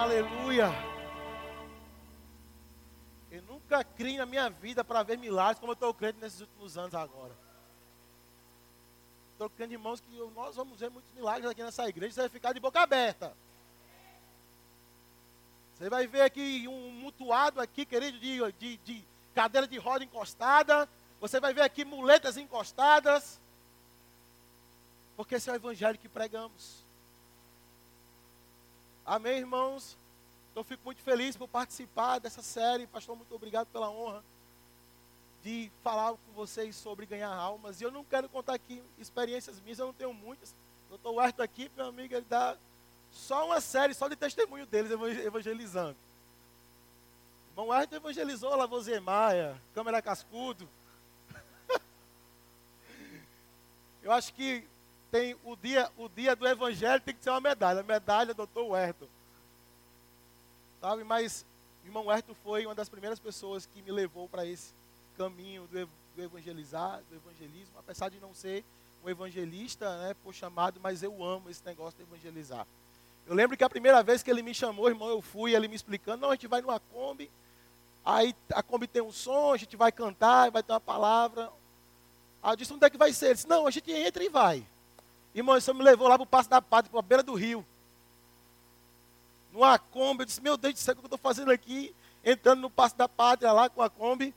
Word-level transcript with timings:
Aleluia. 0.00 0.70
Eu 3.30 3.42
nunca 3.42 3.84
criei 3.84 4.16
na 4.16 4.24
minha 4.24 4.48
vida 4.48 4.82
para 4.82 5.02
ver 5.02 5.18
milagres 5.18 5.60
como 5.60 5.72
eu 5.72 5.74
estou 5.74 5.92
crendo 5.92 6.20
nesses 6.20 6.40
últimos 6.40 6.78
anos 6.78 6.94
agora. 6.94 7.34
Estou 9.32 9.50
crendo, 9.50 9.74
irmãos, 9.74 10.00
que 10.00 10.08
nós 10.34 10.56
vamos 10.56 10.80
ver 10.80 10.88
muitos 10.88 11.12
milagres 11.12 11.50
aqui 11.50 11.62
nessa 11.62 11.86
igreja. 11.86 12.14
Você 12.14 12.20
vai 12.22 12.30
ficar 12.30 12.54
de 12.54 12.60
boca 12.60 12.80
aberta. 12.80 13.36
Você 15.76 15.90
vai 15.90 16.06
ver 16.06 16.22
aqui 16.22 16.66
um 16.66 16.92
mutuado 16.92 17.60
aqui, 17.60 17.84
querido, 17.84 18.18
de, 18.18 18.52
de, 18.52 18.76
de 18.78 19.04
cadeira 19.34 19.68
de 19.68 19.76
roda 19.76 20.02
encostada. 20.02 20.88
Você 21.20 21.38
vai 21.38 21.52
ver 21.52 21.60
aqui 21.60 21.84
muletas 21.84 22.38
encostadas. 22.38 23.38
Porque 25.14 25.34
esse 25.34 25.50
é 25.50 25.52
o 25.52 25.56
evangelho 25.56 25.98
que 25.98 26.08
pregamos. 26.08 26.88
Amém, 29.04 29.38
irmãos? 29.38 29.96
Então, 30.50 30.62
fico 30.62 30.82
muito 30.84 31.02
feliz 31.02 31.36
por 31.36 31.48
participar 31.48 32.18
dessa 32.18 32.42
série. 32.42 32.86
Pastor, 32.86 33.16
muito 33.16 33.34
obrigado 33.34 33.66
pela 33.68 33.90
honra 33.90 34.22
de 35.42 35.70
falar 35.82 36.12
com 36.12 36.32
vocês 36.34 36.76
sobre 36.76 37.06
ganhar 37.06 37.32
almas. 37.32 37.80
E 37.80 37.84
eu 37.84 37.90
não 37.90 38.04
quero 38.04 38.28
contar 38.28 38.54
aqui 38.54 38.82
experiências 38.98 39.60
minhas, 39.60 39.78
eu 39.78 39.86
não 39.86 39.92
tenho 39.92 40.12
muitas. 40.12 40.50
O 40.86 40.90
doutor 40.90 41.14
Huerto 41.14 41.42
aqui, 41.42 41.70
meu 41.76 41.86
amigo, 41.86 42.14
ele 42.14 42.26
dá 42.28 42.56
só 43.12 43.46
uma 43.46 43.60
série, 43.60 43.94
só 43.94 44.08
de 44.08 44.16
testemunho 44.16 44.66
deles 44.66 44.90
evangelizando. 44.90 45.96
Irmão 47.50 47.68
Huerto 47.68 47.94
evangelizou 47.94 48.54
Lavoisier 48.54 49.00
Maia, 49.00 49.60
Câmara 49.74 50.02
Cascudo. 50.02 50.68
eu 54.02 54.12
acho 54.12 54.32
que 54.34 54.64
tem 55.10 55.36
o 55.44 55.56
dia, 55.56 55.90
o 55.96 56.08
dia 56.08 56.36
do 56.36 56.46
evangelho 56.46 57.02
tem 57.02 57.14
que 57.14 57.22
ser 57.22 57.30
uma 57.30 57.40
medalha, 57.40 57.82
medalha 57.82 58.32
doutor 58.32 58.64
Huerto. 58.64 59.08
Sabe, 60.80 61.04
mas 61.04 61.44
o 61.84 61.86
irmão 61.86 62.06
Huerto 62.06 62.34
foi 62.42 62.64
uma 62.64 62.74
das 62.74 62.88
primeiras 62.88 63.18
pessoas 63.18 63.66
que 63.66 63.82
me 63.82 63.90
levou 63.90 64.28
para 64.28 64.46
esse 64.46 64.72
caminho 65.16 65.66
do, 65.66 65.86
do, 66.16 66.22
evangelizar, 66.22 67.00
do 67.10 67.16
evangelismo, 67.16 67.74
apesar 67.78 68.08
de 68.08 68.18
não 68.20 68.34
ser 68.34 68.64
um 69.04 69.08
evangelista, 69.08 69.98
né, 69.98 70.14
por 70.22 70.34
chamado, 70.34 70.78
mas 70.80 71.02
eu 71.02 71.22
amo 71.24 71.50
esse 71.50 71.64
negócio 71.64 71.96
de 71.96 72.02
evangelizar. 72.02 72.66
Eu 73.26 73.34
lembro 73.34 73.56
que 73.56 73.64
a 73.64 73.70
primeira 73.70 74.02
vez 74.02 74.22
que 74.22 74.30
ele 74.30 74.42
me 74.42 74.54
chamou, 74.54 74.88
irmão, 74.88 75.08
eu 75.08 75.20
fui, 75.20 75.54
ele 75.54 75.68
me 75.68 75.76
explicando, 75.76 76.22
não, 76.22 76.30
a 76.30 76.34
gente 76.34 76.46
vai 76.46 76.60
numa 76.60 76.80
Kombi, 76.80 77.30
aí 78.04 78.34
a 78.52 78.62
Kombi 78.62 78.86
tem 78.86 79.02
um 79.02 79.12
som, 79.12 79.52
a 79.52 79.56
gente 79.56 79.76
vai 79.76 79.92
cantar, 79.92 80.50
vai 80.50 80.62
ter 80.62 80.72
uma 80.72 80.80
palavra. 80.80 81.50
Aí 82.42 82.52
eu 82.52 82.56
disse, 82.56 82.72
onde 82.72 82.84
é 82.84 82.90
que 82.90 82.96
vai 82.96 83.12
ser? 83.12 83.26
Ele 83.26 83.34
disse, 83.34 83.48
não, 83.48 83.66
a 83.66 83.70
gente 83.70 83.90
entra 83.92 84.24
e 84.24 84.28
vai. 84.28 84.66
Irmão, 85.34 85.56
isso 85.56 85.72
me 85.72 85.82
levou 85.82 86.08
lá 86.08 86.16
para 86.16 86.24
o 86.24 86.26
Passo 86.26 86.48
da 86.48 86.60
Pátria, 86.60 86.90
para 86.90 86.98
a 86.98 87.02
beira 87.02 87.22
do 87.22 87.34
rio. 87.34 87.64
Numa 89.52 89.78
Kombi, 89.78 90.22
eu 90.22 90.26
disse, 90.26 90.40
meu 90.40 90.56
Deus 90.56 90.74
do 90.74 90.78
céu, 90.78 90.92
o 90.92 90.96
que 90.96 91.02
eu 91.02 91.06
estou 91.06 91.18
fazendo 91.18 91.50
aqui? 91.50 91.94
Entrando 92.24 92.60
no 92.60 92.70
Passo 92.70 92.96
da 92.96 93.08
Pátria 93.08 93.52
lá 93.52 93.68
com 93.68 93.82
a 93.82 93.90
Kombi. 93.90 94.34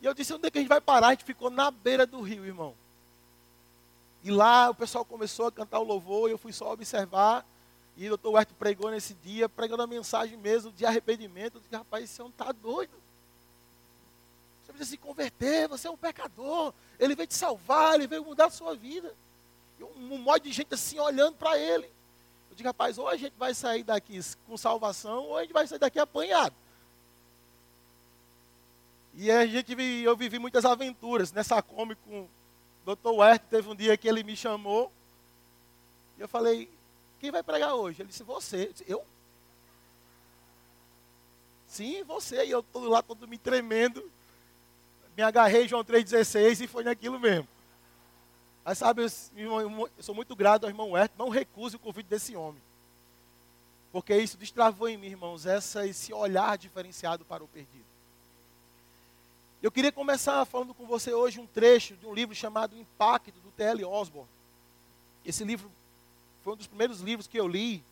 E 0.00 0.06
eu 0.06 0.14
disse, 0.14 0.34
onde 0.34 0.46
é 0.46 0.50
que 0.50 0.58
a 0.58 0.60
gente 0.60 0.68
vai 0.68 0.80
parar? 0.80 1.08
A 1.08 1.10
gente 1.10 1.24
ficou 1.24 1.50
na 1.50 1.70
beira 1.70 2.06
do 2.06 2.20
rio, 2.20 2.44
irmão. 2.44 2.74
E 4.22 4.30
lá 4.30 4.70
o 4.70 4.74
pessoal 4.74 5.04
começou 5.04 5.46
a 5.46 5.52
cantar 5.52 5.78
o 5.80 5.84
louvor, 5.84 6.28
e 6.28 6.32
eu 6.32 6.38
fui 6.38 6.52
só 6.52 6.72
observar. 6.72 7.44
E 7.96 8.06
o 8.06 8.10
doutor 8.10 8.32
Huerto 8.32 8.54
pregou 8.54 8.90
nesse 8.90 9.14
dia, 9.14 9.48
pregando 9.48 9.82
a 9.82 9.86
mensagem 9.86 10.36
mesmo 10.36 10.72
de 10.72 10.84
arrependimento. 10.84 11.56
Eu 11.56 11.60
disse, 11.60 11.74
rapaz, 11.74 12.04
esse 12.04 12.20
homem 12.20 12.32
está 12.32 12.52
doido. 12.52 12.92
Você 14.64 14.72
precisa 14.72 14.90
se 14.90 14.96
converter, 14.96 15.68
você 15.68 15.86
é 15.86 15.90
um 15.90 15.96
pecador. 15.96 16.72
Ele 16.98 17.14
veio 17.14 17.26
te 17.26 17.34
salvar, 17.34 17.94
ele 17.94 18.06
veio 18.06 18.24
mudar 18.24 18.46
a 18.46 18.50
sua 18.50 18.74
vida. 18.74 19.14
Um, 19.96 20.18
monte 20.18 20.44
de 20.44 20.52
gente 20.52 20.74
assim 20.74 20.98
olhando 20.98 21.36
para 21.36 21.58
ele. 21.58 21.86
Eu 22.50 22.56
digo, 22.56 22.68
rapaz, 22.68 22.98
ou 22.98 23.08
a 23.08 23.16
gente 23.16 23.34
vai 23.36 23.54
sair 23.54 23.82
daqui 23.82 24.20
com 24.46 24.56
salvação, 24.56 25.24
ou 25.24 25.36
a 25.36 25.42
gente 25.42 25.52
vai 25.52 25.66
sair 25.66 25.78
daqui 25.78 25.98
apanhado. 25.98 26.54
E 29.16 29.30
a 29.30 29.46
gente, 29.46 29.72
eu 30.02 30.16
vivi 30.16 30.38
muitas 30.38 30.64
aventuras 30.64 31.32
nessa 31.32 31.62
Kombi 31.62 31.94
com 31.96 32.22
o 32.22 32.94
Dr. 32.94 33.10
Huerto. 33.10 33.46
Teve 33.48 33.68
um 33.68 33.74
dia 33.74 33.96
que 33.96 34.08
ele 34.08 34.24
me 34.24 34.36
chamou. 34.36 34.90
E 36.18 36.20
eu 36.20 36.28
falei, 36.28 36.68
quem 37.20 37.30
vai 37.30 37.42
pregar 37.42 37.74
hoje? 37.74 38.02
Ele 38.02 38.08
disse, 38.08 38.24
você. 38.24 38.64
Eu? 38.64 38.72
Disse, 38.72 38.84
eu? 38.88 39.04
Sim, 41.68 42.02
você. 42.04 42.44
E 42.44 42.50
eu 42.50 42.62
todo 42.62 42.88
lá, 42.88 43.02
todo 43.02 43.28
me 43.28 43.38
tremendo. 43.38 44.10
Me 45.16 45.22
agarrei 45.22 45.68
João 45.68 45.84
3,16 45.84 46.64
e 46.64 46.66
foi 46.66 46.82
naquilo 46.82 47.18
mesmo. 47.20 47.46
Aí 48.64 48.74
sabe, 48.74 49.02
eu, 49.02 49.90
sou 50.00 50.14
muito 50.14 50.34
grato 50.34 50.64
ao 50.64 50.70
irmão 50.70 50.92
Huerto. 50.92 51.14
Não 51.18 51.28
recuse 51.28 51.76
o 51.76 51.78
convite 51.78 52.06
desse 52.06 52.34
homem. 52.34 52.60
Porque 53.92 54.16
isso 54.16 54.36
destravou 54.36 54.88
em 54.88 54.96
mim, 54.96 55.08
irmãos, 55.08 55.46
essa, 55.46 55.86
esse 55.86 56.12
olhar 56.12 56.56
diferenciado 56.56 57.24
para 57.24 57.44
o 57.44 57.48
perdido. 57.48 57.84
Eu 59.62 59.70
queria 59.70 59.92
começar 59.92 60.44
falando 60.44 60.74
com 60.74 60.86
você 60.86 61.12
hoje 61.12 61.40
um 61.40 61.46
trecho 61.46 61.94
de 61.94 62.06
um 62.06 62.12
livro 62.12 62.34
chamado 62.34 62.76
Impacto, 62.76 63.40
do 63.40 63.50
T.L. 63.50 63.84
Osborne. 63.84 64.28
Esse 65.24 65.44
livro 65.44 65.70
foi 66.42 66.54
um 66.54 66.56
dos 66.56 66.66
primeiros 66.66 67.00
livros 67.00 67.26
que 67.26 67.38
eu 67.38 67.48
li 67.48 67.82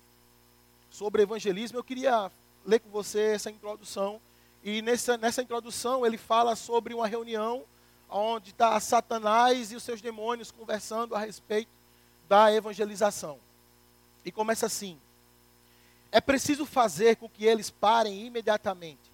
sobre 0.91 1.23
evangelismo. 1.23 1.79
Eu 1.79 1.85
queria 1.85 2.31
ler 2.67 2.81
com 2.81 2.91
você 2.91 3.21
essa 3.35 3.51
introdução. 3.51 4.21
E 4.63 4.83
nessa, 4.83 5.17
nessa 5.17 5.43
introdução 5.43 6.05
ele 6.05 6.19
fala 6.19 6.57
sobre 6.57 6.95
uma 6.95 7.07
reunião 7.07 7.65
onde 8.13 8.51
está 8.51 8.79
Satanás 8.79 9.73
e 9.73 9.77
os 9.77 9.83
seus 9.83 10.01
demônios 10.01 10.51
conversando 10.51 11.15
a 11.15 11.19
respeito 11.19 11.71
da 12.29 12.53
evangelização. 12.53 13.39
E 14.25 14.31
começa 14.31 14.67
assim: 14.67 14.99
É 16.11 16.21
preciso 16.21 16.67
fazer 16.67 17.17
com 17.17 17.29
que 17.29 17.45
eles 17.45 17.71
parem 17.71 18.27
imediatamente. 18.27 19.11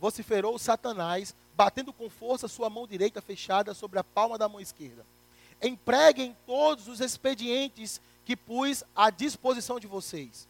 Vociferou 0.00 0.58
Satanás 0.58 1.34
batendo 1.56 1.92
com 1.92 2.10
força 2.10 2.48
sua 2.48 2.68
mão 2.68 2.86
direita 2.86 3.22
fechada 3.22 3.74
sobre 3.74 3.98
a 3.98 4.04
palma 4.04 4.36
da 4.36 4.48
mão 4.48 4.60
esquerda. 4.60 5.06
Empreguem 5.62 6.36
todos 6.46 6.88
os 6.88 7.00
expedientes 7.00 8.00
que 8.24 8.36
pus 8.36 8.82
à 8.94 9.10
disposição 9.10 9.78
de 9.78 9.86
vocês. 9.86 10.48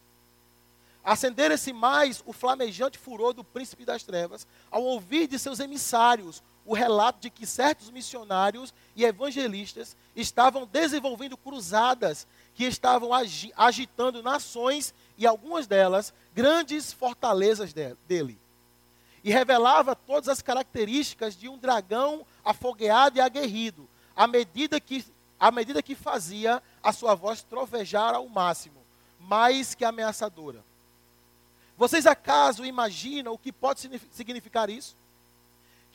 Acendera-se 1.05 1.71
mais 1.71 2.23
o 2.25 2.33
flamejante 2.33 2.97
furor 2.97 3.31
do 3.31 3.43
príncipe 3.43 3.85
das 3.85 4.01
trevas 4.01 4.47
ao 4.71 4.83
ouvir 4.83 5.27
de 5.27 5.37
seus 5.37 5.59
emissários 5.59 6.41
o 6.65 6.73
relato 6.73 7.19
de 7.21 7.29
que 7.29 7.45
certos 7.45 7.91
missionários 7.91 8.73
e 8.95 9.05
evangelistas 9.05 9.95
estavam 10.15 10.65
desenvolvendo 10.65 11.37
cruzadas 11.37 12.25
que 12.55 12.63
estavam 12.63 13.11
agitando 13.55 14.23
nações 14.23 14.95
e 15.15 15.27
algumas 15.27 15.67
delas 15.67 16.11
grandes 16.33 16.91
fortalezas 16.91 17.71
dele 17.71 18.39
e 19.25 19.31
revelava 19.31 19.95
todas 19.95 20.29
as 20.29 20.39
características 20.39 21.35
de 21.35 21.49
um 21.49 21.57
dragão 21.57 22.23
afogueado 22.43 23.17
e 23.17 23.21
aguerrido, 23.21 23.89
à 24.15 24.27
medida 24.27 24.79
que, 24.79 25.03
à 25.39 25.49
medida 25.49 25.81
que 25.81 25.95
fazia 25.95 26.61
a 26.83 26.93
sua 26.93 27.15
voz 27.15 27.41
trovejar 27.41 28.13
ao 28.13 28.29
máximo, 28.29 28.77
mais 29.19 29.73
que 29.73 29.83
ameaçadora. 29.83 30.63
Vocês 31.77 32.05
acaso 32.05 32.65
imaginam 32.65 33.33
o 33.33 33.37
que 33.37 33.51
pode 33.51 33.81
significar 34.11 34.69
isso? 34.69 34.95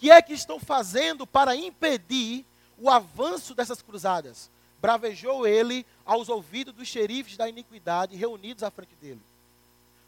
que 0.01 0.11
é 0.11 0.23
que 0.23 0.33
estão 0.33 0.59
fazendo 0.59 1.27
para 1.27 1.55
impedir 1.55 2.47
o 2.79 2.89
avanço 2.89 3.55
dessas 3.55 3.83
cruzadas? 3.83 4.51
Bravejou 4.81 5.47
ele 5.47 5.85
aos 6.07 6.31
ouvidos 6.31 6.73
dos 6.73 6.89
xerifes 6.89 7.37
da 7.37 7.47
iniquidade 7.47 8.17
reunidos 8.17 8.63
à 8.63 8.71
frente 8.71 8.95
dele. 8.95 9.21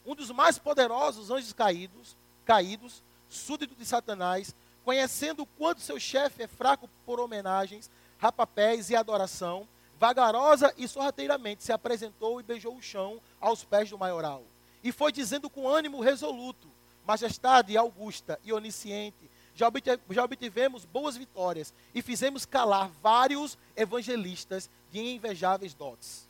Um 0.07 0.15
dos 0.15 0.31
mais 0.31 0.59
poderosos 0.59 1.31
anjos 1.31 1.53
caídos, 1.53 2.17
caídos 2.47 3.03
súdito 3.29 3.75
de 3.75 3.85
Satanás, 3.85 4.55
conhecendo 4.83 5.43
o 5.43 5.47
quanto 5.47 5.83
seu 5.83 6.01
chefe 6.01 6.43
é 6.43 6.47
fraco 6.47 6.89
por 7.05 7.21
homenagens, 7.21 7.91
rapapés 8.19 8.89
e 8.89 8.97
adoração, 8.97 9.69
vagarosa 10.01 10.73
e 10.79 10.89
sorrateiramente 10.89 11.63
se 11.63 11.71
apresentou 11.71 12.41
e 12.41 12.43
beijou 12.43 12.75
o 12.75 12.83
chão 12.83 13.21
aos 13.39 13.63
pés 13.63 13.91
do 13.91 13.99
maioral. 13.99 14.43
E 14.83 14.91
foi 14.93 15.13
dizendo 15.13 15.49
com 15.49 15.69
ânimo 15.69 16.01
resoluto: 16.01 16.69
Majestade 17.07 17.77
augusta 17.77 18.39
e 18.45 18.53
onisciente, 18.53 19.31
já, 19.55 19.71
já 20.11 20.25
obtivemos 20.25 20.85
boas 20.85 21.17
vitórias 21.17 21.73
e 21.95 22.03
fizemos 22.03 22.45
calar 22.45 22.91
vários 23.03 23.59
evangelistas 23.77 24.69
de 24.91 25.01
invejáveis 25.01 25.75
dotes. 25.75 26.27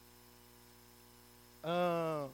Ah, 1.63 2.29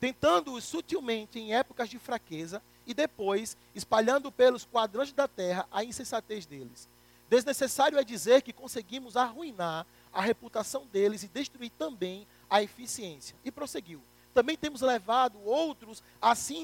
tentando-os 0.00 0.64
sutilmente 0.64 1.38
em 1.38 1.54
épocas 1.54 1.88
de 1.88 1.98
fraqueza 1.98 2.62
e 2.86 2.94
depois 2.94 3.56
espalhando 3.74 4.30
pelos 4.30 4.64
quadrantes 4.64 5.12
da 5.12 5.28
terra 5.28 5.66
a 5.70 5.84
insensatez 5.84 6.46
deles. 6.46 6.88
Desnecessário 7.28 7.98
é 7.98 8.04
dizer 8.04 8.42
que 8.42 8.52
conseguimos 8.52 9.16
arruinar 9.16 9.86
a 10.18 10.20
reputação 10.20 10.84
deles 10.86 11.22
e 11.22 11.28
destruir 11.28 11.70
também 11.78 12.26
a 12.50 12.60
eficiência. 12.60 13.36
E 13.44 13.52
prosseguiu. 13.52 14.02
Também 14.34 14.56
temos 14.56 14.80
levado 14.80 15.38
outros 15.44 16.02
a 16.20 16.34
se 16.34 16.56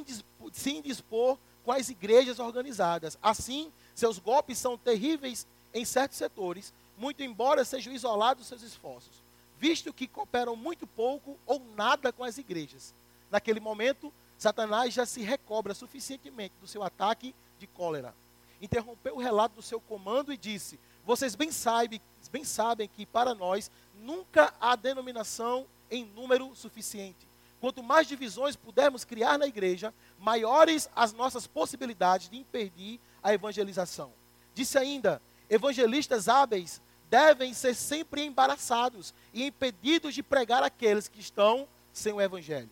indispor 0.67 1.39
com 1.65 1.71
as 1.71 1.89
igrejas 1.89 2.41
organizadas. 2.41 3.17
Assim, 3.23 3.73
seus 3.95 4.19
golpes 4.19 4.59
são 4.59 4.77
terríveis 4.77 5.47
em 5.73 5.85
certos 5.85 6.19
setores, 6.19 6.75
muito 6.99 7.23
embora 7.23 7.65
sejam 7.65 7.93
isolados 7.93 8.49
seus 8.49 8.63
esforços. 8.63 9.23
visto 9.57 9.93
que 9.93 10.09
cooperam 10.09 10.57
muito 10.57 10.85
pouco 10.85 11.39
ou 11.47 11.63
nada 11.77 12.13
com 12.13 12.25
as 12.25 12.37
igrejas. 12.37 12.93
Naquele 13.31 13.61
momento, 13.61 14.13
Satanás 14.37 14.93
já 14.93 15.07
se 15.07 15.23
recobra 15.23 15.75
suficientemente 15.75 16.55
do 16.61 16.67
seu 16.67 16.83
ataque 16.83 17.33
de 17.61 17.69
cólera. 17.69 18.13
Interrompeu 18.61 19.15
o 19.15 19.21
relato 19.21 19.55
do 19.55 19.63
seu 19.63 19.81
comando 19.81 20.33
e 20.33 20.37
disse: 20.37 20.79
Vocês 21.07 21.37
bem 21.37 21.53
sabem, 21.53 22.01
bem 22.29 22.45
sabem 22.45 22.89
que 22.89 23.07
para 23.07 23.35
nós 23.35 23.71
nunca 23.95 24.53
há 24.61 24.77
denominação 24.77 25.67
em 25.91 26.05
número 26.05 26.55
suficiente. 26.55 27.27
Quanto 27.61 27.83
mais 27.83 28.07
divisões 28.07 28.57
pudermos 28.57 29.05
criar 29.05 29.39
na 29.39 29.47
igreja, 29.47 29.95
maiores 30.19 30.89
as 30.95 31.13
nossas 31.13 31.47
possibilidades 31.47 32.29
de 32.29 32.37
impedir 32.37 33.01
a 33.23 33.33
evangelização. 33.33 34.13
Disse 34.55 34.77
ainda: 34.77 35.21
evangelistas 35.49 36.29
hábeis 36.29 36.81
devem 37.09 37.55
ser 37.55 37.75
sempre 37.75 38.23
embaraçados 38.23 39.15
e 39.33 39.45
impedidos 39.47 40.15
de 40.15 40.23
pregar 40.23 40.63
aqueles 40.63 41.09
que 41.09 41.21
estão 41.21 41.67
sem 41.93 42.13
o 42.13 42.21
evangelho. 42.21 42.71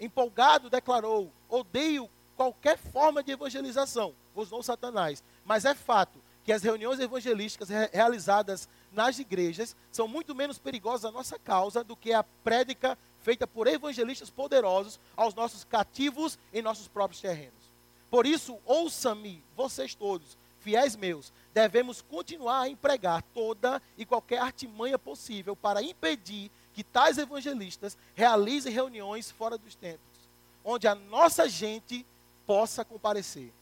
Empolgado, 0.00 0.70
declarou: 0.70 1.30
odeio 1.48 2.08
qualquer 2.36 2.78
forma 2.78 3.22
de 3.22 3.32
evangelização, 3.32 4.14
gozou 4.34 4.62
Satanás, 4.62 5.22
mas 5.44 5.64
é 5.64 5.74
fato 5.74 6.18
que 6.44 6.52
as 6.52 6.62
reuniões 6.62 6.98
evangelísticas 6.98 7.68
re 7.68 7.88
realizadas 7.92 8.68
nas 8.92 9.18
igrejas 9.18 9.74
são 9.90 10.06
muito 10.06 10.34
menos 10.34 10.58
perigosas 10.58 11.04
à 11.04 11.10
nossa 11.10 11.38
causa 11.38 11.82
do 11.82 11.96
que 11.96 12.12
a 12.12 12.22
prédica 12.22 12.96
feita 13.22 13.46
por 13.46 13.66
evangelistas 13.66 14.30
poderosos 14.30 14.98
aos 15.16 15.34
nossos 15.34 15.64
cativos 15.64 16.38
em 16.52 16.62
nossos 16.62 16.88
próprios 16.88 17.20
terrenos. 17.20 17.62
Por 18.10 18.26
isso, 18.26 18.58
ouçam-me, 18.66 19.42
vocês 19.56 19.94
todos, 19.94 20.36
fiéis 20.60 20.94
meus, 20.96 21.32
devemos 21.54 22.02
continuar 22.02 22.62
a 22.62 22.68
empregar 22.68 23.22
toda 23.34 23.80
e 23.96 24.04
qualquer 24.04 24.38
artimanha 24.38 24.98
possível 24.98 25.56
para 25.56 25.82
impedir 25.82 26.50
que 26.74 26.84
tais 26.84 27.18
evangelistas 27.18 27.96
realizem 28.14 28.72
reuniões 28.72 29.30
fora 29.30 29.56
dos 29.56 29.74
templos, 29.74 30.18
onde 30.64 30.86
a 30.86 30.94
nossa 30.94 31.48
gente 31.48 32.04
possa 32.46 32.84
comparecer. 32.84 33.52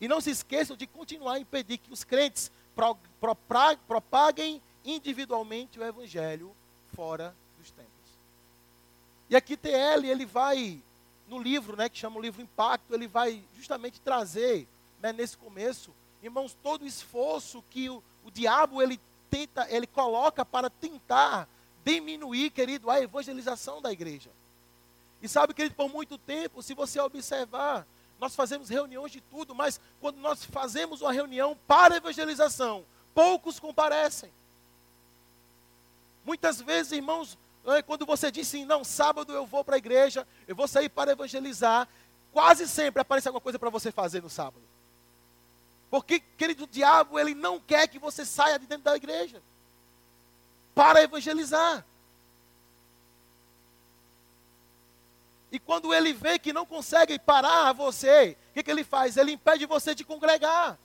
E 0.00 0.06
não 0.06 0.20
se 0.20 0.30
esqueçam 0.30 0.76
de 0.76 0.86
continuar 0.86 1.34
a 1.34 1.40
impedir 1.40 1.78
que 1.78 1.92
os 1.92 2.04
crentes 2.04 2.52
propaguem 3.86 4.62
individualmente 4.88 5.78
o 5.78 5.84
evangelho 5.84 6.54
fora 6.94 7.34
dos 7.58 7.70
templos. 7.70 7.92
E 9.28 9.36
aqui 9.36 9.56
TL, 9.56 10.06
ele 10.06 10.24
vai, 10.24 10.80
no 11.28 11.38
livro, 11.38 11.76
né, 11.76 11.88
que 11.88 11.98
chama 11.98 12.18
o 12.18 12.22
livro 12.22 12.40
Impacto, 12.40 12.94
ele 12.94 13.06
vai 13.06 13.42
justamente 13.56 14.00
trazer, 14.00 14.66
né, 15.00 15.12
nesse 15.12 15.36
começo, 15.36 15.92
irmãos, 16.22 16.56
todo 16.62 16.82
o 16.82 16.86
esforço 16.86 17.62
que 17.70 17.90
o, 17.90 18.02
o 18.24 18.30
diabo, 18.30 18.82
ele 18.82 18.98
tenta, 19.28 19.66
ele 19.70 19.86
coloca 19.86 20.44
para 20.44 20.70
tentar 20.70 21.46
diminuir, 21.84 22.50
querido, 22.50 22.90
a 22.90 23.00
evangelização 23.00 23.82
da 23.82 23.92
igreja. 23.92 24.30
E 25.20 25.28
sabe, 25.28 25.52
querido, 25.52 25.74
por 25.74 25.88
muito 25.88 26.16
tempo, 26.16 26.62
se 26.62 26.74
você 26.74 26.98
observar, 27.00 27.86
nós 28.18 28.34
fazemos 28.34 28.68
reuniões 28.68 29.12
de 29.12 29.20
tudo, 29.20 29.54
mas 29.54 29.80
quando 30.00 30.16
nós 30.18 30.44
fazemos 30.44 31.02
uma 31.02 31.12
reunião 31.12 31.56
para 31.66 31.96
evangelização, 31.96 32.84
poucos 33.14 33.60
comparecem. 33.60 34.30
Muitas 36.28 36.60
vezes, 36.60 36.92
irmãos, 36.92 37.38
quando 37.86 38.04
você 38.04 38.30
diz 38.30 38.48
assim, 38.48 38.66
não, 38.66 38.84
sábado 38.84 39.32
eu 39.32 39.46
vou 39.46 39.64
para 39.64 39.76
a 39.76 39.78
igreja, 39.78 40.28
eu 40.46 40.54
vou 40.54 40.68
sair 40.68 40.90
para 40.90 41.12
evangelizar, 41.12 41.88
quase 42.30 42.68
sempre 42.68 43.00
aparece 43.00 43.26
alguma 43.26 43.40
coisa 43.40 43.58
para 43.58 43.70
você 43.70 43.90
fazer 43.90 44.22
no 44.22 44.28
sábado. 44.28 44.60
Porque, 45.90 46.20
querido, 46.20 46.66
diabo, 46.66 47.18
ele 47.18 47.34
não 47.34 47.58
quer 47.58 47.88
que 47.88 47.98
você 47.98 48.26
saia 48.26 48.58
de 48.58 48.66
dentro 48.66 48.84
da 48.84 48.94
igreja 48.94 49.42
para 50.74 51.02
evangelizar. 51.02 51.82
E 55.50 55.58
quando 55.58 55.94
ele 55.94 56.12
vê 56.12 56.38
que 56.38 56.52
não 56.52 56.66
consegue 56.66 57.18
parar 57.18 57.72
você, 57.72 58.36
o 58.50 58.52
que, 58.52 58.64
que 58.64 58.70
ele 58.70 58.84
faz? 58.84 59.16
Ele 59.16 59.32
impede 59.32 59.64
você 59.64 59.94
de 59.94 60.04
congregar. 60.04 60.78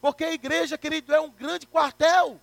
Porque 0.00 0.24
a 0.24 0.32
igreja, 0.32 0.76
querido, 0.76 1.14
é 1.14 1.20
um 1.20 1.30
grande 1.30 1.68
quartel. 1.68 2.40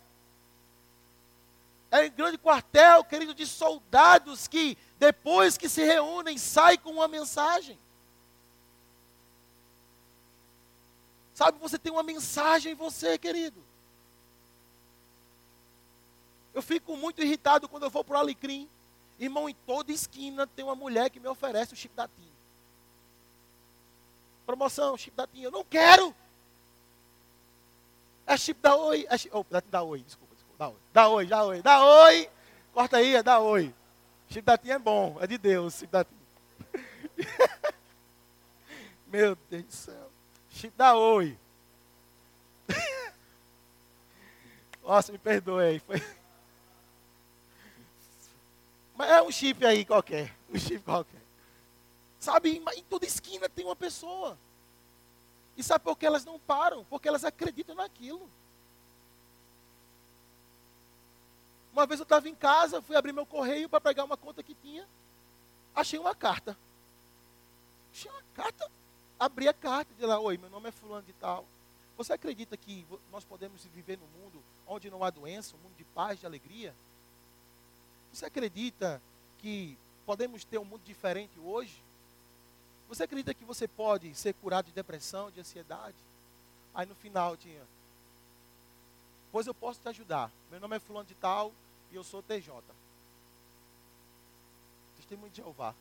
É 1.92 2.06
um 2.06 2.10
grande 2.10 2.38
quartel, 2.38 3.04
querido, 3.04 3.36
de 3.36 3.46
soldados 3.46 4.48
que, 4.48 4.78
depois 4.98 5.58
que 5.58 5.68
se 5.68 5.84
reúnem, 5.84 6.38
saem 6.38 6.80
com 6.80 6.92
uma 6.92 7.08
mensagem. 7.08 7.78
Sabe, 11.36 11.60
você 11.60 11.78
tem 11.78 11.92
uma 11.92 12.04
mensagem 12.04 12.72
em 12.72 12.76
você, 12.76 13.18
querido. 13.18 13.62
Eu 16.54 16.62
fico 16.62 16.96
muito 16.96 17.22
irritado 17.22 17.68
quando 17.68 17.84
eu 17.84 17.90
vou 17.90 18.04
para 18.04 18.18
o 18.18 18.20
Alecrim. 18.20 18.70
Irmão, 19.20 19.50
em 19.50 19.54
toda 19.66 19.92
esquina 19.92 20.48
tem 20.48 20.64
uma 20.64 20.76
mulher 20.76 21.10
que 21.10 21.20
me 21.20 21.28
oferece 21.28 21.74
o 21.74 21.78
chip 21.78 21.94
da 21.96 22.08
TIM. 22.08 22.32
Promoção, 24.46 24.98
chip 24.98 25.16
da 25.16 25.28
TIM. 25.28 25.42
Eu 25.42 25.52
não 25.52 25.64
quero. 25.64 26.16
É 28.26 28.38
chip 28.38 28.60
da 28.62 28.76
Oi. 28.76 29.06
É 29.10 29.18
chip, 29.18 29.36
oh, 29.36 29.46
da 29.70 29.84
Oi, 29.84 30.02
desculpa, 30.02 30.31
Da 30.62 30.68
Oi, 30.68 30.78
da 30.94 31.10
Oi, 31.10 31.26
da 31.26 31.44
Oi. 31.44 31.62
Da 31.64 31.84
Oi. 31.84 32.30
Corta 32.72 32.98
aí, 32.98 33.24
da 33.24 33.40
Oi. 33.40 33.74
Chip 34.30 34.46
é 34.70 34.78
bom, 34.78 35.18
é 35.20 35.26
de 35.26 35.40
Deus, 35.40 35.80
chip. 35.80 35.90
Meu 39.08 39.36
Deus 39.50 39.66
do 39.66 39.72
céu. 39.72 40.12
Chip 40.52 40.78
da 40.78 40.96
Oi. 40.96 41.36
Nossa, 44.84 45.12
me 45.12 45.18
perdoe. 45.18 45.80
Foi... 45.80 46.00
Mas 48.96 49.10
é 49.10 49.22
um 49.24 49.32
chip 49.32 49.66
aí 49.66 49.84
qualquer. 49.84 50.32
Um 50.48 50.60
chip 50.60 50.84
qualquer. 50.84 51.22
Sabe, 52.20 52.64
em 52.76 52.84
toda 52.84 53.08
esquina 53.08 53.50
tem 53.50 53.66
uma 53.66 53.76
pessoa. 53.76 54.38
E 55.58 55.64
sabe 55.64 55.84
por 55.84 55.98
que 55.98 56.06
elas 56.06 56.24
não 56.24 56.38
param? 56.40 56.86
Porque 56.86 57.08
elas 57.08 57.26
acreditam 57.26 57.74
naquilo. 57.74 58.30
Uma 61.72 61.86
vez 61.86 62.00
eu 62.00 62.04
estava 62.04 62.28
em 62.28 62.36
casa, 62.36 62.82
fui 62.82 62.96
abrir 62.96 63.14
meu 63.14 63.26
correio 63.26 63.70
para 63.70 63.80
pegar 63.80 64.04
uma 64.04 64.18
conta 64.18 64.44
que 64.44 64.54
tinha. 64.56 64.88
Achei 65.74 65.98
uma 65.98 66.14
carta. 66.14 66.58
Achei 67.94 68.12
uma 68.12 68.24
carta. 68.36 68.70
Abri 69.20 69.48
a 69.48 69.54
carta 69.54 69.92
e 69.92 69.96
disse 69.96 70.06
lá, 70.06 70.20
oi, 70.20 70.38
meu 70.38 70.50
nome 70.50 70.70
é 70.70 70.72
fulano 70.72 71.06
de 71.06 71.14
tal. 71.14 71.46
Você 71.98 72.14
acredita 72.14 72.58
que 72.58 72.86
nós 73.12 73.24
podemos 73.24 73.64
viver 73.66 73.98
num 73.98 74.22
mundo 74.22 74.44
onde 74.68 74.90
não 74.90 75.04
há 75.04 75.10
doença, 75.10 75.56
um 75.56 75.60
mundo 75.60 75.76
de 75.78 75.84
paz, 75.84 76.20
de 76.20 76.26
alegria? 76.26 76.74
Você 78.12 78.26
acredita 78.26 79.02
que 79.40 79.78
podemos 80.06 80.44
ter 80.44 80.58
um 80.58 80.66
mundo 80.66 80.82
diferente 80.84 81.40
hoje? 81.40 81.82
Você 82.90 83.04
acredita 83.04 83.34
que 83.34 83.46
você 83.46 83.68
pode 83.68 84.14
ser 84.16 84.34
curado 84.34 84.66
de 84.66 84.72
depressão, 84.74 85.32
de 85.32 85.40
ansiedade? 85.40 85.96
Aí 86.74 86.86
no 86.86 86.96
final 86.96 87.38
tinha, 87.38 87.62
pois 89.32 89.48
eu 89.48 89.54
posso 89.54 89.80
te 89.80 89.90
ajudar. 89.90 90.32
Meu 90.50 90.60
nome 90.60 90.76
é 90.76 90.80
fulano 90.80 91.06
de 91.06 91.16
tal 91.16 91.54
e 91.92 91.96
eu 91.96 92.04
sou 92.04 92.22
TJ. 92.22 92.52
Testemunho 94.98 95.30
de 95.30 95.38
Jeová. 95.38 95.74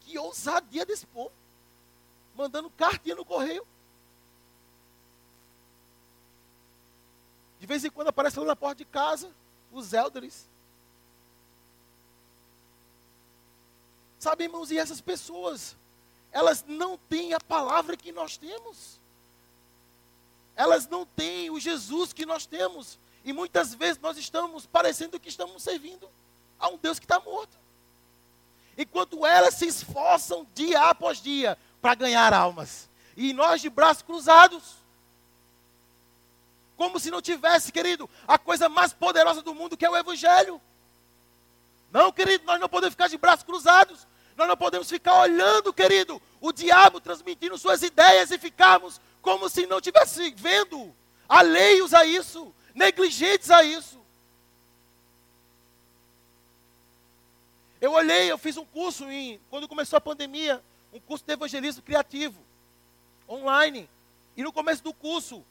Que 0.00 0.18
ousadia 0.18 0.84
desse 0.84 1.06
povo. 1.06 1.32
Mandando 2.34 2.70
cartinha 2.70 3.14
no 3.14 3.24
correio. 3.24 3.66
De 7.60 7.66
vez 7.66 7.84
em 7.84 7.90
quando 7.90 8.08
aparece 8.08 8.38
lá 8.38 8.46
na 8.46 8.56
porta 8.56 8.76
de 8.76 8.84
casa 8.84 9.30
os 9.70 9.92
elders. 9.92 10.46
Sabe, 14.18 14.44
irmãos, 14.44 14.70
e 14.70 14.78
essas 14.78 15.00
pessoas, 15.00 15.76
elas 16.30 16.64
não 16.66 16.96
têm 16.96 17.34
a 17.34 17.40
palavra 17.40 17.96
que 17.96 18.12
nós 18.12 18.36
temos. 18.36 19.00
Elas 20.56 20.86
não 20.86 21.06
têm 21.06 21.50
o 21.50 21.58
Jesus 21.58 22.12
que 22.12 22.26
nós 22.26 22.46
temos. 22.46 22.98
E 23.24 23.32
muitas 23.32 23.74
vezes 23.74 24.00
nós 24.00 24.16
estamos 24.16 24.66
parecendo 24.66 25.18
que 25.18 25.28
estamos 25.28 25.62
servindo 25.62 26.08
a 26.58 26.68
um 26.68 26.76
Deus 26.76 26.98
que 26.98 27.04
está 27.04 27.20
morto. 27.20 27.56
Enquanto 28.76 29.26
elas 29.26 29.54
se 29.54 29.66
esforçam 29.66 30.46
dia 30.54 30.88
após 30.88 31.18
dia 31.22 31.58
para 31.80 31.94
ganhar 31.94 32.32
almas. 32.32 32.88
E 33.16 33.32
nós 33.32 33.60
de 33.60 33.68
braços 33.68 34.02
cruzados. 34.02 34.76
Como 36.76 36.98
se 36.98 37.10
não 37.10 37.22
tivesse, 37.22 37.70
querido, 37.70 38.08
a 38.26 38.38
coisa 38.38 38.68
mais 38.68 38.92
poderosa 38.92 39.42
do 39.42 39.54
mundo 39.54 39.76
que 39.76 39.84
é 39.84 39.90
o 39.90 39.96
Evangelho. 39.96 40.60
Não, 41.92 42.10
querido, 42.10 42.44
nós 42.44 42.58
não 42.58 42.68
podemos 42.68 42.94
ficar 42.94 43.08
de 43.08 43.18
braços 43.18 43.44
cruzados. 43.44 44.06
Nós 44.36 44.48
não 44.48 44.56
podemos 44.56 44.88
ficar 44.88 45.20
olhando, 45.20 45.72
querido, 45.72 46.20
o 46.40 46.52
diabo 46.52 47.00
transmitindo 47.00 47.58
suas 47.58 47.82
ideias 47.82 48.30
e 48.30 48.38
ficarmos 48.38 49.00
como 49.22 49.48
se 49.48 49.66
não 49.66 49.78
estivesse 49.78 50.30
vendo, 50.32 50.92
alheios 51.28 51.94
a 51.94 52.04
isso, 52.04 52.52
negligentes 52.74 53.50
a 53.50 53.62
isso. 53.62 54.02
Eu 57.80 57.92
olhei, 57.92 58.30
eu 58.30 58.36
fiz 58.36 58.56
um 58.56 58.64
curso 58.64 59.10
em, 59.10 59.40
quando 59.48 59.68
começou 59.68 59.96
a 59.96 60.00
pandemia, 60.00 60.62
um 60.92 61.00
curso 61.00 61.24
de 61.24 61.32
evangelismo 61.32 61.82
criativo, 61.82 62.40
online. 63.28 63.88
E 64.36 64.42
no 64.42 64.52
começo 64.52 64.82
do 64.82 64.92
curso, 64.92 65.44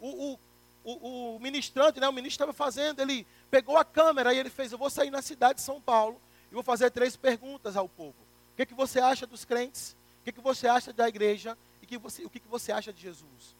o, 0.00 0.08
o, 0.08 0.38
o, 0.84 1.36
o 1.36 1.40
ministrante, 1.40 2.00
né, 2.00 2.08
o 2.08 2.12
ministro 2.12 2.44
estava 2.44 2.52
fazendo, 2.52 3.00
ele 3.00 3.26
pegou 3.50 3.76
a 3.76 3.84
câmera 3.84 4.32
e 4.32 4.38
ele 4.38 4.50
fez: 4.50 4.72
Eu 4.72 4.78
vou 4.78 4.90
sair 4.90 5.10
na 5.10 5.22
cidade 5.22 5.56
de 5.56 5.62
São 5.62 5.80
Paulo 5.80 6.20
e 6.50 6.54
vou 6.54 6.62
fazer 6.62 6.90
três 6.90 7.16
perguntas 7.16 7.76
ao 7.76 7.88
povo. 7.88 8.16
O 8.52 8.56
que, 8.56 8.66
que 8.66 8.74
você 8.74 9.00
acha 9.00 9.26
dos 9.26 9.44
crentes? 9.44 9.94
O 10.20 10.24
que, 10.24 10.32
que 10.32 10.40
você 10.40 10.66
acha 10.66 10.92
da 10.92 11.08
igreja? 11.08 11.56
Que 11.86 11.98
você, 11.98 12.24
o 12.24 12.30
que, 12.30 12.40
que 12.40 12.48
você 12.48 12.72
acha 12.72 12.92
de 12.92 13.00
Jesus? 13.00 13.54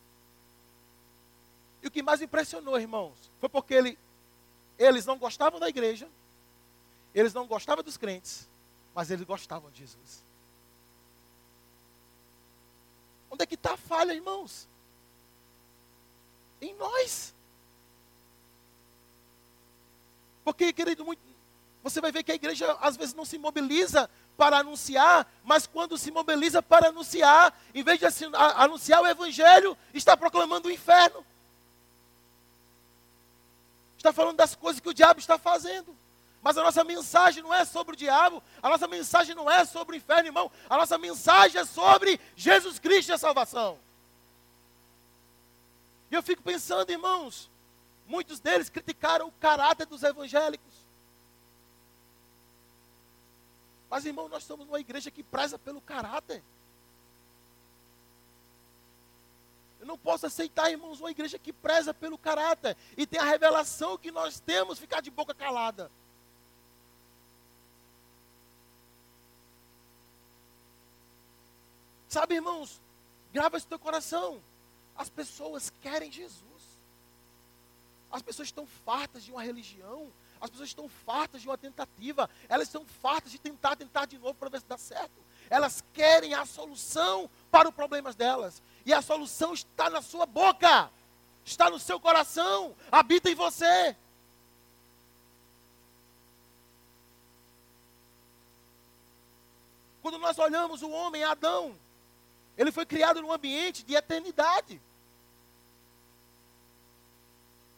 E 1.82 1.86
o 1.86 1.90
que 1.90 2.02
mais 2.02 2.20
impressionou, 2.20 2.78
irmãos, 2.78 3.14
foi 3.38 3.48
porque 3.48 3.74
ele, 3.74 3.98
eles 4.78 5.06
não 5.06 5.18
gostavam 5.18 5.60
da 5.60 5.68
igreja, 5.68 6.08
eles 7.14 7.32
não 7.32 7.46
gostavam 7.46 7.84
dos 7.84 7.96
crentes, 7.96 8.48
mas 8.94 9.10
eles 9.10 9.24
gostavam 9.24 9.70
de 9.70 9.78
Jesus. 9.78 10.22
Onde 13.30 13.42
é 13.42 13.46
que 13.46 13.54
está 13.54 13.74
a 13.74 13.76
falha, 13.76 14.12
irmãos? 14.12 14.66
Em 16.60 16.74
nós. 16.74 17.34
Porque, 20.44 20.72
querido, 20.72 21.04
muito, 21.04 21.20
você 21.82 22.00
vai 22.00 22.10
ver 22.10 22.22
que 22.22 22.32
a 22.32 22.36
igreja 22.36 22.72
às 22.80 22.96
vezes 22.96 23.14
não 23.14 23.24
se 23.24 23.38
mobiliza 23.38 24.10
para 24.36 24.58
anunciar, 24.58 25.26
mas 25.42 25.66
quando 25.66 25.96
se 25.96 26.10
mobiliza 26.10 26.62
para 26.62 26.88
anunciar, 26.88 27.56
em 27.74 27.82
vez 27.82 27.98
de 27.98 28.06
anunciar 28.56 29.02
o 29.02 29.06
evangelho, 29.06 29.76
está 29.94 30.16
proclamando 30.16 30.68
o 30.68 30.72
inferno. 30.72 31.24
Está 33.96 34.12
falando 34.12 34.36
das 34.36 34.54
coisas 34.54 34.80
que 34.80 34.88
o 34.88 34.94
diabo 34.94 35.18
está 35.18 35.38
fazendo. 35.38 35.96
Mas 36.42 36.56
a 36.56 36.62
nossa 36.62 36.84
mensagem 36.84 37.42
não 37.42 37.52
é 37.52 37.64
sobre 37.64 37.94
o 37.94 37.98
diabo, 37.98 38.40
a 38.62 38.68
nossa 38.68 38.86
mensagem 38.86 39.34
não 39.34 39.50
é 39.50 39.64
sobre 39.64 39.96
o 39.96 39.98
inferno, 39.98 40.28
irmão. 40.28 40.50
A 40.70 40.76
nossa 40.76 40.96
mensagem 40.96 41.60
é 41.60 41.64
sobre 41.64 42.20
Jesus 42.36 42.78
Cristo 42.78 43.08
e 43.08 43.12
a 43.12 43.18
salvação. 43.18 43.78
E 46.08 46.14
eu 46.14 46.22
fico 46.22 46.42
pensando, 46.42 46.88
irmãos, 46.90 47.50
muitos 48.06 48.38
deles 48.38 48.68
criticaram 48.68 49.26
o 49.26 49.32
caráter 49.40 49.86
dos 49.86 50.04
evangélicos. 50.04 50.65
Mas, 53.88 54.04
irmão, 54.04 54.28
nós 54.28 54.44
somos 54.44 54.66
uma 54.68 54.80
igreja 54.80 55.10
que 55.10 55.22
preza 55.22 55.58
pelo 55.58 55.80
caráter. 55.80 56.42
Eu 59.80 59.86
não 59.86 59.96
posso 59.96 60.26
aceitar, 60.26 60.70
irmãos, 60.70 61.00
uma 61.00 61.10
igreja 61.10 61.38
que 61.38 61.52
preza 61.52 61.94
pelo 61.94 62.18
caráter 62.18 62.76
e 62.96 63.06
tem 63.06 63.20
a 63.20 63.24
revelação 63.24 63.96
que 63.96 64.10
nós 64.10 64.40
temos 64.40 64.78
ficar 64.78 65.00
de 65.00 65.10
boca 65.10 65.32
calada. 65.32 65.90
Sabe, 72.08 72.36
irmãos, 72.36 72.80
grava 73.32 73.56
isso 73.56 73.66
no 73.66 73.70
teu 73.70 73.78
coração. 73.78 74.40
As 74.96 75.08
pessoas 75.08 75.70
querem 75.82 76.10
Jesus. 76.10 76.42
As 78.10 78.22
pessoas 78.22 78.48
estão 78.48 78.66
fartas 78.66 79.22
de 79.22 79.30
uma 79.30 79.42
religião. 79.42 80.10
As 80.40 80.50
pessoas 80.50 80.68
estão 80.68 80.88
fartas 80.88 81.42
de 81.42 81.48
uma 81.48 81.58
tentativa. 81.58 82.28
Elas 82.48 82.68
estão 82.68 82.84
fartas 83.02 83.32
de 83.32 83.38
tentar, 83.38 83.76
tentar 83.76 84.06
de 84.06 84.18
novo 84.18 84.34
para 84.34 84.48
ver 84.48 84.60
se 84.60 84.66
dá 84.66 84.76
certo. 84.76 85.24
Elas 85.48 85.82
querem 85.92 86.34
a 86.34 86.44
solução 86.44 87.30
para 87.50 87.68
os 87.68 87.74
problemas 87.74 88.14
delas. 88.14 88.62
E 88.84 88.92
a 88.92 89.00
solução 89.02 89.54
está 89.54 89.88
na 89.88 90.02
sua 90.02 90.26
boca. 90.26 90.90
Está 91.44 91.70
no 91.70 91.78
seu 91.78 91.98
coração. 91.98 92.74
Habita 92.90 93.30
em 93.30 93.34
você. 93.34 93.96
Quando 100.02 100.18
nós 100.18 100.38
olhamos 100.38 100.82
o 100.82 100.90
homem 100.90 101.24
Adão, 101.24 101.74
ele 102.56 102.70
foi 102.70 102.86
criado 102.86 103.20
num 103.20 103.32
ambiente 103.32 103.82
de 103.82 103.94
eternidade. 103.94 104.80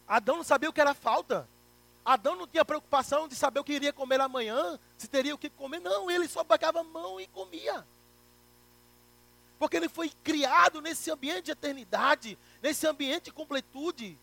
Adão 0.07 0.37
não 0.37 0.45
sabia 0.45 0.69
o 0.69 0.73
que 0.73 0.81
era 0.81 0.93
falta. 0.95 1.49
Adão 2.09 2.35
não 2.35 2.47
tinha 2.47 2.65
preocupação 2.65 3.29
de 3.29 3.37
saber 3.37 3.61
o 3.61 3.65
que 3.65 3.75
iria 3.75 3.93
comer 3.93 4.19
amanhã, 4.19 4.81
se 4.97 5.07
teria 5.07 5.35
o 5.35 5.39
que 5.39 5.51
comer. 5.51 5.79
Não, 5.79 6.11
ele 6.11 6.27
só 6.27 6.43
pegava 6.43 6.81
a 6.81 6.83
mão 6.83 7.21
e 7.21 7.27
comia. 7.27 7.87
Porque 9.59 9.77
ele 9.77 9.91
foi 9.91 10.09
criado 10.25 10.81
nesse 10.81 11.11
ambiente 11.11 11.45
de 11.45 11.51
eternidade, 11.51 12.39
nesse 12.63 12.87
ambiente 12.87 13.25
de 13.25 13.33
completude. 13.33 14.17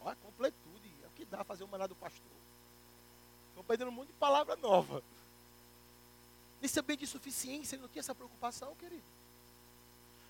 Olha, 0.00 0.16
completude, 0.16 0.90
é 1.04 1.06
o 1.06 1.10
que 1.10 1.26
dá 1.26 1.44
fazer 1.44 1.62
o 1.62 1.68
maná 1.68 1.86
do 1.86 1.94
pastor. 1.94 2.24
Estou 3.50 3.62
perdendo 3.62 3.88
um 3.88 3.92
monte 3.94 4.08
de 4.08 4.14
palavra 4.14 4.56
nova. 4.56 5.02
Nesse 6.62 6.80
ambiente 6.80 7.00
de 7.00 7.06
suficiência, 7.06 7.76
ele 7.76 7.82
não 7.82 7.88
tinha 7.90 8.00
essa 8.00 8.14
preocupação, 8.14 8.74
querido. 8.76 9.04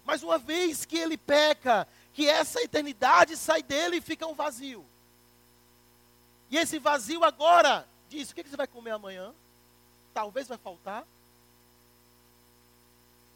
Mas 0.04 0.24
uma 0.24 0.38
vez 0.38 0.84
que 0.84 0.98
ele 0.98 1.16
peca, 1.16 1.86
que 2.12 2.28
essa 2.28 2.60
eternidade 2.60 3.36
sai 3.36 3.62
dele 3.62 3.98
e 3.98 4.00
fica 4.00 4.26
um 4.26 4.34
vazio. 4.34 4.84
E 6.50 6.56
esse 6.56 6.78
vazio 6.78 7.24
agora 7.24 7.86
diz: 8.08 8.30
o 8.30 8.34
que 8.34 8.42
você 8.42 8.56
vai 8.56 8.66
comer 8.66 8.90
amanhã? 8.90 9.32
Talvez 10.14 10.48
vai 10.48 10.58
faltar. 10.58 11.04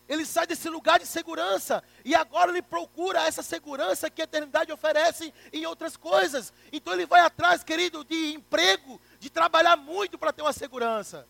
Ele 0.09 0.27
sai 0.27 0.45
desse 0.45 0.69
lugar 0.69 0.99
de 0.99 1.07
segurança 1.07 1.85
e 2.05 2.17
agora 2.17 2.51
ele 2.51 2.63
procura 2.63 3.23
essa 3.27 3.45
segurança 3.45 4.11
que 4.11 4.21
a 4.21 4.25
eternidade 4.25 4.73
oferece 4.73 5.33
em 5.53 5.67
outras 5.67 5.97
coisas. 5.97 6.53
Então 6.73 6.93
ele 6.93 7.07
vai 7.07 7.21
atrás, 7.21 7.63
querido, 7.63 8.05
de 8.05 8.35
emprego, 8.35 9.01
de 9.21 9.31
trabalhar 9.31 9.77
muito 9.77 10.19
para 10.19 10.33
ter 10.33 10.43
uma 10.43 10.53
segurança. 10.53 11.29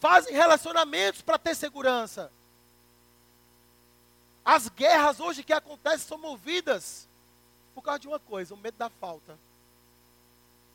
Fazem 0.00 0.32
relacionamentos 0.32 1.20
para 1.20 1.38
ter 1.38 1.54
segurança. 1.54 2.32
As 4.42 4.68
guerras 4.68 5.20
hoje 5.20 5.42
que 5.42 5.52
acontecem 5.52 6.06
são 6.06 6.16
movidas 6.16 7.07
por 7.78 7.84
causa 7.84 8.00
de 8.00 8.08
uma 8.08 8.18
coisa, 8.18 8.54
o 8.54 8.56
medo 8.56 8.76
da 8.76 8.90
falta. 8.90 9.38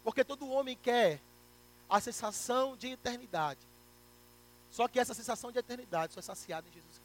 Porque 0.06 0.24
todo 0.24 0.50
homem 0.50 0.78
quer 0.82 1.20
a 1.90 2.00
sensação 2.00 2.78
de 2.78 2.88
eternidade. 2.88 3.60
Só 4.72 4.88
que 4.88 4.98
essa 4.98 5.14
sensação 5.14 5.52
de 5.52 5.60
eternidade 5.60 6.14
só 6.14 6.22
é 6.22 6.24
saciada 6.24 6.66
em 6.66 6.72
Jesus 6.72 7.02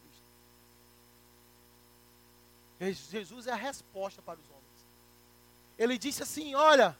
Cristo. 2.79 3.13
Jesus 3.13 3.49
é 3.49 3.53
a 3.53 3.57
resposta 3.57 4.23
para 4.23 4.39
os 4.39 4.49
homens. 4.49 4.87
Ele 5.77 5.99
disse 5.99 6.23
assim: 6.23 6.55
Olha, 6.55 6.97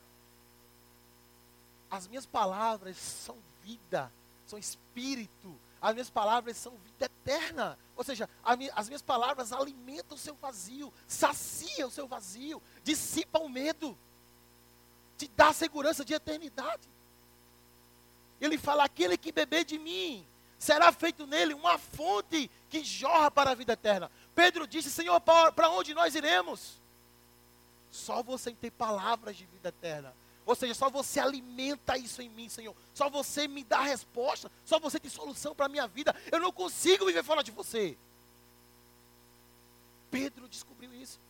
as 1.89 2.09
minhas 2.09 2.27
palavras 2.27 2.97
são 2.97 3.37
vida, 3.63 4.11
são 4.49 4.59
espírito, 4.59 5.57
as 5.81 5.95
minhas 5.95 6.11
palavras 6.11 6.57
são 6.57 6.73
vida 6.85 7.07
eterna. 7.07 7.79
Ou 7.97 8.05
seja, 8.05 8.29
as 8.75 8.89
minhas 8.89 9.03
palavras 9.03 9.53
alimentam 9.53 10.17
o 10.17 10.21
seu 10.21 10.35
vazio, 10.35 10.93
saciam 11.07 11.89
o 11.89 11.93
seu 11.93 12.07
vazio, 12.07 12.63
dissipam 12.83 13.41
o 13.41 13.49
medo, 13.49 13.97
te 15.17 15.29
dá 15.29 15.53
segurança 15.53 16.05
de 16.05 16.15
eternidade. 16.15 16.89
Ele 18.41 18.59
fala: 18.59 18.85
aquele 18.85 19.17
que 19.17 19.33
beber 19.33 19.65
de 19.65 19.79
mim, 19.79 20.27
será 20.59 20.93
feito 20.93 21.27
nele 21.27 21.55
uma 21.55 21.79
fonte 21.79 22.51
que 22.69 22.85
jorra 22.85 23.31
para 23.31 23.51
a 23.51 23.55
vida 23.55 23.73
eterna. 23.73 24.11
Pedro 24.35 24.67
disse: 24.67 24.91
Senhor, 24.91 25.21
para 25.21 25.71
onde 25.71 25.95
nós 25.95 26.15
iremos? 26.15 26.79
Só 27.91 28.23
você 28.23 28.53
tem 28.53 28.71
palavras 28.71 29.37
de 29.37 29.45
vida 29.47 29.71
eterna. 29.71 30.15
Ou 30.49 30.55
seja, 30.55 30.73
só 30.73 30.89
você 30.89 31.21
alimenta 31.21 31.99
isso 31.99 32.23
em 32.23 32.31
mim, 32.31 32.49
Senhor. 32.49 32.75
Só 32.95 33.11
você 33.11 33.47
me 33.47 33.63
dá 33.63 33.83
resposta. 33.83 34.51
Só 34.65 34.81
você 34.81 34.99
tem 34.99 35.11
solução 35.11 35.55
para 35.55 35.67
a 35.67 35.69
minha 35.69 35.87
vida. 35.87 36.17
Eu 36.33 36.41
não 36.41 36.51
consigo 36.51 37.05
viver 37.05 37.23
fora 37.23 37.45
de 37.45 37.51
você. 37.51 37.99
Pedro 40.11 40.49
descobriu 40.49 40.95
isso. 40.95 41.21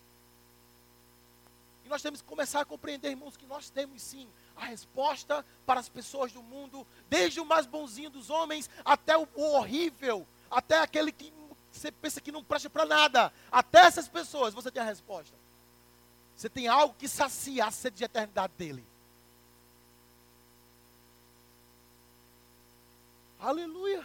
E 1.85 1.89
nós 1.89 2.01
temos 2.01 2.23
que 2.23 2.29
começar 2.29 2.61
a 2.61 2.65
compreender, 2.65 3.11
irmãos, 3.11 3.37
que 3.37 3.45
nós 3.45 3.69
temos 3.69 4.01
sim 4.01 4.29
a 4.55 4.67
resposta 4.67 5.45
para 5.67 5.81
as 5.81 5.89
pessoas 5.89 6.31
do 6.31 6.41
mundo, 6.41 6.87
desde 7.11 7.41
o 7.41 7.45
mais 7.45 7.67
bonzinho 7.67 8.11
dos 8.11 8.31
homens 8.31 8.71
até 8.85 9.19
o, 9.19 9.27
o 9.35 9.43
horrível, 9.57 10.25
até 10.49 10.79
aquele 10.79 11.11
que 11.11 11.33
você 11.73 11.91
pensa 11.91 12.21
que 12.21 12.31
não 12.31 12.45
presta 12.45 12.71
para 12.71 12.85
nada. 12.85 13.33
Até 13.51 13.81
essas 13.81 14.07
pessoas 14.07 14.55
você 14.55 14.71
tem 14.71 14.81
a 14.81 14.87
resposta. 14.87 15.35
Você 16.37 16.49
tem 16.49 16.69
algo 16.69 16.95
que 16.97 17.09
sacia 17.09 17.67
a 17.67 17.73
sede 17.73 17.97
de 17.97 18.05
eternidade 18.05 18.53
dele. 18.57 18.87
Aleluia. 23.39 24.05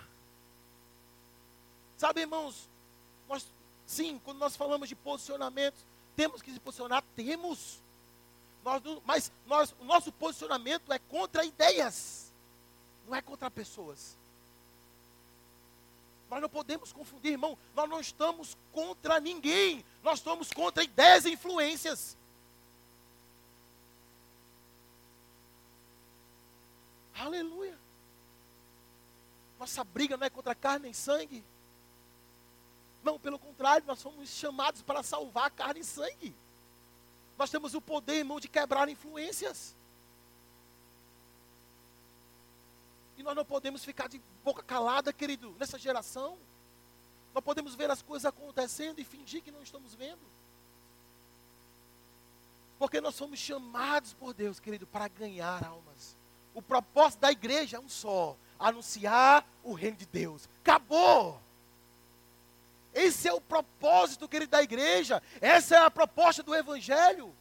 Sabe, 1.98 2.22
irmãos, 2.22 2.68
nós, 3.28 3.46
sim, 3.88 4.20
quando 4.24 4.38
nós 4.38 4.56
falamos 4.56 4.90
de 4.90 4.96
posicionamento, 4.96 5.78
temos 6.16 6.42
que 6.42 6.52
se 6.52 6.60
posicionar, 6.60 7.04
temos. 7.16 7.80
Nós, 8.64 8.82
mas 9.06 9.32
nós, 9.46 9.76
o 9.80 9.84
nosso 9.84 10.12
posicionamento 10.12 10.92
é 10.92 11.00
contra 11.00 11.44
ideias, 11.44 12.32
não 13.08 13.16
é 13.16 13.22
contra 13.22 13.50
pessoas. 13.50 14.16
Nós 16.30 16.42
não 16.42 16.50
podemos 16.50 16.92
confundir, 16.92 17.34
irmão. 17.34 17.56
Nós 17.76 17.88
não 17.88 18.00
estamos 18.00 18.58
contra 18.72 19.20
ninguém. 19.20 19.86
Nós 20.02 20.18
estamos 20.18 20.52
contra 20.52 20.84
ideias 20.84 21.26
e 21.26 21.34
influências. 21.34 22.18
Aleluia. 27.14 27.83
Nossa 29.64 29.82
briga 29.82 30.18
não 30.18 30.28
é 30.28 30.30
contra 30.30 30.54
carne 30.54 30.90
e 30.90 30.94
sangue. 30.94 31.42
Não, 33.02 33.18
pelo 33.18 33.40
contrário, 33.40 33.88
nós 33.88 33.98
somos 33.98 34.28
chamados 34.28 34.82
para 34.82 35.02
salvar 35.02 35.50
carne 35.52 35.80
e 35.80 35.86
sangue. 35.86 36.36
Nós 37.38 37.50
temos 37.50 37.74
o 37.74 37.80
poder, 37.80 38.16
irmão, 38.16 38.42
de 38.42 38.50
quebrar 38.50 38.90
influências. 38.90 39.74
E 43.18 43.24
nós 43.24 43.34
não 43.38 43.46
podemos 43.46 43.86
ficar 43.86 44.10
de 44.10 44.22
boca 44.44 44.62
calada, 44.62 45.14
querido, 45.14 45.56
nessa 45.58 45.80
geração. 45.80 46.38
Nós 47.34 47.42
podemos 47.42 47.74
ver 47.74 47.90
as 47.90 48.02
coisas 48.02 48.26
acontecendo 48.26 49.00
e 49.00 49.06
fingir 49.06 49.42
que 49.42 49.50
não 49.50 49.64
estamos 49.64 49.96
vendo. 49.96 50.20
Porque 52.78 53.00
nós 53.00 53.16
somos 53.16 53.40
chamados 53.40 54.12
por 54.14 54.34
Deus, 54.34 54.60
querido, 54.60 54.86
para 54.86 55.08
ganhar 55.08 55.64
almas. 55.64 56.18
O 56.54 56.62
propósito 56.62 57.22
da 57.22 57.32
igreja 57.32 57.78
é 57.78 57.80
um 57.80 57.88
só: 57.88 58.36
anunciar 58.64 59.46
o 59.64 59.74
reino 59.74 59.98
de 59.98 60.06
Deus. 60.06 60.48
Acabou! 60.62 61.40
Esse 62.94 63.28
é 63.28 63.34
o 63.34 63.42
propósito, 63.42 64.28
querido, 64.28 64.52
da 64.52 64.64
igreja. 64.64 65.22
Essa 65.42 65.76
é 65.76 65.80
a 65.80 65.92
proposta 65.92 66.42
do 66.42 66.56
Evangelho. 66.56 67.34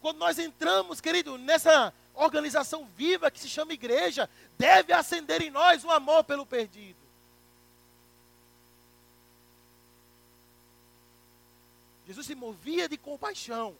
Quando 0.00 0.18
nós 0.18 0.38
entramos, 0.38 1.00
querido, 1.00 1.36
nessa 1.36 1.92
organização 2.14 2.86
viva 2.96 3.30
que 3.30 3.40
se 3.40 3.48
chama 3.48 3.72
igreja, 3.72 4.28
deve 4.58 4.92
acender 4.92 5.42
em 5.42 5.50
nós 5.50 5.84
o 5.84 5.90
amor 5.90 6.22
pelo 6.24 6.46
perdido. 6.46 7.00
Jesus 12.06 12.26
se 12.26 12.34
movia 12.34 12.88
de 12.88 12.96
compaixão. 12.96 13.74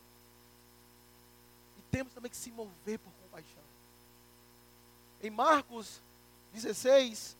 E 1.79 1.83
temos 1.91 2.13
também 2.13 2.31
que 2.31 2.37
se 2.37 2.51
mover 2.51 2.99
por. 2.99 3.20
Em 5.23 5.29
Marcos 5.29 6.01
16, 6.55 7.37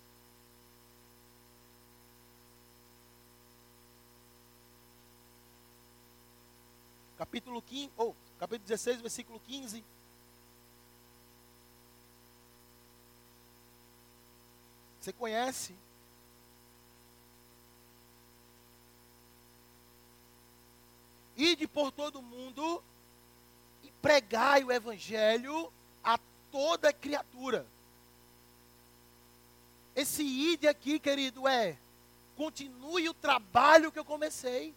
capítulo 7.17 7.63
15, 7.63 7.91
ou 7.97 8.15
capítulo 8.39 8.69
16, 8.69 9.01
versículo 9.01 9.41
15. 9.41 9.83
Você 15.01 15.13
conhece? 15.15 15.75
Ide 21.35 21.67
por 21.67 21.91
todo 21.91 22.21
mundo 22.21 22.83
e 23.83 23.91
pregai 24.03 24.63
o 24.63 24.71
evangelho 24.71 25.73
toda 26.51 26.93
criatura. 26.93 27.67
Esse 29.95 30.23
ide 30.23 30.69
aqui, 30.69 30.99
querido, 30.99 31.47
é 31.47 31.77
continue 32.37 33.07
o 33.07 33.13
trabalho 33.15 33.93
que 33.93 33.99
eu 33.99 34.05
comecei. 34.05 34.75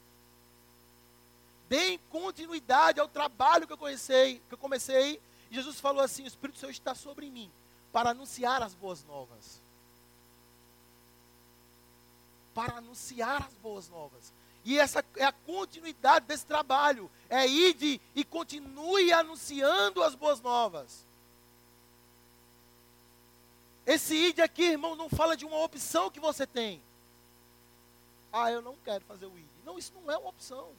Deem 1.69 1.97
continuidade 2.09 2.99
ao 2.99 3.07
trabalho 3.07 3.65
que 3.65 3.71
eu 3.71 3.77
comecei, 3.77 4.41
que 4.49 4.53
eu 4.53 4.57
comecei. 4.57 5.21
E 5.49 5.55
Jesus 5.55 5.79
falou 5.79 6.03
assim: 6.03 6.23
o 6.23 6.27
Espírito 6.27 6.59
Santo 6.59 6.71
está 6.71 6.93
sobre 6.93 7.29
mim 7.29 7.49
para 7.93 8.09
anunciar 8.09 8.61
as 8.61 8.73
boas 8.73 9.03
novas. 9.05 9.61
Para 12.53 12.77
anunciar 12.77 13.43
as 13.43 13.53
boas 13.55 13.87
novas. 13.87 14.33
E 14.65 14.77
essa 14.77 15.03
é 15.15 15.23
a 15.23 15.31
continuidade 15.31 16.25
desse 16.25 16.45
trabalho. 16.45 17.09
É 17.29 17.47
ir 17.47 18.01
e 18.13 18.23
continue 18.25 19.13
anunciando 19.13 20.03
as 20.03 20.15
boas 20.15 20.41
novas. 20.41 21.05
Esse 23.85 24.15
id 24.15 24.39
aqui, 24.39 24.63
irmão, 24.63 24.95
não 24.95 25.09
fala 25.09 25.35
de 25.35 25.45
uma 25.45 25.57
opção 25.57 26.09
que 26.09 26.19
você 26.19 26.47
tem. 26.47 26.81
Ah, 28.31 28.51
eu 28.51 28.61
não 28.61 28.75
quero 28.83 29.03
fazer 29.05 29.25
o 29.25 29.37
id. 29.37 29.45
Não, 29.65 29.77
isso 29.77 29.91
não 29.93 30.11
é 30.11 30.17
uma 30.17 30.29
opção. 30.29 30.69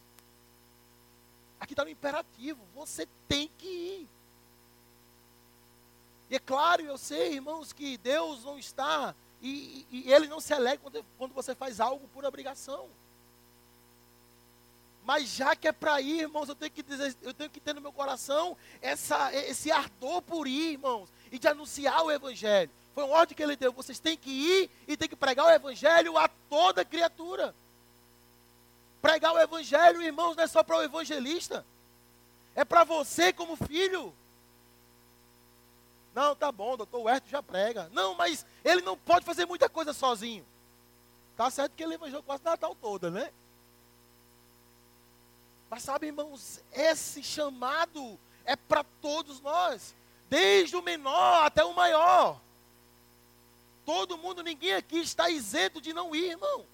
Aqui 1.61 1.73
está 1.73 1.85
no 1.85 1.91
imperativo. 1.91 2.61
Você 2.75 3.07
tem 3.29 3.51
que 3.59 3.67
ir. 3.67 4.09
E 6.31 6.37
é 6.37 6.39
claro, 6.39 6.83
eu 6.83 6.97
sei, 6.97 7.35
irmãos, 7.35 7.73
que 7.73 7.99
Deus 7.99 8.45
não 8.45 8.59
está 8.59 9.15
e, 9.43 9.87
e, 9.91 10.13
Ele 10.13 10.27
não 10.27 10.41
se 10.41 10.55
alegra 10.55 10.79
quando, 10.79 11.05
quando 11.19 11.35
você 11.35 11.55
faz 11.55 11.79
algo 11.81 12.09
por 12.09 12.25
obrigação. 12.25 12.89
Mas 15.05 15.29
já 15.29 15.55
que 15.55 15.69
é 15.69 15.73
para 15.73 16.01
ir, 16.01 16.23
irmãos, 16.23 16.49
eu 16.49 16.55
tenho 16.55 16.71
que 16.71 16.83
dizer, 16.83 17.15
eu 17.21 17.35
tenho 17.35 17.51
que 17.51 17.61
ter 17.61 17.75
no 17.75 17.81
meu 17.81 17.93
coração 17.93 18.57
essa, 18.81 19.35
esse 19.35 19.71
ardor 19.71 20.23
por 20.23 20.49
ir, 20.49 20.73
irmãos, 20.73 21.11
e 21.31 21.39
de 21.39 21.47
anunciar 21.47 22.03
o 22.03 22.11
evangelho. 22.11 22.71
Foi 22.95 23.05
uma 23.05 23.17
ordem 23.17 23.37
que 23.37 23.43
ele 23.43 23.57
deu. 23.57 23.73
Vocês 23.73 23.99
têm 23.99 24.17
que 24.17 24.31
ir 24.31 24.71
e 24.87 24.97
têm 24.97 25.09
que 25.09 25.17
pregar 25.17 25.47
o 25.47 25.51
evangelho 25.51 26.17
a 26.17 26.29
toda 26.29 26.85
criatura. 26.85 27.55
Pregar 29.03 29.35
o 29.35 29.39
evangelho, 29.39 30.01
irmãos, 30.01 30.37
não 30.37 30.45
é 30.45 30.47
só 30.47 30.63
para 30.63 30.77
o 30.77 30.83
evangelista. 30.83 31.67
É 32.55 32.65
para 32.65 32.85
você 32.85 33.33
como 33.33 33.57
filho. 33.57 34.15
Não, 36.15 36.37
tá 36.37 36.53
bom, 36.53 36.77
doutor 36.77 37.01
Huerto 37.03 37.29
já 37.29 37.43
prega. 37.43 37.91
Não, 37.93 38.15
mas 38.15 38.47
ele 38.65 38.81
não 38.83 38.97
pode 38.97 39.25
fazer 39.25 39.45
muita 39.45 39.69
coisa 39.69 39.93
sozinho. 39.93 40.47
Tá 41.37 41.51
certo 41.51 41.73
que 41.75 41.83
ele 41.83 41.95
evangelizou 41.95 42.23
quase 42.23 42.45
Natal 42.45 42.77
toda, 42.81 43.11
né? 43.11 43.33
Mas 45.69 45.83
sabe, 45.83 46.07
irmãos, 46.07 46.61
esse 46.73 47.21
chamado 47.21 48.17
é 48.45 48.55
para 48.55 48.85
todos 49.03 49.41
nós, 49.41 49.93
desde 50.31 50.77
o 50.77 50.83
menor 50.83 51.45
até 51.45 51.65
o 51.65 51.75
maior. 51.75 52.39
Todo 53.85 54.19
mundo, 54.19 54.43
ninguém 54.43 54.75
aqui 54.75 54.99
está 54.99 55.29
isento 55.29 55.81
de 55.81 55.93
não 55.93 56.15
ir, 56.15 56.31
irmão. 56.31 56.65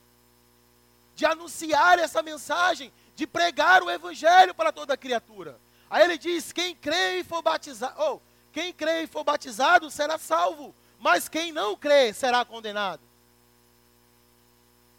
De 1.14 1.26
anunciar 1.26 1.98
essa 1.98 2.22
mensagem, 2.22 2.92
de 3.16 3.26
pregar 3.26 3.82
o 3.82 3.90
evangelho 3.90 4.54
para 4.54 4.72
toda 4.72 4.96
criatura. 4.96 5.58
Aí 5.88 6.04
ele 6.04 6.16
diz: 6.16 6.52
quem 6.52 6.74
crê 6.74 7.20
e 7.20 7.24
for 7.24 7.42
batizado, 7.42 7.94
oh, 8.00 8.20
quem 8.52 8.72
crê 8.72 9.02
e 9.02 9.06
for 9.06 9.24
batizado 9.24 9.90
será 9.90 10.18
salvo, 10.18 10.74
mas 10.98 11.28
quem 11.28 11.52
não 11.52 11.76
crê 11.76 12.12
será 12.12 12.44
condenado. 12.44 13.00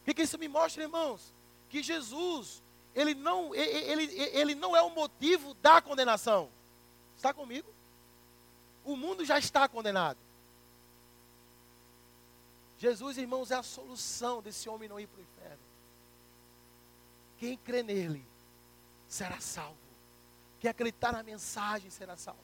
O 0.02 0.06
que, 0.06 0.14
que 0.14 0.24
isso 0.24 0.38
me 0.38 0.48
mostra, 0.48 0.84
irmãos? 0.84 1.34
Que 1.70 1.82
Jesus 1.82 2.62
ele 2.94 3.14
não, 3.14 3.56
ele, 3.56 4.04
ele 4.34 4.56
não 4.56 4.76
é 4.76 4.82
o 4.82 4.90
motivo 4.90 5.54
da 5.56 5.82
condenação. 5.82 6.50
Está 7.16 7.34
comigo? 7.34 7.70
O 8.84 8.98
mundo 8.98 9.24
já 9.24 9.40
está 9.40 9.68
condenado. 9.68 10.18
Jesus, 12.82 13.16
irmãos, 13.20 13.52
é 13.52 13.56
a 13.56 13.62
solução 13.62 14.42
desse 14.42 14.68
homem 14.68 14.90
não 14.90 15.00
ir 15.00 15.06
para 15.06 15.20
o 15.20 15.22
inferno. 15.22 15.64
Quem 17.38 17.56
crê 17.56 17.84
nele 17.84 18.26
será 19.08 19.40
salvo. 19.40 19.78
Quem 20.60 20.68
acreditar 20.68 21.12
na 21.12 21.22
mensagem 21.22 21.92
será 21.92 22.18
salvo. 22.18 22.40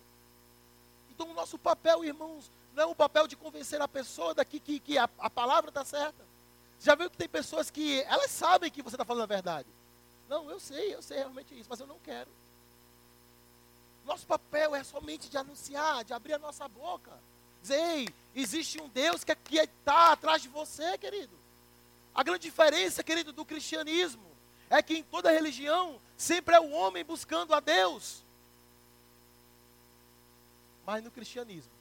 Então, 1.09 1.31
o 1.31 1.33
nosso 1.33 1.57
papel, 1.57 2.05
irmãos, 2.05 2.51
não 2.75 2.83
é 2.83 2.85
o 2.85 2.93
papel 2.93 3.27
de 3.27 3.35
convencer 3.35 3.81
a 3.81 3.87
pessoa 3.87 4.35
daqui 4.35 4.59
que, 4.59 4.79
que 4.79 4.95
a, 4.95 5.09
a 5.17 5.27
palavra 5.27 5.71
está 5.71 5.83
certa. 5.83 6.23
Já 6.79 6.93
viu 6.93 7.09
que 7.09 7.17
tem 7.17 7.27
pessoas 7.27 7.71
que 7.71 8.03
elas 8.03 8.29
sabem 8.29 8.69
que 8.69 8.83
você 8.83 8.95
está 8.95 9.03
falando 9.03 9.23
a 9.23 9.25
verdade. 9.25 9.67
Não, 10.29 10.51
eu 10.51 10.59
sei, 10.59 10.93
eu 10.93 11.01
sei 11.01 11.17
realmente 11.17 11.59
isso, 11.59 11.67
mas 11.67 11.79
eu 11.79 11.87
não 11.87 11.97
quero. 11.97 12.29
Nosso 14.05 14.27
papel 14.27 14.75
é 14.75 14.83
somente 14.83 15.29
de 15.29 15.37
anunciar, 15.37 16.03
de 16.03 16.13
abrir 16.13 16.33
a 16.33 16.39
nossa 16.39 16.67
boca. 16.67 17.11
Dizer, 17.63 17.79
ei, 17.79 18.07
existe 18.41 18.81
um 18.81 18.87
Deus 18.89 19.23
que 19.23 19.33
está 19.57 20.11
atrás 20.11 20.41
de 20.41 20.47
você, 20.47 20.97
querido. 20.97 21.35
A 22.13 22.23
grande 22.23 22.43
diferença, 22.43 23.03
querido, 23.03 23.31
do 23.31 23.45
cristianismo 23.45 24.25
é 24.69 24.81
que 24.81 24.97
em 24.97 25.03
toda 25.03 25.31
religião 25.31 25.99
sempre 26.17 26.55
é 26.55 26.59
o 26.59 26.71
homem 26.71 27.03
buscando 27.03 27.53
a 27.53 27.59
Deus. 27.59 28.23
Mas 30.85 31.03
no 31.03 31.11
cristianismo, 31.11 31.71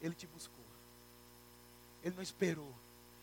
ele 0.00 0.14
te 0.14 0.26
buscou. 0.26 0.62
Ele 2.02 2.14
não 2.14 2.22
esperou. 2.22 2.72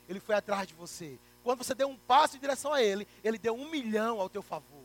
Ele 0.08 0.18
foi 0.18 0.34
atrás 0.34 0.66
de 0.66 0.74
você. 0.74 1.18
Quando 1.44 1.58
você 1.58 1.74
deu 1.74 1.88
um 1.88 1.96
passo 1.96 2.36
em 2.36 2.40
direção 2.40 2.72
a 2.72 2.82
Ele, 2.82 3.06
Ele 3.22 3.38
deu 3.38 3.54
um 3.54 3.70
milhão 3.70 4.20
ao 4.20 4.28
teu 4.28 4.42
favor. 4.42 4.84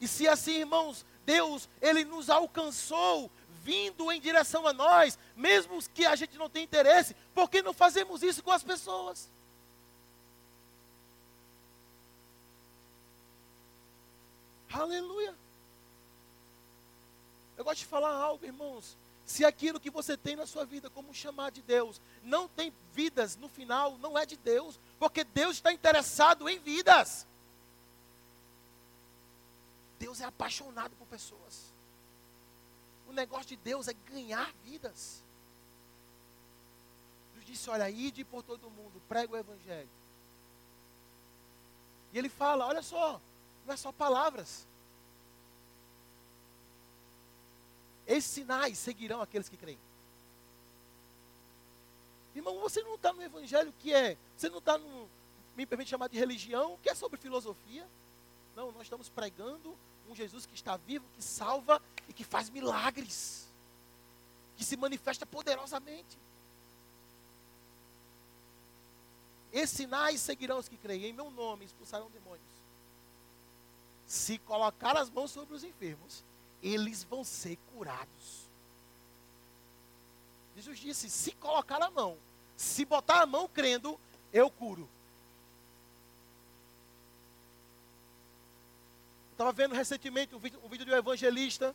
E 0.00 0.08
se 0.08 0.26
assim, 0.26 0.58
irmãos, 0.58 1.04
Deus, 1.24 1.68
Ele 1.80 2.04
nos 2.04 2.30
alcançou, 2.30 3.30
vindo 3.64 4.12
em 4.12 4.20
direção 4.20 4.66
a 4.68 4.72
nós, 4.74 5.18
mesmo 5.34 5.82
que 5.94 6.04
a 6.04 6.14
gente 6.14 6.36
não 6.36 6.50
tenha 6.50 6.64
interesse, 6.64 7.16
por 7.34 7.48
que 7.48 7.62
não 7.62 7.72
fazemos 7.72 8.22
isso 8.22 8.42
com 8.42 8.52
as 8.52 8.62
pessoas? 8.62 9.26
Aleluia. 14.70 15.34
Eu 17.56 17.64
gosto 17.64 17.78
de 17.78 17.86
falar 17.86 18.14
algo, 18.14 18.44
irmãos. 18.44 18.96
Se 19.24 19.44
aquilo 19.44 19.80
que 19.80 19.88
você 19.88 20.14
tem 20.16 20.36
na 20.36 20.46
sua 20.46 20.66
vida 20.66 20.90
como 20.90 21.14
chamar 21.14 21.50
de 21.50 21.62
Deus 21.62 21.98
não 22.22 22.46
tem 22.46 22.70
vidas 22.92 23.36
no 23.36 23.48
final, 23.48 23.96
não 23.96 24.18
é 24.18 24.26
de 24.26 24.36
Deus, 24.36 24.78
porque 24.98 25.24
Deus 25.24 25.56
está 25.56 25.72
interessado 25.72 26.46
em 26.48 26.58
vidas. 26.58 27.26
Deus 29.98 30.20
é 30.20 30.24
apaixonado 30.24 30.94
por 30.96 31.06
pessoas. 31.06 31.73
Negócio 33.14 33.48
de 33.48 33.56
Deus 33.56 33.88
é 33.88 33.92
ganhar 33.92 34.52
vidas. 34.64 35.22
Deus 37.34 37.46
disse: 37.46 37.70
Olha, 37.70 37.88
ide 37.90 38.24
por 38.24 38.42
todo 38.42 38.70
mundo, 38.70 39.00
prega 39.08 39.32
o 39.32 39.36
Evangelho. 39.36 39.88
E 42.12 42.18
ele 42.18 42.28
fala: 42.28 42.66
Olha 42.66 42.82
só, 42.82 43.20
Não 43.66 43.74
é 43.74 43.76
só 43.76 43.90
palavras. 43.92 44.66
Esses 48.06 48.30
sinais 48.30 48.78
seguirão 48.78 49.22
aqueles 49.22 49.48
que 49.48 49.56
creem. 49.56 49.78
Irmão, 52.34 52.58
você 52.58 52.82
não 52.82 52.96
está 52.96 53.12
no 53.12 53.22
evangelho 53.22 53.72
que 53.80 53.94
é. 53.94 54.16
Você 54.36 54.48
não 54.48 54.58
está 54.58 54.76
no. 54.76 55.08
Me 55.56 55.64
permite 55.64 55.90
chamar 55.90 56.08
de 56.08 56.18
religião, 56.18 56.78
que 56.82 56.90
é 56.90 56.94
sobre 56.94 57.18
filosofia. 57.18 57.86
Não, 58.56 58.72
nós 58.72 58.82
estamos 58.82 59.08
pregando 59.08 59.76
um 60.08 60.14
Jesus 60.14 60.46
que 60.46 60.54
está 60.54 60.76
vivo, 60.76 61.04
que 61.14 61.22
salva 61.22 61.80
e 62.08 62.12
que 62.12 62.24
faz 62.24 62.50
milagres. 62.50 63.46
Que 64.56 64.64
se 64.64 64.76
manifesta 64.76 65.26
poderosamente. 65.26 66.18
Esses 69.52 69.76
sinais 69.76 70.20
seguirão 70.20 70.58
os 70.58 70.68
que 70.68 70.76
creem. 70.76 71.06
Em 71.06 71.12
meu 71.12 71.30
nome 71.30 71.64
expulsarão 71.64 72.10
demônios. 72.10 72.42
Se 74.06 74.38
colocar 74.38 74.96
as 74.96 75.08
mãos 75.08 75.30
sobre 75.30 75.54
os 75.54 75.64
enfermos, 75.64 76.22
eles 76.62 77.04
vão 77.04 77.22
ser 77.24 77.56
curados. 77.72 78.44
Jesus 80.56 80.78
disse: 80.78 81.10
se 81.10 81.32
colocar 81.32 81.82
a 81.82 81.90
mão, 81.90 82.16
se 82.56 82.84
botar 82.84 83.22
a 83.22 83.26
mão 83.26 83.48
crendo, 83.48 83.98
eu 84.32 84.50
curo. 84.50 84.88
Estava 89.34 89.50
vendo 89.50 89.74
recentemente 89.74 90.32
um 90.32 90.38
vídeo, 90.38 90.60
um 90.62 90.68
vídeo 90.68 90.86
de 90.86 90.92
um 90.92 90.96
evangelista. 90.96 91.74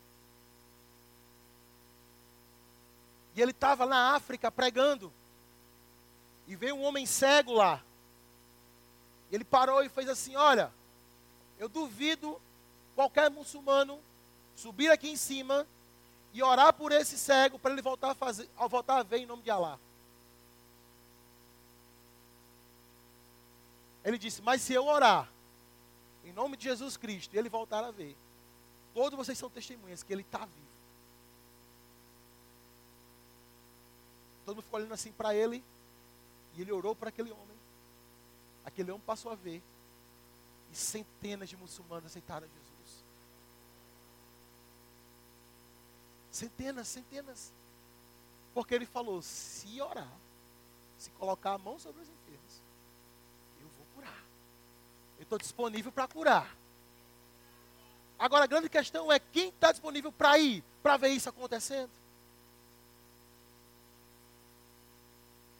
E 3.35 3.41
ele 3.41 3.51
estava 3.51 3.85
na 3.85 4.15
África 4.15 4.49
pregando. 4.49 5.11
E 6.47 6.55
veio 6.55 6.75
um 6.75 6.83
homem 6.83 7.05
cego 7.05 7.51
lá. 7.51 7.83
Ele 9.29 9.43
parou 9.43 9.83
e 9.83 9.89
fez 9.89 10.07
assim: 10.07 10.37
Olha, 10.37 10.71
eu 11.59 11.67
duvido 11.67 12.41
qualquer 12.95 13.29
muçulmano 13.29 13.99
subir 14.55 14.89
aqui 14.89 15.09
em 15.09 15.17
cima 15.17 15.67
e 16.33 16.41
orar 16.41 16.71
por 16.71 16.93
esse 16.93 17.17
cego 17.17 17.59
para 17.59 17.73
ele 17.73 17.81
voltar 17.81 18.11
a, 18.11 18.15
fazer, 18.15 18.49
voltar 18.69 18.99
a 18.99 19.03
ver 19.03 19.17
em 19.17 19.25
nome 19.25 19.43
de 19.43 19.51
Alá. 19.51 19.77
Ele 24.05 24.17
disse: 24.17 24.41
Mas 24.41 24.61
se 24.61 24.71
eu 24.71 24.85
orar 24.85 25.29
em 26.29 26.33
nome 26.33 26.55
de 26.55 26.63
Jesus 26.63 26.95
Cristo 26.95 27.33
e 27.33 27.39
ele 27.39 27.49
voltar 27.49 27.83
a 27.83 27.91
ver, 27.91 28.15
todos 28.93 29.17
vocês 29.17 29.37
são 29.37 29.49
testemunhas 29.49 30.03
que 30.03 30.13
ele 30.13 30.21
está 30.21 30.39
vivo. 30.39 30.69
Todo 34.45 34.55
mundo 34.55 34.63
ficou 34.63 34.79
olhando 34.79 34.93
assim 34.93 35.11
para 35.11 35.35
ele 35.35 35.63
e 36.55 36.61
ele 36.61 36.71
orou 36.71 36.95
para 36.95 37.09
aquele 37.09 37.31
homem. 37.31 37.57
Aquele 38.63 38.91
homem 38.91 39.03
passou 39.05 39.31
a 39.31 39.35
ver 39.35 39.61
e 40.71 40.75
centenas 40.75 41.49
de 41.49 41.57
muçulmanos 41.57 42.05
aceitaram 42.05 42.47
Jesus. 42.47 43.03
Centenas, 46.31 46.87
centenas. 46.87 47.51
Porque 48.53 48.73
ele 48.75 48.85
falou: 48.85 49.21
se 49.21 49.81
orar, 49.81 50.11
se 50.97 51.09
colocar 51.11 51.53
a 51.53 51.57
mão 51.57 51.79
sobre 51.79 52.01
os 52.01 52.07
enfermos, 52.07 52.61
eu 53.61 53.67
vou 53.77 53.85
curar. 53.95 54.23
Eu 55.19 55.23
estou 55.23 55.37
disponível 55.37 55.91
para 55.91 56.07
curar. 56.07 56.55
Agora 58.17 58.45
a 58.45 58.47
grande 58.47 58.67
questão 58.67 59.11
é 59.11 59.19
quem 59.19 59.49
está 59.49 59.71
disponível 59.71 60.11
para 60.11 60.39
ir, 60.39 60.63
para 60.81 60.97
ver 60.97 61.09
isso 61.09 61.29
acontecendo. 61.29 61.91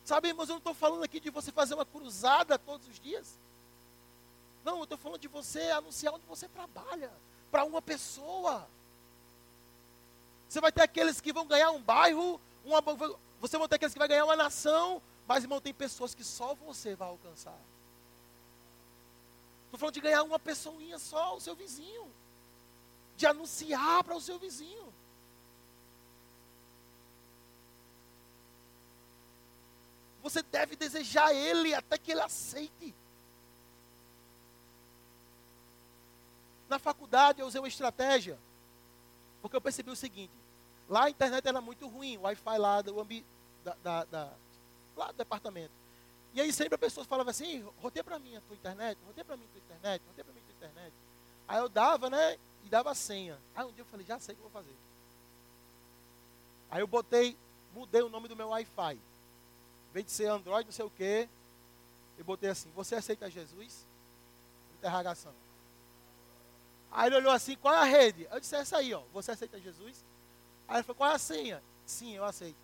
Sabe, 0.04 0.30
irmãos, 0.30 0.50
eu 0.50 0.54
não 0.54 0.58
estou 0.58 0.74
falando 0.74 1.04
aqui 1.04 1.20
de 1.20 1.30
você 1.30 1.52
fazer 1.52 1.76
uma 1.76 1.86
cruzada 1.86 2.58
todos 2.58 2.88
os 2.88 3.00
dias. 3.00 3.38
Não, 4.66 4.78
eu 4.78 4.84
estou 4.84 4.98
falando 4.98 5.22
de 5.22 5.28
você 5.28 5.70
anunciar 5.70 6.14
onde 6.14 6.26
você 6.26 6.48
trabalha, 6.48 7.12
para 7.52 7.64
uma 7.64 7.82
pessoa. 7.82 8.68
Você 10.50 10.60
vai 10.60 10.72
ter 10.72 10.82
aqueles 10.82 11.22
que 11.22 11.32
vão 11.32 11.46
ganhar 11.46 11.70
um 11.72 11.82
bairro, 11.82 12.42
uma, 12.66 12.82
você 13.40 13.58
vai 13.58 13.68
ter 13.68 13.76
aqueles 13.76 13.94
que 13.94 14.00
vai 14.00 14.08
ganhar 14.08 14.26
uma 14.26 14.36
nação, 14.36 15.02
mas 15.28 15.44
irmão, 15.44 15.62
tem 15.62 15.74
pessoas 15.74 16.16
que 16.16 16.24
só 16.24 16.56
você 16.56 16.96
vai 16.96 17.08
alcançar. 17.08 17.58
Estou 19.70 19.80
falando 19.80 19.94
de 19.94 20.02
ganhar 20.02 20.24
uma 20.24 20.40
pessoinha 20.40 20.98
só, 20.98 21.36
o 21.36 21.40
seu 21.40 21.56
vizinho. 21.56 22.12
De 23.16 23.28
anunciar 23.28 24.04
para 24.04 24.16
o 24.16 24.22
seu 24.22 24.40
vizinho. 24.40 24.92
Você 30.24 30.42
deve 30.42 30.76
desejar 30.76 31.34
ele 31.36 31.76
até 31.76 32.00
que 32.00 32.12
ele 32.12 32.22
aceite. 32.22 32.96
Na 36.68 36.80
faculdade 36.80 37.40
eu 37.40 37.46
usei 37.46 37.62
uma 37.62 37.68
estratégia. 37.68 38.40
Porque 39.40 39.56
eu 39.56 39.62
percebi 39.62 39.92
o 39.92 39.96
seguinte: 39.96 40.34
lá 40.90 41.06
a 41.06 41.10
internet 41.12 41.48
era 41.48 41.62
muito 41.62 41.88
ruim, 41.88 42.18
o 42.18 42.22
Wi-Fi 42.22 42.58
lá 42.58 42.82
do, 42.82 43.00
ambi, 43.00 43.24
da, 43.64 43.76
da, 43.84 44.04
da, 44.06 44.34
lá 44.98 45.12
do 45.12 45.18
departamento. 45.18 45.74
E 46.34 46.42
aí 46.42 46.54
sempre 46.54 46.76
a 46.76 46.78
pessoa 46.78 47.06
falava 47.06 47.32
assim: 47.32 47.68
roteia 47.82 48.04
para 48.04 48.20
mim 48.20 48.36
a 48.36 48.42
tua 48.42 48.56
internet, 48.56 48.98
roteia 49.06 49.26
para 49.26 49.38
mim 49.38 49.46
a 49.46 49.48
tua 49.48 49.60
internet, 49.60 50.04
roteia 50.08 50.26
para 50.26 50.34
mim 50.34 50.40
a 50.40 50.44
tua 50.44 50.56
internet. 50.56 50.94
Aí 51.48 51.60
eu 51.60 51.70
dava, 51.70 52.10
né? 52.10 52.38
E 52.66 52.70
dava 52.70 52.92
a 52.92 52.96
senha. 52.96 53.38
Aí 53.56 53.66
um 53.66 53.72
dia 53.72 53.82
eu 53.82 53.86
falei: 53.86 54.06
já 54.06 54.20
sei 54.20 54.34
o 54.34 54.38
que 54.38 54.44
eu 54.44 54.50
vou 54.50 54.62
fazer. 54.62 54.76
Aí 56.72 56.82
eu 56.82 56.88
botei, 56.88 57.38
mudei 57.74 58.02
o 58.02 58.10
nome 58.10 58.28
do 58.28 58.36
meu 58.36 58.50
Wi-Fi. 58.50 58.94
Em 58.94 59.94
vez 59.94 60.06
de 60.06 60.12
ser 60.12 60.28
Android, 60.28 60.66
não 60.66 60.74
sei 60.74 60.86
o 60.86 60.92
quê, 60.92 61.28
eu 62.18 62.26
botei 62.26 62.50
assim: 62.50 62.70
Você 62.76 62.96
aceita 62.96 63.30
Jesus? 63.30 63.86
Interrogação. 64.78 65.34
Aí 66.92 67.08
ele 67.08 67.18
olhou 67.18 67.32
assim, 67.32 67.56
qual 67.56 67.74
é 67.74 67.80
a 67.80 67.84
rede? 67.84 68.28
Eu 68.32 68.40
disse, 68.40 68.56
essa 68.56 68.78
aí, 68.78 68.94
ó. 68.94 69.02
Você 69.14 69.32
aceita 69.32 69.60
Jesus? 69.60 70.04
Aí 70.68 70.78
ele 70.78 70.84
falou, 70.84 70.96
qual 70.96 71.12
é 71.12 71.16
a 71.16 71.20
senha? 71.20 71.62
Sim, 71.86 72.16
eu 72.16 72.26
aceito. 72.26 72.58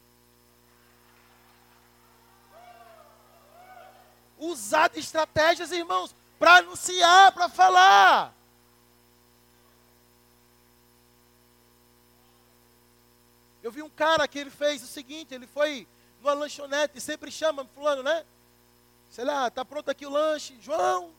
Usar 4.37 4.89
de 4.89 4.99
estratégias, 4.99 5.71
irmãos, 5.71 6.13
para 6.37 6.57
anunciar, 6.57 7.31
para 7.31 7.49
falar. 7.49 8.33
Eu 13.63 13.71
vi 13.71 13.81
um 13.81 13.89
cara 13.89 14.27
que 14.27 14.37
ele 14.37 14.51
fez 14.51 14.83
o 14.83 14.87
seguinte, 14.87 15.33
ele 15.33 15.47
foi 15.47 15.87
numa 16.21 16.33
lanchonete, 16.33 17.01
sempre 17.01 17.31
chama 17.31 17.65
fulano, 17.73 18.03
né? 18.03 18.25
Sei 19.09 19.23
lá, 19.23 19.49
tá 19.49 19.63
pronto 19.63 19.89
aqui 19.89 20.05
o 20.05 20.09
lanche. 20.09 20.57
João, 20.61 21.11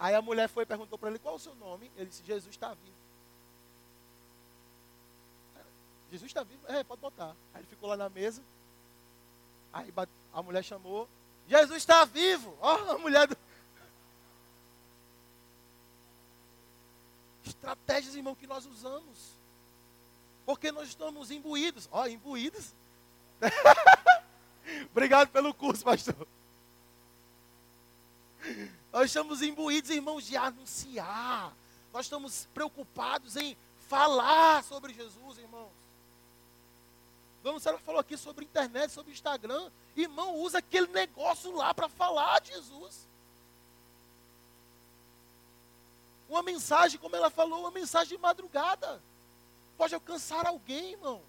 Aí 0.00 0.14
a 0.14 0.22
mulher 0.22 0.48
foi 0.48 0.62
e 0.62 0.66
perguntou 0.66 0.98
para 0.98 1.10
ele 1.10 1.18
qual 1.18 1.34
o 1.34 1.38
seu 1.38 1.54
nome. 1.56 1.92
Ele 1.94 2.06
disse: 2.06 2.24
Jesus 2.24 2.54
está 2.54 2.72
vivo. 2.72 2.96
Jesus 6.10 6.30
está 6.30 6.42
vivo? 6.42 6.66
É, 6.66 6.82
pode 6.82 7.02
botar. 7.02 7.36
Aí 7.52 7.60
ele 7.60 7.66
ficou 7.66 7.86
lá 7.90 7.98
na 7.98 8.08
mesa. 8.08 8.42
Aí 9.70 9.92
a 10.32 10.42
mulher 10.42 10.64
chamou: 10.64 11.08
Jesus 11.48 11.78
está 11.78 12.04
vivo. 12.04 12.56
Ó, 12.60 12.92
a 12.92 12.98
mulher 12.98 13.26
do. 13.26 13.36
Estratégias, 17.44 18.14
irmão, 18.14 18.34
que 18.34 18.46
nós 18.46 18.64
usamos. 18.66 19.32
Porque 20.46 20.70
nós 20.70 20.88
estamos 20.88 21.30
imbuídos. 21.30 21.88
Ó, 21.90 22.06
imbuídos. 22.06 22.72
Obrigado 24.92 25.28
pelo 25.28 25.52
curso, 25.52 25.84
pastor. 25.84 26.26
Nós 28.92 29.06
estamos 29.06 29.42
imbuídos, 29.42 29.90
irmãos, 29.90 30.24
de 30.26 30.36
anunciar. 30.36 31.52
Nós 31.92 32.06
estamos 32.06 32.46
preocupados 32.54 33.36
em 33.36 33.56
falar 33.88 34.62
sobre 34.62 34.94
Jesus, 34.94 35.38
irmãos. 35.38 35.79
Dona 37.42 37.54
Lucera 37.54 37.78
falou 37.78 38.00
aqui 38.00 38.16
sobre 38.16 38.44
internet, 38.44 38.90
sobre 38.90 39.12
Instagram. 39.12 39.70
Irmão, 39.96 40.36
usa 40.36 40.58
aquele 40.58 40.88
negócio 40.88 41.54
lá 41.54 41.72
para 41.72 41.88
falar 41.88 42.40
de 42.40 42.52
Jesus. 42.52 43.08
Uma 46.28 46.42
mensagem, 46.42 47.00
como 47.00 47.16
ela 47.16 47.30
falou, 47.30 47.60
uma 47.60 47.70
mensagem 47.70 48.16
de 48.16 48.22
madrugada. 48.22 49.02
Pode 49.76 49.94
alcançar 49.94 50.46
alguém, 50.46 50.92
irmão. 50.92 51.22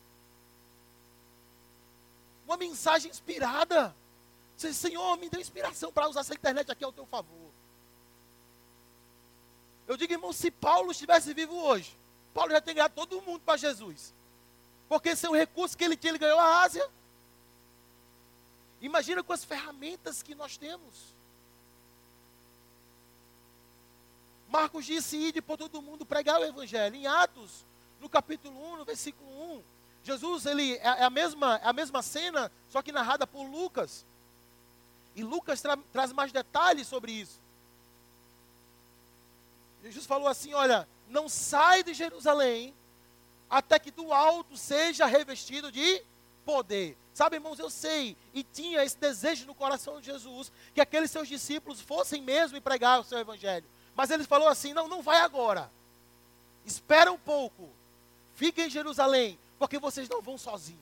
Uma 2.45 2.57
mensagem 2.57 3.09
inspirada. 3.09 3.95
Senhor, 4.57 5.17
me 5.17 5.29
dê 5.29 5.39
inspiração 5.39 5.91
para 5.91 6.07
usar 6.07 6.19
essa 6.19 6.35
internet 6.35 6.71
aqui 6.71 6.83
ao 6.83 6.93
teu 6.93 7.05
favor. 7.05 7.49
Eu 9.87 9.97
digo, 9.97 10.13
irmão, 10.13 10.31
se 10.31 10.51
Paulo 10.51 10.91
estivesse 10.91 11.33
vivo 11.33 11.55
hoje, 11.55 11.97
Paulo 12.33 12.51
já 12.51 12.61
teria 12.61 12.87
todo 12.87 13.21
mundo 13.21 13.41
para 13.41 13.57
Jesus. 13.57 14.13
Porque 14.91 15.07
esse 15.07 15.25
é 15.25 15.29
o 15.29 15.33
recurso 15.33 15.77
que 15.77 15.85
ele 15.85 15.95
tinha, 15.95 16.11
ele 16.11 16.17
ganhou 16.17 16.37
a 16.37 16.63
Ásia. 16.63 16.85
Imagina 18.81 19.23
com 19.23 19.31
as 19.31 19.41
ferramentas 19.41 20.21
que 20.21 20.35
nós 20.35 20.57
temos. 20.57 21.15
Marcos 24.49 24.85
disse: 24.85 25.15
ide 25.15 25.41
por 25.41 25.57
todo 25.57 25.81
mundo 25.81 26.05
pregar 26.05 26.41
o 26.41 26.43
Evangelho. 26.43 26.93
Em 26.93 27.07
Atos, 27.07 27.63
no 28.01 28.09
capítulo 28.09 28.73
1, 28.73 28.75
no 28.79 28.83
versículo 28.83 29.31
1, 29.59 29.63
Jesus 30.03 30.45
ele, 30.45 30.73
é, 30.73 30.83
é 30.83 31.03
a 31.05 31.09
mesma, 31.09 31.55
é 31.63 31.69
a 31.69 31.73
mesma 31.73 32.01
cena, 32.01 32.51
só 32.69 32.81
que 32.81 32.91
narrada 32.91 33.25
por 33.25 33.45
Lucas. 33.45 34.05
E 35.15 35.23
Lucas 35.23 35.61
tra 35.61 35.77
traz 35.93 36.11
mais 36.11 36.33
detalhes 36.33 36.85
sobre 36.85 37.13
isso. 37.13 37.39
Jesus 39.85 40.05
falou 40.05 40.27
assim: 40.27 40.53
Olha, 40.53 40.85
não 41.07 41.29
sai 41.29 41.81
de 41.81 41.93
Jerusalém 41.93 42.73
até 43.51 43.77
que 43.77 43.91
do 43.91 44.13
alto 44.13 44.55
seja 44.55 45.05
revestido 45.05 45.69
de 45.69 46.01
poder. 46.45 46.97
Sabe, 47.13 47.35
irmãos, 47.35 47.59
eu 47.59 47.69
sei 47.69 48.15
e 48.33 48.41
tinha 48.41 48.81
esse 48.81 48.97
desejo 48.97 49.45
no 49.45 49.53
coração 49.53 49.99
de 49.99 50.05
Jesus 50.05 50.49
que 50.73 50.79
aqueles 50.79 51.11
seus 51.11 51.27
discípulos 51.27 51.81
fossem 51.81 52.21
mesmo 52.21 52.57
e 52.57 52.61
pregar 52.61 53.01
o 53.01 53.03
seu 53.03 53.19
evangelho. 53.19 53.65
Mas 53.93 54.09
ele 54.09 54.23
falou 54.23 54.47
assim: 54.47 54.73
não, 54.73 54.87
não 54.87 55.01
vai 55.01 55.19
agora. 55.19 55.69
Espera 56.65 57.11
um 57.11 57.19
pouco. 57.19 57.69
Fiquem 58.35 58.67
em 58.67 58.69
Jerusalém, 58.69 59.37
porque 59.59 59.77
vocês 59.77 60.07
não 60.07 60.21
vão 60.21 60.37
sozinhos. 60.37 60.79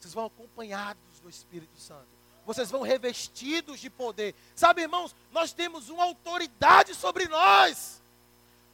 Vocês 0.00 0.14
vão 0.14 0.26
acompanhados 0.26 1.02
do 1.20 1.28
Espírito 1.28 1.78
Santo. 1.78 2.06
Vocês 2.46 2.70
vão 2.70 2.82
revestidos 2.82 3.80
de 3.80 3.90
poder. 3.90 4.34
Sabe, 4.54 4.82
irmãos, 4.82 5.14
nós 5.32 5.52
temos 5.52 5.88
uma 5.88 6.04
autoridade 6.04 6.94
sobre 6.94 7.26
nós. 7.26 8.01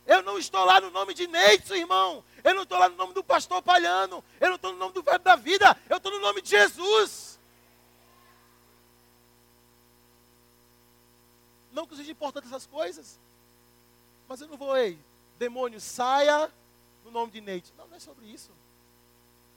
Eu 0.08 0.22
não 0.22 0.38
estou 0.38 0.64
lá 0.64 0.80
no 0.80 0.90
nome 0.90 1.12
de 1.12 1.26
Neitson, 1.26 1.74
irmão. 1.74 2.24
Eu 2.42 2.54
não 2.54 2.62
estou 2.62 2.78
lá 2.78 2.88
no 2.88 2.96
nome 2.96 3.12
do 3.12 3.22
pastor 3.22 3.60
Palhano. 3.60 4.24
Eu 4.40 4.48
não 4.48 4.56
estou 4.56 4.72
no 4.72 4.78
nome 4.78 4.94
do 4.94 5.02
Verbo 5.02 5.22
da 5.22 5.36
Vida. 5.36 5.76
Eu 5.86 5.98
estou 5.98 6.10
no 6.10 6.18
nome 6.18 6.40
de 6.40 6.48
Jesus. 6.48 7.38
Não 11.70 11.86
que 11.86 11.94
seja 11.94 12.10
importante 12.10 12.46
essas 12.46 12.64
coisas. 12.64 13.20
Mas 14.26 14.40
eu 14.40 14.48
não 14.48 14.56
vou, 14.56 14.74
ei, 14.74 14.98
demônio, 15.38 15.78
saia 15.78 16.50
no 17.04 17.10
nome 17.10 17.30
de 17.30 17.42
Neitson. 17.42 17.74
Não, 17.76 17.86
não 17.86 17.96
é 17.98 18.00
sobre 18.00 18.24
isso. 18.24 18.50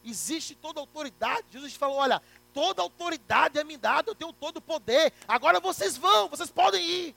Existe 0.03 0.53
toda 0.53 0.81
autoridade. 0.81 1.47
Jesus 1.49 1.75
falou: 1.75 1.95
olha, 1.95 2.21
toda 2.53 2.81
autoridade 2.81 3.57
é 3.57 3.63
me 3.63 3.77
dada, 3.77 4.11
eu 4.11 4.15
tenho 4.15 4.33
todo 4.33 4.57
o 4.57 4.61
poder. 4.61 5.13
Agora 5.25 5.61
vocês 5.61 5.95
vão, 5.95 6.27
vocês 6.27 6.51
podem 6.51 6.85
ir. 6.85 7.15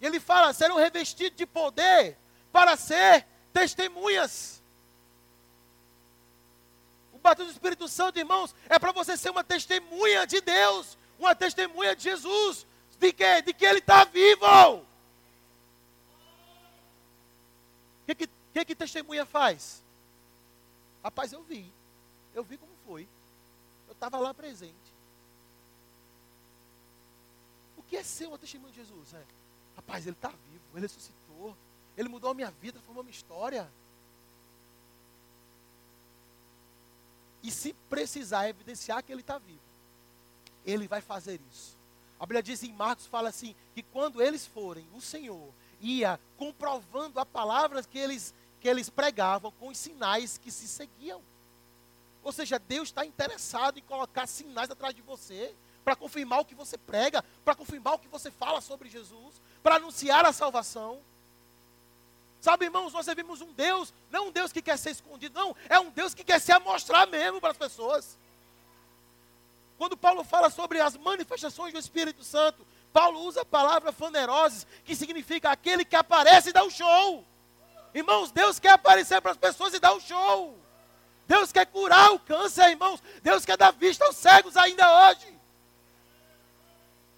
E 0.00 0.06
ele 0.06 0.20
fala: 0.20 0.52
serão 0.52 0.76
revestidos 0.76 1.36
de 1.36 1.46
poder 1.46 2.16
para 2.52 2.76
ser 2.76 3.26
testemunhas. 3.52 4.62
O 7.12 7.18
batismo 7.18 7.50
do 7.50 7.54
Espírito 7.54 7.88
Santo, 7.88 8.18
irmãos, 8.18 8.54
é 8.68 8.78
para 8.78 8.92
você 8.92 9.16
ser 9.16 9.30
uma 9.30 9.44
testemunha 9.44 10.26
de 10.26 10.40
Deus, 10.40 10.98
uma 11.18 11.34
testemunha 11.34 11.96
de 11.96 12.02
Jesus. 12.02 12.66
De 12.98 13.12
que? 13.12 13.42
De 13.42 13.52
que 13.52 13.64
Ele 13.64 13.78
está 13.78 14.04
vivo. 14.04 14.46
O 18.02 18.06
que, 18.06 18.14
que, 18.14 18.28
que, 18.52 18.64
que 18.64 18.74
testemunha 18.74 19.24
faz? 19.24 19.82
Rapaz, 21.02 21.32
eu 21.32 21.42
vi. 21.42 21.72
Eu 22.34 22.42
vi 22.42 22.56
como 22.56 22.72
foi. 22.86 23.08
Eu 23.86 23.92
estava 23.92 24.18
lá 24.18 24.34
presente. 24.34 24.74
O 27.76 27.82
que 27.82 27.96
é 27.96 28.02
ser 28.02 28.26
uma 28.26 28.38
testemunha 28.38 28.72
de 28.72 28.80
Jesus? 28.80 29.14
É? 29.14 29.22
Rapaz, 29.76 30.06
ele 30.06 30.16
está 30.16 30.28
vivo, 30.28 30.64
ele 30.74 30.82
ressuscitou, 30.82 31.56
ele 31.96 32.08
mudou 32.08 32.30
a 32.30 32.34
minha 32.34 32.50
vida, 32.50 32.80
formou 32.80 33.02
minha 33.02 33.14
história. 33.14 33.70
E 37.42 37.50
se 37.50 37.74
precisar 37.90 38.48
evidenciar 38.48 39.02
que 39.02 39.12
ele 39.12 39.20
está 39.20 39.38
vivo, 39.38 39.60
ele 40.64 40.88
vai 40.88 41.00
fazer 41.00 41.40
isso. 41.50 41.76
A 42.18 42.24
Bíblia 42.24 42.42
diz 42.42 42.62
em 42.62 42.72
Marcos, 42.72 43.06
fala 43.06 43.28
assim, 43.28 43.54
que 43.74 43.82
quando 43.82 44.22
eles 44.22 44.46
forem, 44.46 44.86
o 44.94 45.00
Senhor 45.00 45.52
ia 45.80 46.18
comprovando 46.38 47.20
a 47.20 47.26
palavra 47.26 47.82
que 47.82 47.98
eles, 47.98 48.32
que 48.60 48.68
eles 48.68 48.88
pregavam 48.88 49.52
com 49.52 49.68
os 49.68 49.76
sinais 49.76 50.38
que 50.38 50.50
se 50.50 50.66
seguiam. 50.66 51.20
Ou 52.22 52.32
seja, 52.32 52.58
Deus 52.58 52.88
está 52.88 53.04
interessado 53.04 53.78
em 53.78 53.82
colocar 53.82 54.26
sinais 54.26 54.70
atrás 54.70 54.94
de 54.94 55.02
você, 55.02 55.54
para 55.84 55.94
confirmar 55.94 56.40
o 56.40 56.44
que 56.46 56.54
você 56.54 56.78
prega, 56.78 57.22
para 57.44 57.54
confirmar 57.54 57.94
o 57.94 57.98
que 57.98 58.08
você 58.08 58.30
fala 58.30 58.62
sobre 58.62 58.88
Jesus, 58.88 59.34
para 59.64 59.76
anunciar 59.76 60.26
a 60.26 60.32
salvação. 60.32 61.00
Sabe, 62.38 62.66
irmãos, 62.66 62.92
nós 62.92 63.06
servimos 63.06 63.40
um 63.40 63.50
Deus, 63.54 63.94
não 64.10 64.28
um 64.28 64.30
Deus 64.30 64.52
que 64.52 64.60
quer 64.60 64.76
ser 64.78 64.90
escondido, 64.90 65.34
não, 65.34 65.56
é 65.70 65.80
um 65.80 65.88
Deus 65.88 66.12
que 66.12 66.22
quer 66.22 66.38
se 66.38 66.52
amostrar 66.52 67.06
mesmo 67.08 67.40
para 67.40 67.52
as 67.52 67.56
pessoas. 67.56 68.18
Quando 69.78 69.96
Paulo 69.96 70.22
fala 70.22 70.50
sobre 70.50 70.78
as 70.78 70.98
manifestações 70.98 71.72
do 71.72 71.78
Espírito 71.78 72.22
Santo, 72.22 72.64
Paulo 72.92 73.20
usa 73.20 73.40
a 73.40 73.46
palavra 73.46 73.90
faneroses, 73.90 74.66
que 74.84 74.94
significa 74.94 75.50
aquele 75.50 75.82
que 75.82 75.96
aparece 75.96 76.50
e 76.50 76.52
dá 76.52 76.62
o 76.62 76.66
um 76.66 76.70
show. 76.70 77.24
Irmãos, 77.94 78.30
Deus 78.30 78.58
quer 78.58 78.72
aparecer 78.72 79.22
para 79.22 79.32
as 79.32 79.38
pessoas 79.38 79.72
e 79.72 79.80
dar 79.80 79.94
o 79.94 79.96
um 79.96 80.00
show. 80.00 80.58
Deus 81.26 81.50
quer 81.50 81.64
curar 81.64 82.12
o 82.12 82.18
câncer, 82.18 82.68
irmãos. 82.68 83.02
Deus 83.22 83.46
quer 83.46 83.56
dar 83.56 83.72
vista 83.72 84.04
aos 84.04 84.16
cegos 84.16 84.58
ainda 84.58 85.08
hoje. 85.08 85.33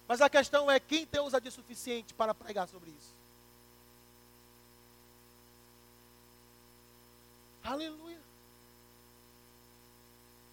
Mas 0.07 0.21
a 0.21 0.29
questão 0.29 0.71
é 0.71 0.79
quem 0.79 1.05
tem 1.05 1.19
ousadia 1.19 1.51
suficiente 1.51 2.13
para 2.13 2.33
pregar 2.33 2.67
sobre 2.67 2.89
isso. 2.91 3.17
Aleluia. 7.63 8.17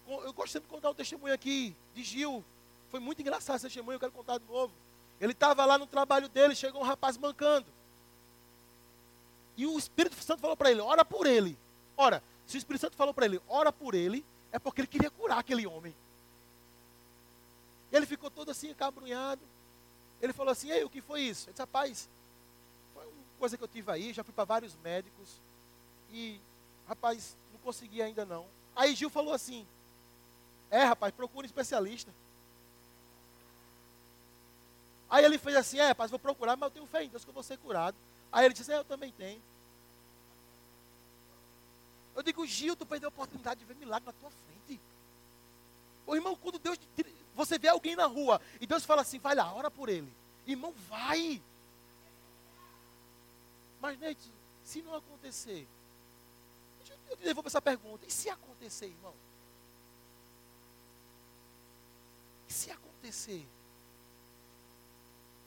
Eu 0.07 0.33
gosto 0.33 0.59
de 0.59 0.67
contar 0.67 0.89
um 0.89 0.93
testemunho 0.93 1.33
aqui 1.33 1.73
de 1.93 2.03
Gil. 2.03 2.43
Foi 2.91 2.99
muito 2.99 3.21
engraçado 3.21 3.55
esse 3.55 3.65
testemunho, 3.65 3.95
eu 3.95 3.99
quero 3.99 4.11
contar 4.11 4.37
de 4.37 4.45
novo. 4.45 4.73
Ele 5.19 5.31
estava 5.31 5.65
lá 5.65 5.77
no 5.77 5.87
trabalho 5.87 6.27
dele, 6.27 6.53
chegou 6.53 6.81
um 6.81 6.85
rapaz 6.85 7.17
mancando. 7.17 7.65
E 9.57 9.65
o 9.65 9.77
Espírito 9.77 10.21
Santo 10.21 10.41
falou 10.41 10.57
para 10.57 10.69
ele: 10.69 10.81
ora 10.81 11.05
por 11.05 11.25
ele. 11.25 11.57
Ora, 11.95 12.21
se 12.45 12.57
o 12.57 12.59
Espírito 12.59 12.81
Santo 12.81 12.97
falou 12.97 13.13
para 13.13 13.25
ele, 13.25 13.41
ora 13.47 13.71
por 13.71 13.95
ele, 13.95 14.25
é 14.51 14.59
porque 14.59 14.81
ele 14.81 14.87
queria 14.87 15.09
curar 15.09 15.39
aquele 15.39 15.65
homem. 15.65 15.95
Ele 17.95 18.05
ficou 18.05 18.29
todo 18.29 18.51
assim, 18.51 18.73
cabrunhado. 18.73 19.41
Ele 20.21 20.33
falou 20.33 20.51
assim: 20.51 20.69
Ei, 20.69 20.83
o 20.83 20.89
que 20.89 21.01
foi 21.01 21.21
isso? 21.21 21.45
Ele 21.45 21.53
disse: 21.53 21.61
Rapaz, 21.61 22.09
foi 22.93 23.05
uma 23.05 23.13
coisa 23.39 23.57
que 23.57 23.63
eu 23.63 23.69
tive 23.69 23.89
aí. 23.89 24.11
Já 24.11 24.21
fui 24.21 24.33
para 24.33 24.43
vários 24.43 24.75
médicos. 24.83 25.39
E, 26.11 26.37
rapaz, 26.85 27.37
não 27.53 27.59
consegui 27.59 28.01
ainda 28.01 28.25
não. 28.25 28.45
Aí 28.75 28.93
Gil 28.93 29.09
falou 29.09 29.33
assim: 29.33 29.65
É, 30.69 30.83
rapaz, 30.83 31.13
procure 31.13 31.45
um 31.45 31.49
especialista. 31.49 32.11
Aí 35.09 35.23
ele 35.23 35.37
fez 35.37 35.55
assim: 35.55 35.79
É, 35.79 35.87
rapaz, 35.87 36.11
vou 36.11 36.19
procurar, 36.19 36.57
mas 36.57 36.67
eu 36.67 36.73
tenho 36.73 36.87
fé 36.87 37.05
em 37.05 37.07
Deus 37.07 37.23
que 37.23 37.29
eu 37.29 37.33
vou 37.33 37.43
ser 37.43 37.57
curado. 37.59 37.95
Aí 38.29 38.43
ele 38.43 38.53
disse: 38.53 38.73
É, 38.73 38.77
eu 38.77 38.83
também 38.83 39.13
tenho. 39.13 39.41
Eu 42.13 42.21
digo, 42.21 42.45
Gil, 42.45 42.75
tu 42.75 42.85
perdeu 42.85 43.07
a 43.07 43.09
oportunidade 43.09 43.61
de 43.61 43.65
ver 43.65 43.75
milagre 43.75 44.05
na 44.05 44.11
tua 44.11 44.29
frente. 44.29 44.81
O 46.05 46.13
irmão, 46.13 46.35
quando 46.35 46.59
Deus 46.59 46.77
você 47.35 47.59
vê 47.59 47.67
alguém 47.67 47.95
na 47.95 48.05
rua 48.05 48.39
e 48.61 48.65
Deus 48.65 48.85
fala 48.85 49.01
assim, 49.01 49.19
vai 49.19 49.35
lá, 49.35 49.53
ora 49.53 49.69
por 49.69 49.89
ele. 49.89 50.11
Irmão, 50.47 50.73
vai. 50.87 51.41
Mas, 53.81 53.99
Neide, 53.99 54.31
se 54.63 54.81
não 54.81 54.95
acontecer, 54.95 55.67
eu 57.09 57.17
te 57.17 57.23
devolvo 57.23 57.47
essa 57.47 57.61
pergunta. 57.61 58.05
E 58.07 58.11
se 58.11 58.29
acontecer, 58.29 58.87
irmão? 58.87 59.13
E 62.47 62.53
se 62.53 62.71
acontecer? 62.71 63.45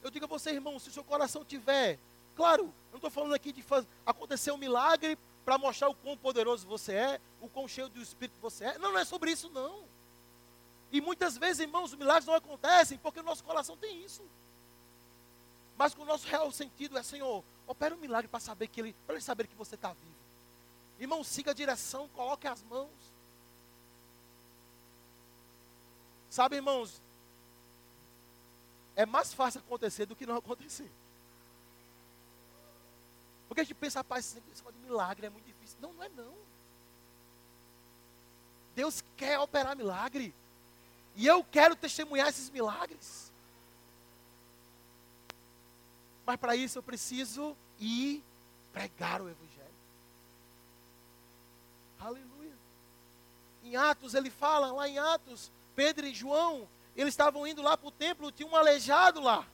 Eu 0.03 0.11
digo 0.11 0.27
a 0.27 0.29
você, 0.29 0.51
irmão, 0.51 0.79
se 0.79 0.89
o 0.89 0.93
seu 0.93 1.03
coração 1.03 1.45
tiver, 1.45 1.99
claro, 2.37 2.65
eu 2.65 2.73
não 2.93 2.99
estou 2.99 3.11
falando 3.11 3.35
aqui 3.35 3.51
de 3.51 3.63
fazer, 3.63 3.89
acontecer 4.07 4.53
um 4.53 4.57
milagre 4.57 5.19
para 5.45 5.59
mostrar 5.59 5.89
o 5.89 5.95
quão 5.95 6.17
poderoso 6.17 6.67
você 6.67 6.93
é, 6.93 7.21
o 7.41 7.49
quão 7.49 7.67
cheio 7.67 7.89
do 7.89 8.01
Espírito 8.01 8.39
você 8.41 8.67
é. 8.67 8.79
Não, 8.79 8.93
não 8.93 8.99
é 8.99 9.05
sobre 9.05 9.31
isso, 9.33 9.49
não. 9.51 9.85
E 10.91 11.01
muitas 11.01 11.37
vezes, 11.37 11.61
irmãos, 11.61 11.93
os 11.93 11.99
milagres 11.99 12.27
não 12.27 12.35
acontecem 12.35 12.99
porque 12.99 13.21
o 13.21 13.23
nosso 13.23 13.45
coração 13.45 13.77
tem 13.77 14.03
isso. 14.05 14.23
Mas 15.77 15.95
o 15.95 16.05
nosso 16.05 16.27
real 16.27 16.51
sentido 16.51 16.99
é, 16.99 17.03
Senhor, 17.03 17.45
opera 17.67 17.95
um 17.95 17.99
milagre 17.99 18.29
para 18.29 18.41
saber 18.41 18.69
que 18.69 18.81
ele, 18.81 18.97
para 19.07 19.15
ele 19.15 19.23
saber 19.23 19.47
que 19.47 19.55
você 19.55 19.75
está 19.75 19.93
vivo. 19.93 20.19
Irmão, 20.99 21.23
siga 21.23 21.53
a 21.53 21.55
direção, 21.55 22.09
coloque 22.09 22.49
as 22.49 22.63
mãos. 22.65 22.91
Sabe, 26.31 26.57
irmãos, 26.57 27.01
é 28.97 29.07
mais 29.07 29.33
fácil 29.33 29.61
acontecer 29.61 30.07
do 30.07 30.17
que 30.17 30.27
não 30.27 30.37
acontecer. 30.37 30.91
Porque 33.47 33.61
a 33.61 33.65
gente 33.65 33.75
pensa, 33.75 34.01
rapaz, 34.01 34.37
esse 34.53 34.63
de 34.63 34.79
milagre 34.81 35.27
é 35.27 35.31
muito 35.31 35.47
difícil. 35.47 35.79
Não, 35.81 35.93
não 35.93 36.03
é 36.03 36.09
não. 36.09 36.35
Deus 38.75 39.03
quer 39.17 39.39
operar 39.39 39.77
milagre. 39.77 40.35
E 41.19 41.27
eu 41.27 41.43
quero 41.43 41.75
testemunhar 41.75 42.29
esses 42.29 42.49
milagres. 42.49 43.33
Mas 46.25 46.37
para 46.37 46.55
isso 46.55 46.79
eu 46.79 46.83
preciso 46.83 47.57
ir 47.81 48.23
pregar 48.73 49.21
o 49.21 49.29
Evangelho. 49.29 49.75
Aleluia. 51.99 52.55
Em 53.65 53.75
Atos, 53.75 54.15
ele 54.15 54.31
fala, 54.31 54.71
lá 54.71 54.89
em 54.89 54.97
Atos, 55.01 55.51
Pedro 55.75 56.07
e 56.07 56.15
João, 56.15 56.69
eles 56.97 57.15
estavam 57.15 57.45
indo 57.49 57.63
lá 57.63 57.77
para 57.77 57.89
o 57.89 57.93
templo, 57.93 58.31
tinha 58.31 58.49
um 58.49 58.55
aleijado 58.55 59.21
lá. 59.21 59.45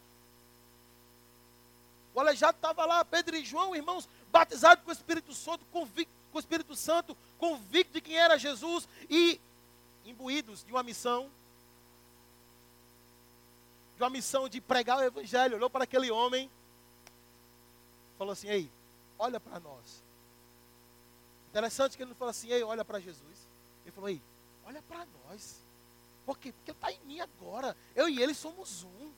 O 2.14 2.20
aleijado 2.20 2.56
estava 2.56 2.84
lá, 2.84 3.02
Pedro 3.06 3.36
e 3.36 3.44
João, 3.44 3.74
irmãos, 3.74 4.06
batizados 4.30 4.84
com 4.84 4.90
o 4.90 4.92
Espírito 4.92 5.32
Santo, 5.32 5.64
convicto, 5.72 6.12
com 6.30 6.36
o 6.36 6.40
Espírito 6.40 6.76
Santo, 6.76 7.16
convicto 7.38 7.94
de 7.94 8.02
quem 8.02 8.18
era 8.18 8.38
Jesus 8.38 8.86
e 9.08 9.40
imbuídos 10.04 10.62
de 10.62 10.70
uma 10.70 10.82
missão 10.82 11.30
de 13.96 14.02
uma 14.02 14.10
missão 14.10 14.48
de 14.48 14.60
pregar 14.60 14.98
o 14.98 15.02
evangelho, 15.02 15.56
olhou 15.56 15.70
para 15.70 15.84
aquele 15.84 16.10
homem, 16.10 16.50
falou 18.18 18.32
assim: 18.32 18.48
Ei, 18.48 18.70
olha 19.18 19.38
para 19.38 19.60
nós. 19.60 20.02
Interessante 21.50 21.96
que 21.96 22.02
ele 22.02 22.10
não 22.10 22.16
falou 22.16 22.30
assim: 22.30 22.50
Ei, 22.50 22.62
olha 22.62 22.84
para 22.84 22.98
Jesus. 22.98 23.48
Ele 23.84 23.92
falou: 23.92 24.10
Ei, 24.10 24.20
olha 24.66 24.82
para 24.82 25.06
nós. 25.28 25.56
Por 26.26 26.38
quê? 26.38 26.52
Porque 26.52 26.72
está 26.72 26.90
em 26.90 26.98
mim 27.00 27.20
agora. 27.20 27.76
Eu 27.94 28.08
e 28.08 28.22
ele 28.22 28.34
somos 28.34 28.82
um. 28.82 29.12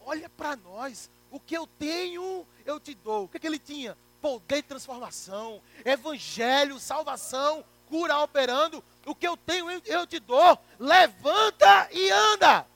Olha 0.00 0.28
para 0.30 0.56
nós. 0.56 1.08
O 1.30 1.38
que 1.38 1.56
eu 1.56 1.66
tenho, 1.78 2.46
eu 2.64 2.80
te 2.80 2.94
dou. 2.94 3.24
O 3.24 3.28
que, 3.28 3.38
que 3.38 3.46
ele 3.46 3.58
tinha? 3.58 3.96
Poder 4.20 4.62
de 4.62 4.68
transformação, 4.68 5.60
evangelho, 5.84 6.78
salvação, 6.78 7.64
cura 7.88 8.18
operando. 8.22 8.82
O 9.04 9.14
que 9.14 9.26
eu 9.26 9.36
tenho, 9.36 9.70
eu 9.84 10.06
te 10.06 10.18
dou. 10.18 10.58
Levanta 10.78 11.88
e 11.92 12.10
anda. 12.10 12.66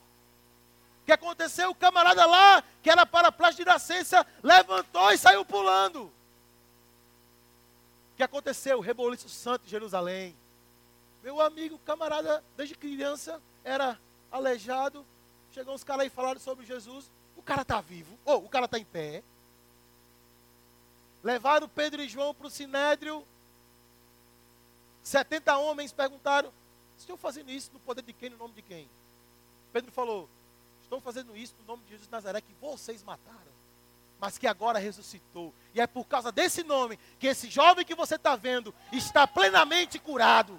O 1.08 1.10
que 1.10 1.14
aconteceu? 1.14 1.70
O 1.70 1.74
camarada 1.74 2.26
lá, 2.26 2.62
que 2.82 2.90
era 2.90 3.06
para 3.06 3.34
a 3.34 3.50
de 3.50 3.64
nascença, 3.64 4.26
levantou 4.42 5.10
e 5.10 5.16
saiu 5.16 5.42
pulando. 5.42 6.02
O 6.02 6.12
que 8.18 8.22
aconteceu? 8.22 8.78
Reboliço 8.78 9.26
santo 9.26 9.64
em 9.64 9.70
Jerusalém. 9.70 10.36
Meu 11.22 11.40
amigo, 11.40 11.78
camarada, 11.78 12.44
desde 12.58 12.74
criança, 12.74 13.40
era 13.64 13.98
aleijado. 14.30 15.02
Chegou 15.54 15.74
uns 15.74 15.82
caras 15.82 16.02
aí 16.02 16.10
falaram 16.10 16.38
sobre 16.40 16.66
Jesus. 16.66 17.10
O 17.38 17.42
cara 17.42 17.62
está 17.62 17.80
vivo. 17.80 18.14
Ou 18.26 18.42
oh, 18.42 18.44
o 18.44 18.48
cara 18.50 18.66
está 18.66 18.78
em 18.78 18.84
pé. 18.84 19.22
Levaram 21.24 21.70
Pedro 21.70 22.02
e 22.02 22.08
João 22.10 22.34
para 22.34 22.48
o 22.48 22.50
Sinédrio. 22.50 23.26
70 25.02 25.56
homens 25.56 25.90
perguntaram: 25.90 26.52
Estão 26.98 27.16
fazendo 27.16 27.50
isso 27.50 27.70
no 27.72 27.80
poder 27.80 28.02
de 28.02 28.12
quem, 28.12 28.28
no 28.28 28.36
nome 28.36 28.52
de 28.52 28.60
quem? 28.60 28.86
Pedro 29.72 29.90
falou: 29.90 30.28
Estão 30.88 31.02
fazendo 31.02 31.36
isso 31.36 31.54
no 31.60 31.66
nome 31.66 31.82
de 31.82 31.90
Jesus 31.90 32.06
de 32.06 32.10
Nazaré 32.10 32.40
que 32.40 32.54
vocês 32.62 33.02
mataram, 33.02 33.52
mas 34.18 34.38
que 34.38 34.46
agora 34.46 34.78
ressuscitou. 34.78 35.52
E 35.74 35.82
é 35.82 35.86
por 35.86 36.06
causa 36.06 36.32
desse 36.32 36.62
nome 36.62 36.98
que 37.20 37.26
esse 37.26 37.50
jovem 37.50 37.84
que 37.84 37.94
você 37.94 38.14
está 38.14 38.34
vendo 38.36 38.74
está 38.90 39.26
plenamente 39.26 39.98
curado. 39.98 40.58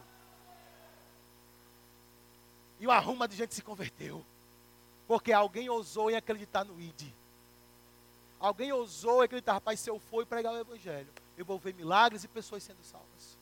E 2.80 2.86
o 2.86 2.92
arruma 2.92 3.28
de 3.28 3.36
gente 3.36 3.56
se 3.56 3.63
converteu. 3.63 4.24
Porque 5.08 5.34
alguém 5.34 5.68
ousou 5.68 6.12
em 6.12 6.15
acreditar 6.15 6.63
no 6.63 6.80
ID. 6.80 7.08
Alguém 8.39 8.72
ousou 8.72 9.24
acreditar, 9.24 9.54
rapaz, 9.54 9.80
se 9.80 9.89
eu 9.89 10.00
for 10.00 10.28
pregar 10.28 10.54
o 10.54 10.60
Evangelho, 10.60 11.12
eu 11.36 11.44
vou 11.44 11.58
ver 11.58 11.74
milagres 11.74 12.24
e 12.24 12.28
pessoas 12.28 12.62
sendo 12.62 12.84
salvas. 12.84 13.36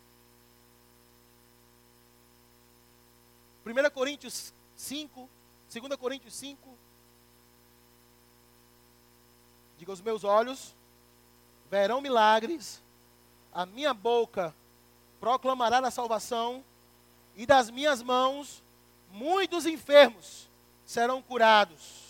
1 3.65 3.89
Coríntios 3.89 4.53
5, 4.77 5.29
2 5.71 5.95
Coríntios 5.97 6.33
5. 6.35 6.57
Diga 9.77 9.91
os 9.91 10.01
meus 10.01 10.23
olhos, 10.23 10.73
verão 11.69 12.01
milagres, 12.01 12.81
a 13.53 13.65
minha 13.65 13.93
boca 13.93 14.53
proclamará 15.19 15.79
a 15.79 15.91
salvação, 15.91 16.63
e 17.35 17.45
das 17.45 17.69
minhas 17.69 18.01
mãos 18.01 18.63
muitos 19.11 19.65
enfermos 19.65 20.47
serão 20.85 21.21
curados. 21.21 22.07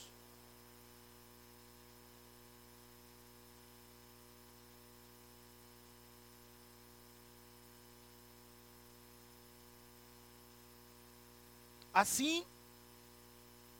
Assim, 11.93 12.45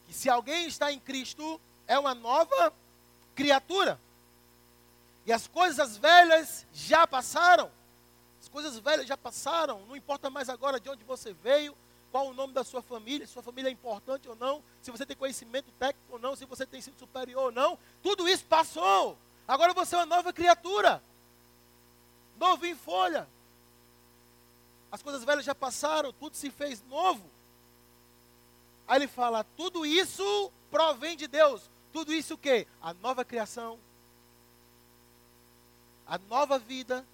que 0.08 0.13
se 0.13 0.30
alguém 0.30 0.67
está 0.67 0.91
em 0.91 1.00
Cristo, 1.00 1.60
é 1.86 2.00
uma 2.00 2.15
nova 2.15 2.74
criatura. 3.36 4.00
E 5.26 5.34
as 5.34 5.46
coisas 5.48 5.98
velhas 5.98 6.65
já 6.74 7.06
passaram. 7.06 7.70
As 8.41 8.48
coisas 8.48 8.80
velhas 8.80 9.06
já 9.06 9.17
passaram. 9.17 9.82
Não 9.88 9.96
importa 9.96 10.30
mais 10.30 10.48
agora 10.48 10.80
de 10.80 10.89
onde 10.89 11.04
você 11.04 11.34
veio, 11.34 11.76
qual 12.12 12.28
o 12.28 12.34
nome 12.34 12.54
da 12.54 12.63
sua 12.63 12.82
família, 12.82 13.28
se 13.28 13.34
sua 13.34 13.43
família 13.43 13.70
é 13.70 13.72
importante 13.72 14.30
ou 14.30 14.36
não, 14.36 14.63
se 14.82 14.89
você 14.89 15.06
tem 15.06 15.17
conhecimento 15.17 15.70
técnico 15.78 16.13
ou 16.13 16.20
não, 16.20 16.36
se 16.36 16.46
você 16.46 16.65
tem 16.65 16.82
sido 16.82 16.98
superior 16.98 17.46
ou 17.46 17.52
não. 17.52 17.78
Tudo 18.02 18.28
isso 18.28 18.46
passou. 18.46 19.17
Agora 19.46 19.74
você 19.74 19.96
é 19.96 20.00
uma 20.00 20.06
nova 20.06 20.32
criatura. 20.32 21.04
Novo 22.39 22.65
em 22.65 22.76
folha. 22.76 23.28
As 24.89 25.02
coisas 25.02 25.24
velhas 25.24 25.43
já 25.43 25.54
passaram, 25.54 26.13
tudo 26.13 26.38
se 26.38 26.50
fez 26.50 26.82
novo. 26.89 27.37
Aí 28.88 29.00
ele 29.00 29.08
fala: 29.08 29.43
tudo 29.43 29.86
isso 29.86 30.52
provém 30.71 31.17
de 31.17 31.28
Deus. 31.28 31.69
Tudo 31.91 32.13
isso 32.13 32.36
o 32.36 32.38
quê? 32.38 32.67
A 32.82 32.93
nova 32.93 33.26
criação, 33.26 33.80
a 36.06 36.17
nova 36.17 36.58
vida. 36.58 37.06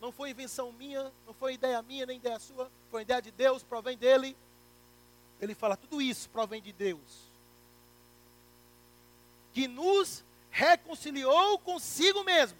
Não 0.00 0.12
foi 0.12 0.30
invenção 0.30 0.70
minha, 0.70 1.12
não 1.26 1.34
foi 1.34 1.54
ideia 1.54 1.82
minha, 1.82 2.06
nem 2.06 2.18
ideia 2.18 2.38
sua, 2.38 2.70
foi 2.88 3.02
ideia 3.02 3.20
de 3.20 3.32
Deus, 3.32 3.64
provém 3.64 3.98
dele. 3.98 4.36
Ele 5.40 5.54
fala: 5.54 5.76
tudo 5.76 6.00
isso 6.00 6.30
provém 6.30 6.62
de 6.62 6.72
Deus. 6.72 7.28
Que 9.52 9.66
nos 9.66 10.22
reconciliou 10.50 11.58
consigo 11.58 12.22
mesmo. 12.24 12.58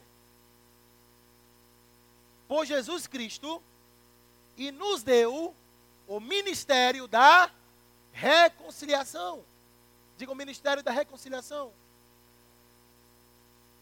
Por 2.48 2.64
Jesus 2.64 3.06
Cristo 3.06 3.62
e 4.56 4.72
nos 4.72 5.02
deu 5.02 5.54
o 6.08 6.18
ministério 6.18 7.06
da 7.06 7.50
Reconciliação. 8.18 9.44
Diga 10.16 10.32
o 10.32 10.34
ministério 10.34 10.82
da 10.82 10.90
reconciliação. 10.90 11.68
O 11.68 11.72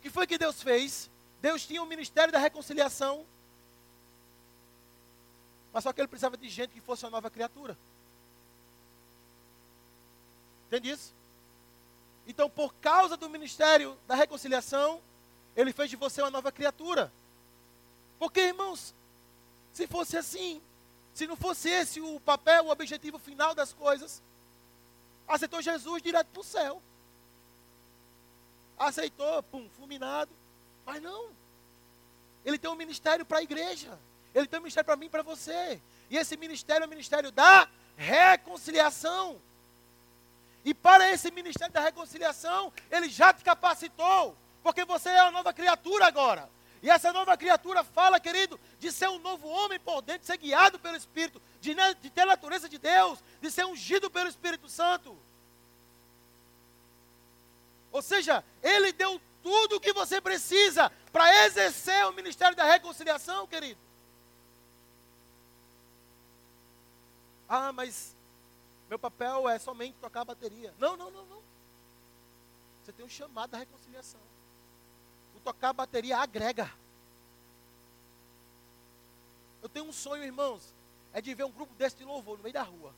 que 0.03 0.11
foi 0.11 0.27
que 0.27 0.37
Deus 0.37 0.63
fez? 0.63 1.09
Deus 1.41 1.67
tinha 1.67 1.83
o 1.83 1.87
ministério 1.87 2.31
da 2.31 2.39
reconciliação. 2.39 3.25
Mas 5.73 5.85
só 5.85 5.93
que 5.93 6.01
ele 6.01 6.09
precisava 6.09 6.37
de 6.37 6.49
gente 6.51 6.75
que 6.75 6.83
fosse 6.83 7.05
uma 7.05 7.13
nova 7.13 7.31
criatura. 7.31 7.79
Entende 10.67 10.91
isso? 10.91 11.15
Então, 12.27 12.51
por 12.51 12.75
causa 12.75 13.17
do 13.17 13.31
ministério 13.31 13.97
da 14.07 14.15
reconciliação, 14.15 15.01
ele 15.57 15.73
fez 15.73 15.89
de 15.89 15.97
você 15.97 16.21
uma 16.21 16.31
nova 16.31 16.53
criatura. 16.53 17.11
Porque, 18.19 18.41
irmãos, 18.41 18.93
se 19.73 19.87
fosse 19.87 20.19
assim, 20.19 20.61
se 21.17 21.27
não 21.27 21.35
fosse 21.35 21.71
esse 21.71 21.99
o 21.99 22.21
papel, 22.21 22.67
o 22.67 22.71
objetivo 22.71 23.19
final 23.19 23.55
das 23.55 23.73
coisas, 23.73 24.23
aceitou 25.27 25.63
Jesus 25.63 26.03
direto 26.03 26.27
para 26.27 26.41
o 26.43 26.45
céu. 26.45 26.83
Aceitou, 28.79 29.43
pum, 29.45 29.67
fulminado. 29.79 30.31
Mas 30.85 31.03
não. 31.03 31.31
Ele 32.45 32.59
tem 32.59 32.71
um 32.71 32.75
ministério 32.75 33.25
para 33.25 33.39
a 33.39 33.43
igreja. 33.43 33.99
Ele 34.35 34.47
tem 34.47 34.59
um 34.59 34.63
ministério 34.65 34.85
para 34.85 34.97
mim 34.97 35.07
e 35.07 35.09
para 35.09 35.23
você. 35.23 35.81
E 36.11 36.19
esse 36.19 36.37
ministério 36.37 36.85
é 36.85 36.87
o 36.87 36.91
ministério 36.91 37.33
da 37.33 37.67
reconciliação. 37.97 39.41
E 40.67 40.75
para 40.75 41.11
esse 41.11 41.31
ministério 41.31 41.73
da 41.73 41.81
reconciliação, 41.81 42.71
ele 42.91 43.09
já 43.09 43.33
te 43.33 43.43
capacitou. 43.43 44.37
Porque 44.63 44.85
você 44.85 45.09
é 45.09 45.23
uma 45.23 45.31
nova 45.31 45.55
criatura 45.55 46.07
agora. 46.07 46.47
E 46.83 46.91
essa 46.91 47.13
nova 47.13 47.37
criatura 47.37 47.83
fala, 47.83 48.21
querido, 48.21 48.59
de 48.79 48.93
ser 48.93 49.09
um 49.09 49.19
novo 49.19 49.49
homem 49.49 49.79
por 49.81 50.03
dentro, 50.03 50.21
de 50.21 50.27
ser 50.27 50.37
guiado 50.37 50.79
pelo 50.79 50.97
Espírito, 50.97 51.41
de, 51.61 51.75
de 52.01 52.11
ter 52.11 52.23
a 52.23 52.27
natureza 52.27 52.69
de 52.69 52.79
Deus, 52.79 53.19
de 53.41 53.51
ser 53.51 53.65
ungido 53.65 54.11
pelo 54.11 54.29
Espírito 54.29 54.69
Santo. 54.69 55.17
Ou 57.91 58.03
seja, 58.03 58.45
Ele 58.63 58.93
deu 58.93 59.21
tudo 59.43 59.77
o 59.77 59.81
que 59.81 59.93
você 59.93 60.21
precisa 60.21 60.91
para 61.13 61.47
exercer 61.47 62.07
o 62.07 62.13
ministério 62.13 62.57
da 62.57 62.65
reconciliação, 62.65 63.47
querido. 63.47 63.81
Ah, 67.49 67.73
mas 67.73 68.15
meu 68.89 68.99
papel 68.99 69.49
é 69.49 69.59
somente 69.59 69.97
tocar 70.01 70.23
a 70.23 70.27
bateria. 70.27 70.75
Não, 70.79 70.97
não, 70.97 71.11
não, 71.11 71.25
não. 71.27 71.43
Você 72.85 72.93
tem 72.93 73.05
um 73.05 73.09
chamado 73.09 73.51
da 73.51 73.59
reconciliação 73.59 74.21
tocar 75.47 75.73
bateria 75.73 76.19
agrega. 76.19 76.69
Eu 79.63 79.69
tenho 79.69 79.87
um 79.87 79.93
sonho, 79.93 80.25
irmãos, 80.25 80.61
é 81.13 81.21
de 81.21 81.33
ver 81.35 81.45
um 81.45 81.53
grupo 81.53 81.73
desse 81.75 81.95
de 81.97 82.05
louvor 82.05 82.37
no 82.37 82.43
meio 82.43 82.53
da 82.53 82.65
rua. 82.65 82.93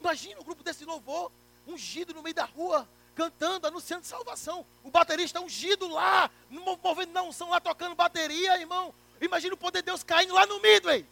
Imagina 0.00 0.40
um 0.40 0.44
grupo 0.44 0.64
desse 0.64 0.80
de 0.80 0.84
louvor, 0.84 1.30
ungido 1.64 2.12
no 2.12 2.22
meio 2.22 2.34
da 2.34 2.44
rua, 2.44 2.88
cantando, 3.14 3.68
anunciando 3.68 4.04
salvação. 4.04 4.66
O 4.82 4.90
baterista 4.90 5.40
ungido 5.40 5.86
lá, 5.86 6.28
movendo 6.50 7.12
na 7.12 7.22
unção 7.22 7.50
lá, 7.50 7.60
tocando 7.60 7.94
bateria, 7.94 8.58
irmão. 8.58 8.92
Imagina 9.20 9.54
o 9.54 9.58
poder 9.58 9.80
de 9.82 9.86
Deus 9.86 10.02
caindo 10.02 10.34
lá 10.34 10.44
no 10.44 10.60
Midway. 10.60 11.06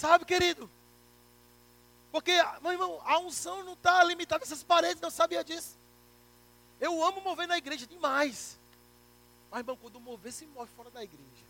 Sabe, 0.00 0.24
querido? 0.24 0.70
Porque, 2.10 2.32
meu 2.62 2.72
irmão, 2.72 3.02
a 3.04 3.18
unção 3.18 3.62
não 3.62 3.74
está 3.74 4.02
limitada 4.02 4.42
a 4.42 4.46
essas 4.46 4.62
paredes, 4.62 4.98
não 4.98 5.10
sabia 5.10 5.44
disso. 5.44 5.76
Eu 6.80 7.04
amo 7.04 7.20
mover 7.20 7.46
na 7.46 7.58
igreja 7.58 7.86
demais. 7.86 8.58
Mas, 9.50 9.60
irmão, 9.60 9.76
quando 9.76 9.96
o 9.96 10.00
mover 10.00 10.32
se 10.32 10.46
move 10.46 10.70
fora 10.74 10.88
da 10.88 11.04
igreja. 11.04 11.44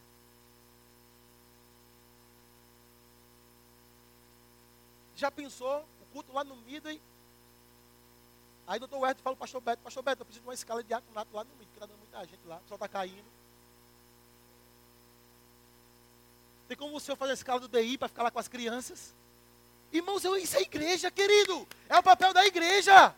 Já 5.15 5.31
pensou 5.31 5.87
o 6.03 6.13
culto 6.13 6.33
lá 6.33 6.43
no 6.43 6.57
Midway? 6.57 7.01
Aí 8.67 8.79
o 8.79 8.81
doutor 8.81 8.99
Werther 8.99 9.23
fala 9.23 9.35
o 9.35 9.39
pastor 9.39 9.61
Beto, 9.61 9.81
pastor 9.81 10.03
Beto, 10.03 10.23
eu 10.23 10.27
preciso 10.27 10.43
de 10.43 10.49
uma 10.49 10.55
escala 10.55 10.83
de 10.83 10.89
diaconato 10.89 11.33
lá 11.33 11.45
no 11.45 11.51
Midway, 11.51 11.69
que 11.69 11.75
está 11.75 11.87
dando 11.87 11.99
muita 11.99 12.27
gente 12.27 12.45
lá, 12.49 12.61
só 12.69 12.75
está 12.75 12.89
caindo. 12.89 13.31
Tem 16.71 16.77
como 16.77 16.97
o 16.97 17.01
senhor 17.01 17.17
fazer 17.17 17.33
a 17.33 17.35
escala 17.35 17.59
do 17.59 17.67
DI 17.67 17.99
para 17.99 18.07
ficar 18.07 18.23
lá 18.23 18.31
com 18.31 18.39
as 18.39 18.47
crianças? 18.47 19.13
Irmãos, 19.93 20.23
isso 20.41 20.57
é 20.57 20.63
igreja, 20.63 21.11
querido. 21.11 21.67
É 21.89 21.99
o 21.99 22.03
papel 22.03 22.33
da 22.33 22.47
igreja. 22.47 23.13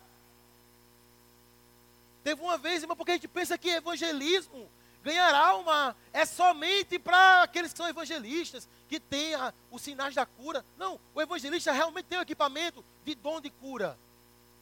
Teve 2.24 2.40
uma 2.40 2.56
vez, 2.56 2.80
irmão, 2.80 2.96
porque 2.96 3.10
a 3.10 3.14
gente 3.16 3.28
pensa 3.28 3.58
que 3.58 3.68
evangelismo, 3.68 4.66
ganhar 5.04 5.34
alma, 5.34 5.94
é 6.14 6.24
somente 6.24 6.98
para 6.98 7.42
aqueles 7.42 7.72
que 7.72 7.76
são 7.76 7.86
evangelistas, 7.86 8.66
que 8.88 8.98
têm 8.98 9.34
os 9.70 9.82
sinais 9.82 10.14
da 10.14 10.24
cura. 10.24 10.64
Não, 10.78 10.98
o 11.14 11.20
evangelista 11.20 11.72
realmente 11.72 12.06
tem 12.06 12.18
o 12.18 12.22
equipamento 12.22 12.82
de 13.04 13.14
dom 13.14 13.38
de 13.38 13.50
cura. 13.50 13.98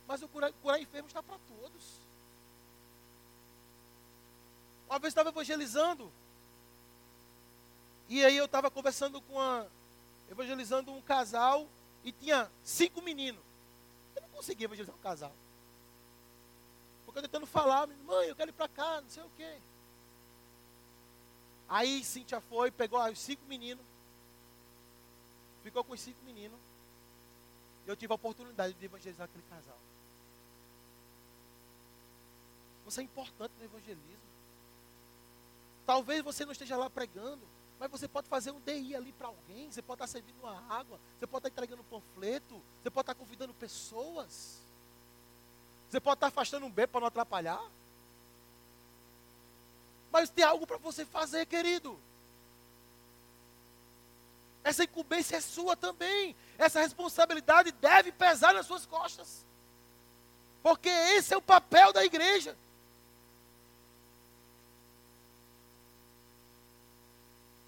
Mas 0.09 0.21
o 0.21 0.27
curar, 0.27 0.53
curar 0.61 0.81
enfermos 0.81 1.11
está 1.11 1.23
para 1.23 1.39
todos. 1.47 1.83
Uma 4.89 4.99
vez 4.99 5.13
estava 5.13 5.29
evangelizando. 5.29 6.11
E 8.11 8.25
aí 8.25 8.37
eu 8.37 8.47
estava 8.47 8.69
conversando 8.69 9.23
com 9.23 9.39
a. 9.39 9.65
evangelizando 10.29 10.91
um 10.91 11.01
casal 11.01 11.69
e 12.03 12.11
tinha 12.11 12.51
cinco 12.65 13.01
meninos. 13.01 13.41
Eu 14.17 14.23
não 14.23 14.29
conseguia 14.31 14.65
evangelizar 14.65 14.97
um 14.97 15.01
casal. 15.01 15.33
Porque 17.05 17.21
eu 17.21 17.23
tentando 17.23 17.47
falar, 17.47 17.87
mãe, 17.87 18.27
eu 18.27 18.35
quero 18.35 18.51
ir 18.51 18.53
para 18.53 18.69
cá, 18.69 19.01
não 19.01 19.09
sei 19.09 19.23
o 19.23 19.31
quê. 19.37 19.59
Aí 21.69 22.03
Cíntia 22.03 22.41
foi, 22.41 22.73
pegou 22.73 23.01
os 23.01 23.17
cinco 23.17 23.47
meninos, 23.47 23.87
ficou 25.63 25.85
com 25.85 25.93
os 25.93 26.01
cinco 26.01 26.21
meninos. 26.25 26.59
Eu 27.87 27.95
tive 27.95 28.13
a 28.13 28.17
oportunidade 28.17 28.75
de 28.75 28.85
evangelizar 28.85 29.27
aquele 29.27 29.45
casal. 29.49 29.79
Você 32.85 33.03
é 33.03 33.05
importante 33.05 33.53
no 33.57 33.65
evangelismo. 33.65 34.31
Talvez 35.87 36.25
você 36.25 36.45
não 36.45 36.51
esteja 36.51 36.77
lá 36.77 36.91
pregando, 36.91 37.47
mas 37.81 37.91
você 37.91 38.07
pode 38.07 38.29
fazer 38.29 38.51
um 38.51 38.61
DI 38.61 38.95
ali 38.95 39.11
para 39.11 39.29
alguém, 39.29 39.73
você 39.73 39.81
pode 39.81 39.97
estar 39.97 40.07
servindo 40.07 40.39
uma 40.39 40.63
água, 40.69 41.01
você 41.19 41.27
pode 41.27 41.49
estar 41.49 41.49
entregando 41.49 41.81
um 41.81 41.87
panfleto, 41.87 42.61
você 42.83 42.91
pode 42.91 43.05
estar 43.05 43.15
convidando 43.15 43.55
pessoas. 43.55 44.61
Você 45.91 45.99
pode 45.99 46.19
estar 46.19 46.27
afastando 46.27 46.67
um 46.67 46.71
bebê 46.71 46.87
para 46.87 47.01
não 47.01 47.09
atrapalhar. 47.09 47.61
Mas 50.13 50.29
tem 50.29 50.45
algo 50.45 50.67
para 50.67 50.77
você 50.77 51.07
fazer, 51.07 51.47
querido. 51.47 51.99
Essa 54.63 54.85
incumbência 54.85 55.37
é 55.37 55.41
sua 55.41 55.75
também. 55.75 56.37
Essa 56.59 56.81
responsabilidade 56.81 57.73
deve 57.73 58.13
pesar 58.13 58.53
nas 58.53 58.67
suas 58.67 58.85
costas. 58.85 59.43
Porque 60.63 60.89
esse 60.89 61.33
é 61.33 61.37
o 61.37 61.43
papel 61.43 61.95
da 61.95 62.05
igreja. 62.05 62.55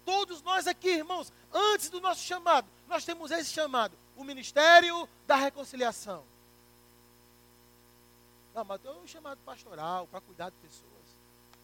Todos 0.05 0.41
nós 0.41 0.67
aqui, 0.67 0.89
irmãos, 0.89 1.31
antes 1.51 1.89
do 1.89 2.01
nosso 2.01 2.21
chamado, 2.21 2.67
nós 2.87 3.05
temos 3.05 3.31
esse 3.31 3.51
chamado, 3.51 3.97
o 4.15 4.23
ministério 4.23 5.07
da 5.25 5.35
reconciliação. 5.35 6.23
Não, 8.53 8.63
mas 8.63 8.81
tem 8.81 8.91
um 8.91 9.07
chamado 9.07 9.39
pastoral 9.45 10.07
para 10.07 10.21
cuidar 10.21 10.49
de 10.49 10.55
pessoas. 10.57 10.91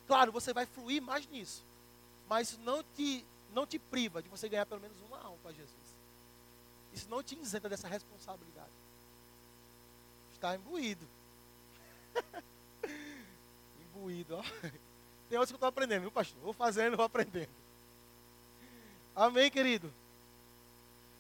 Claro, 0.08 0.32
você 0.32 0.54
vai 0.54 0.66
fluir 0.66 1.02
mais 1.02 1.28
nisso. 1.28 1.64
Mas 2.28 2.58
não 2.60 2.84
te, 2.96 3.24
não 3.54 3.68
te 3.68 3.78
priva 3.78 4.22
de 4.24 4.30
você 4.30 4.50
ganhar 4.50 4.66
pelo 4.66 4.82
menos 4.82 4.98
uma 5.02 5.20
alma 5.20 5.38
para 5.44 5.52
Jesus. 5.52 5.70
Isso 6.94 7.08
não 7.10 7.22
te 7.22 7.38
isenta 7.40 7.70
dessa 7.70 7.88
responsabilidade. 7.88 8.70
Está 10.34 10.56
imbuído. 10.56 11.06
imbuído, 13.94 14.38
ó. 14.38 14.44
Tem 15.30 15.38
outros 15.38 15.52
que 15.52 15.54
eu 15.54 15.58
estou 15.58 15.70
aprendendo, 15.70 16.02
viu, 16.02 16.12
pastor? 16.12 16.42
Vou 16.42 16.54
fazendo, 16.54 16.98
vou 16.98 17.06
aprendendo. 17.06 17.50
Amém, 19.20 19.52
querido? 19.52 19.94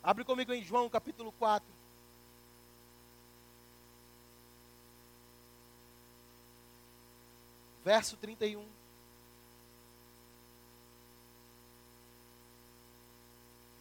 Abre 0.01 0.23
comigo 0.23 0.53
em 0.53 0.63
João 0.63 0.89
capítulo 0.89 1.33
4. 1.33 1.67
Verso 7.83 8.15
31. 8.15 8.65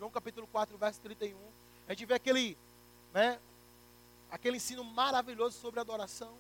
João 0.01 0.11
capítulo 0.11 0.49
4, 0.49 0.77
verso 0.77 1.01
31. 1.01 1.39
A 1.87 1.93
gente 1.93 2.05
vê 2.05 2.15
aquele, 2.15 2.59
né, 3.15 3.39
aquele 4.33 4.57
ensino 4.57 4.83
maravilhoso 4.83 5.61
sobre 5.61 5.79
adoração. 5.79 6.37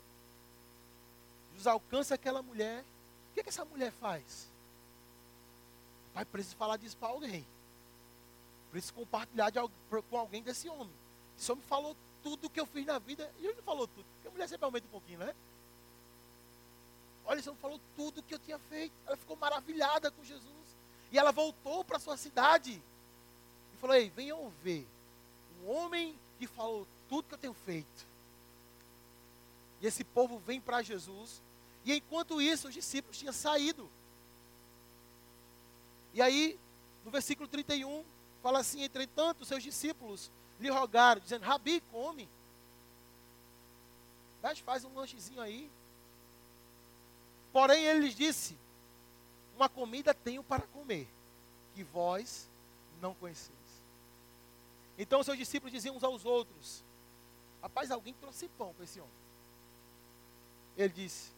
Jesus 1.50 1.68
alcança 1.68 2.16
aquela 2.16 2.42
mulher. 2.42 2.80
O 3.30 3.34
que, 3.34 3.40
é 3.40 3.42
que 3.44 3.50
essa 3.50 3.64
mulher 3.64 3.92
faz? 3.92 4.48
Pai, 6.12 6.24
preciso 6.24 6.56
falar 6.56 6.76
disso 6.76 6.96
para 6.96 7.10
alguém. 7.10 7.46
Preciso 8.70 8.94
compartilhar 8.94 9.50
de, 9.50 9.58
com 10.10 10.18
alguém 10.18 10.42
desse 10.42 10.68
homem. 10.68 10.92
Esse 11.38 11.50
homem 11.50 11.64
falou 11.64 11.96
tudo 12.22 12.46
o 12.46 12.50
que 12.50 12.60
eu 12.60 12.66
fiz 12.66 12.84
na 12.84 12.98
vida. 12.98 13.30
E 13.38 13.46
ele 13.46 13.56
não 13.56 13.62
falou 13.62 13.86
tudo. 13.86 14.04
Porque 14.14 14.28
a 14.28 14.30
mulher 14.30 14.48
sempre 14.48 14.64
aumenta 14.64 14.86
um 14.86 14.90
pouquinho, 14.90 15.18
né? 15.20 15.34
Olha, 17.24 17.38
esse 17.38 17.48
homem 17.48 17.60
falou 17.60 17.80
tudo 17.96 18.20
o 18.20 18.22
que 18.22 18.34
eu 18.34 18.38
tinha 18.38 18.58
feito. 18.58 18.92
Ela 19.06 19.16
ficou 19.16 19.36
maravilhada 19.36 20.10
com 20.10 20.24
Jesus. 20.24 20.48
E 21.10 21.18
ela 21.18 21.32
voltou 21.32 21.84
para 21.84 21.98
sua 21.98 22.16
cidade. 22.16 22.82
E 23.74 23.76
falou: 23.78 23.96
Ei, 23.96 24.10
venham 24.10 24.52
ver. 24.62 24.86
Um 25.62 25.70
homem 25.70 26.18
que 26.38 26.46
falou 26.46 26.86
tudo 27.08 27.28
que 27.28 27.34
eu 27.34 27.38
tenho 27.38 27.54
feito. 27.54 28.06
E 29.80 29.86
esse 29.86 30.04
povo 30.04 30.38
vem 30.38 30.60
para 30.60 30.82
Jesus. 30.82 31.40
E 31.84 31.94
enquanto 31.94 32.42
isso, 32.42 32.68
os 32.68 32.74
discípulos 32.74 33.18
tinham 33.18 33.32
saído. 33.32 33.88
E 36.12 36.20
aí, 36.20 36.58
no 37.04 37.10
versículo 37.10 37.48
31, 37.48 38.04
Fala 38.42 38.60
assim: 38.60 38.82
entretanto, 38.82 39.44
seus 39.44 39.62
discípulos 39.62 40.30
lhe 40.60 40.70
rogaram, 40.70 41.20
dizendo: 41.20 41.44
Rabi, 41.44 41.80
come. 41.92 42.28
Faz 44.64 44.84
um 44.84 44.94
lanchezinho 44.94 45.40
aí. 45.40 45.70
Porém, 47.52 47.84
ele 47.84 48.06
lhes 48.06 48.14
disse: 48.14 48.56
Uma 49.56 49.68
comida 49.68 50.14
tenho 50.14 50.42
para 50.42 50.62
comer, 50.68 51.08
que 51.74 51.82
vós 51.82 52.46
não 53.00 53.14
conheceis. 53.14 53.58
Então, 54.96 55.22
seus 55.22 55.38
discípulos 55.38 55.72
diziam 55.72 55.96
uns 55.96 56.04
aos 56.04 56.24
outros: 56.24 56.82
Rapaz, 57.62 57.90
alguém 57.90 58.14
trouxe 58.14 58.48
pão 58.56 58.72
para 58.74 58.84
esse 58.84 59.00
homem. 59.00 59.12
Ele 60.76 60.92
disse: 60.92 61.30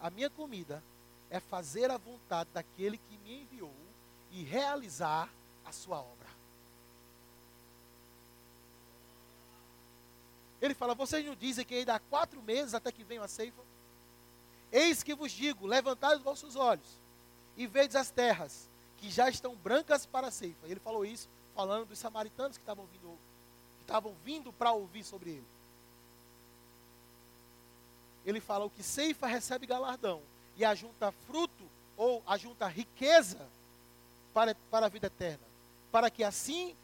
A 0.00 0.10
minha 0.10 0.30
comida 0.30 0.82
é 1.30 1.40
fazer 1.40 1.90
a 1.90 1.96
vontade 1.96 2.50
daquele 2.52 2.98
que 2.98 3.16
me 3.18 3.42
enviou 3.42 3.74
e 4.30 4.42
realizar 4.42 5.28
a 5.64 5.72
sua 5.72 5.98
obra. 5.98 6.23
Ele 10.64 10.74
fala: 10.74 10.94
Vocês 10.94 11.24
não 11.24 11.34
dizem 11.34 11.64
que 11.64 11.74
ainda 11.74 11.94
há 11.94 11.98
quatro 11.98 12.40
meses 12.42 12.74
até 12.74 12.90
que 12.90 13.04
venha 13.04 13.22
a 13.22 13.28
ceifa? 13.28 13.60
Eis 14.72 15.02
que 15.02 15.14
vos 15.14 15.30
digo: 15.30 15.66
levantai 15.66 16.16
os 16.16 16.22
vossos 16.22 16.56
olhos 16.56 16.88
e 17.56 17.66
vedes 17.66 17.94
as 17.94 18.10
terras 18.10 18.68
que 18.98 19.10
já 19.10 19.28
estão 19.28 19.54
brancas 19.54 20.06
para 20.06 20.28
a 20.28 20.30
ceifa. 20.30 20.66
Ele 20.66 20.80
falou 20.80 21.04
isso 21.04 21.28
falando 21.54 21.86
dos 21.86 21.98
samaritanos 21.98 22.56
que 22.56 22.62
estavam 22.62 22.86
vindo, 22.86 23.18
que 23.78 23.82
estavam 23.82 24.14
vindo 24.24 24.52
para 24.52 24.72
ouvir 24.72 25.04
sobre 25.04 25.30
ele. 25.30 25.46
Ele 28.24 28.40
fala: 28.40 28.64
o 28.64 28.70
que 28.70 28.82
ceifa 28.82 29.26
recebe 29.26 29.66
galardão 29.66 30.22
e 30.56 30.64
ajunta 30.64 31.12
fruto 31.26 31.64
ou 31.96 32.22
ajunta 32.26 32.66
riqueza 32.66 33.46
para, 34.32 34.54
para 34.70 34.86
a 34.86 34.88
vida 34.88 35.08
eterna 35.08 35.54
para 35.94 36.10
que 36.10 36.24
assim 36.24 36.74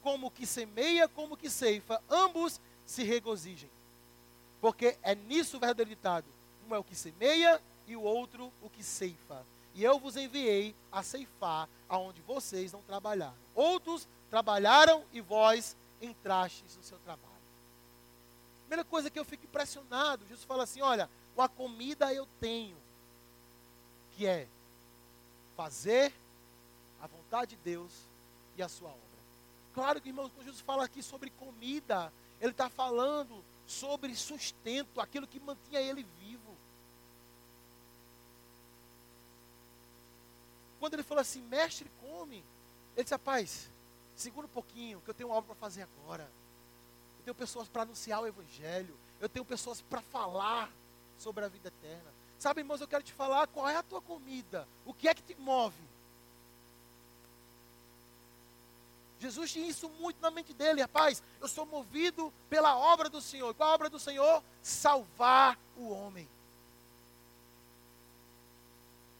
como 0.00 0.30
que 0.30 0.46
semeia, 0.46 1.08
como 1.08 1.36
que 1.36 1.50
ceifa, 1.50 2.00
ambos 2.08 2.60
se 2.90 3.04
regozijem. 3.04 3.70
Porque 4.60 4.98
é 5.02 5.14
nisso 5.14 5.56
o 5.56 5.60
verdadeiro 5.60 5.90
ditado. 5.90 6.26
Um 6.68 6.74
é 6.74 6.78
o 6.78 6.84
que 6.84 6.96
semeia 6.96 7.62
e 7.86 7.94
o 7.94 8.02
outro 8.02 8.52
o 8.60 8.68
que 8.68 8.82
ceifa. 8.82 9.46
E 9.74 9.84
eu 9.84 10.00
vos 10.00 10.16
enviei 10.16 10.74
a 10.90 11.02
ceifar 11.02 11.68
aonde 11.88 12.20
vocês 12.22 12.72
não 12.72 12.82
trabalharam. 12.82 13.36
Outros 13.54 14.08
trabalharam 14.28 15.04
e 15.12 15.20
vós 15.20 15.76
entrastes 16.02 16.76
no 16.76 16.82
seu 16.82 16.98
trabalho. 16.98 17.30
Primeira 18.62 18.84
coisa 18.84 19.08
que 19.08 19.18
eu 19.18 19.24
fico 19.24 19.44
impressionado, 19.44 20.26
Jesus 20.26 20.44
fala 20.44 20.64
assim: 20.64 20.80
olha, 20.80 21.08
uma 21.36 21.48
comida 21.48 22.12
eu 22.12 22.26
tenho, 22.40 22.76
que 24.16 24.26
é 24.26 24.48
fazer 25.56 26.12
a 27.00 27.06
vontade 27.06 27.54
de 27.54 27.62
Deus 27.62 27.92
e 28.56 28.62
a 28.62 28.68
sua 28.68 28.88
obra. 28.88 29.00
Claro 29.74 30.00
que, 30.00 30.08
irmãos, 30.08 30.32
quando 30.34 30.46
Jesus 30.46 30.60
fala 30.62 30.84
aqui 30.84 31.02
sobre 31.02 31.30
comida, 31.30 32.12
ele 32.40 32.52
está 32.52 32.68
falando 32.68 33.44
sobre 33.66 34.14
sustento, 34.14 35.00
aquilo 35.00 35.26
que 35.26 35.38
mantinha 35.38 35.80
ele 35.80 36.06
vivo. 36.18 36.56
Quando 40.78 40.94
ele 40.94 41.02
falou 41.02 41.20
assim, 41.20 41.42
mestre, 41.42 41.90
come, 42.00 42.42
ele 42.96 43.04
disse, 43.04 43.14
rapaz, 43.14 43.68
segura 44.16 44.46
um 44.46 44.50
pouquinho, 44.50 45.00
que 45.02 45.10
eu 45.10 45.14
tenho 45.14 45.30
obra 45.30 45.54
para 45.54 45.56
fazer 45.56 45.82
agora. 45.82 46.30
Eu 47.18 47.24
tenho 47.24 47.34
pessoas 47.34 47.68
para 47.68 47.82
anunciar 47.82 48.22
o 48.22 48.26
Evangelho. 48.26 48.96
Eu 49.20 49.28
tenho 49.28 49.44
pessoas 49.44 49.82
para 49.82 50.00
falar 50.00 50.70
sobre 51.18 51.44
a 51.44 51.48
vida 51.48 51.68
eterna. 51.68 52.10
Sabe, 52.38 52.62
irmãos, 52.62 52.80
eu 52.80 52.88
quero 52.88 53.04
te 53.04 53.12
falar 53.12 53.46
qual 53.48 53.68
é 53.68 53.76
a 53.76 53.82
tua 53.82 54.00
comida. 54.00 54.66
O 54.86 54.94
que 54.94 55.06
é 55.06 55.14
que 55.14 55.22
te 55.22 55.34
move? 55.38 55.76
Jesus 59.20 59.52
tinha 59.52 59.68
isso 59.68 59.86
muito 60.00 60.20
na 60.22 60.30
mente 60.30 60.54
dele, 60.54 60.80
rapaz. 60.80 61.22
Eu 61.40 61.46
sou 61.46 61.66
movido 61.66 62.32
pela 62.48 62.76
obra 62.76 63.10
do 63.10 63.20
Senhor. 63.20 63.54
Qual 63.54 63.68
a 63.68 63.74
obra 63.74 63.90
do 63.90 63.98
Senhor? 63.98 64.42
Salvar 64.62 65.58
o 65.76 65.90
homem. 65.90 66.26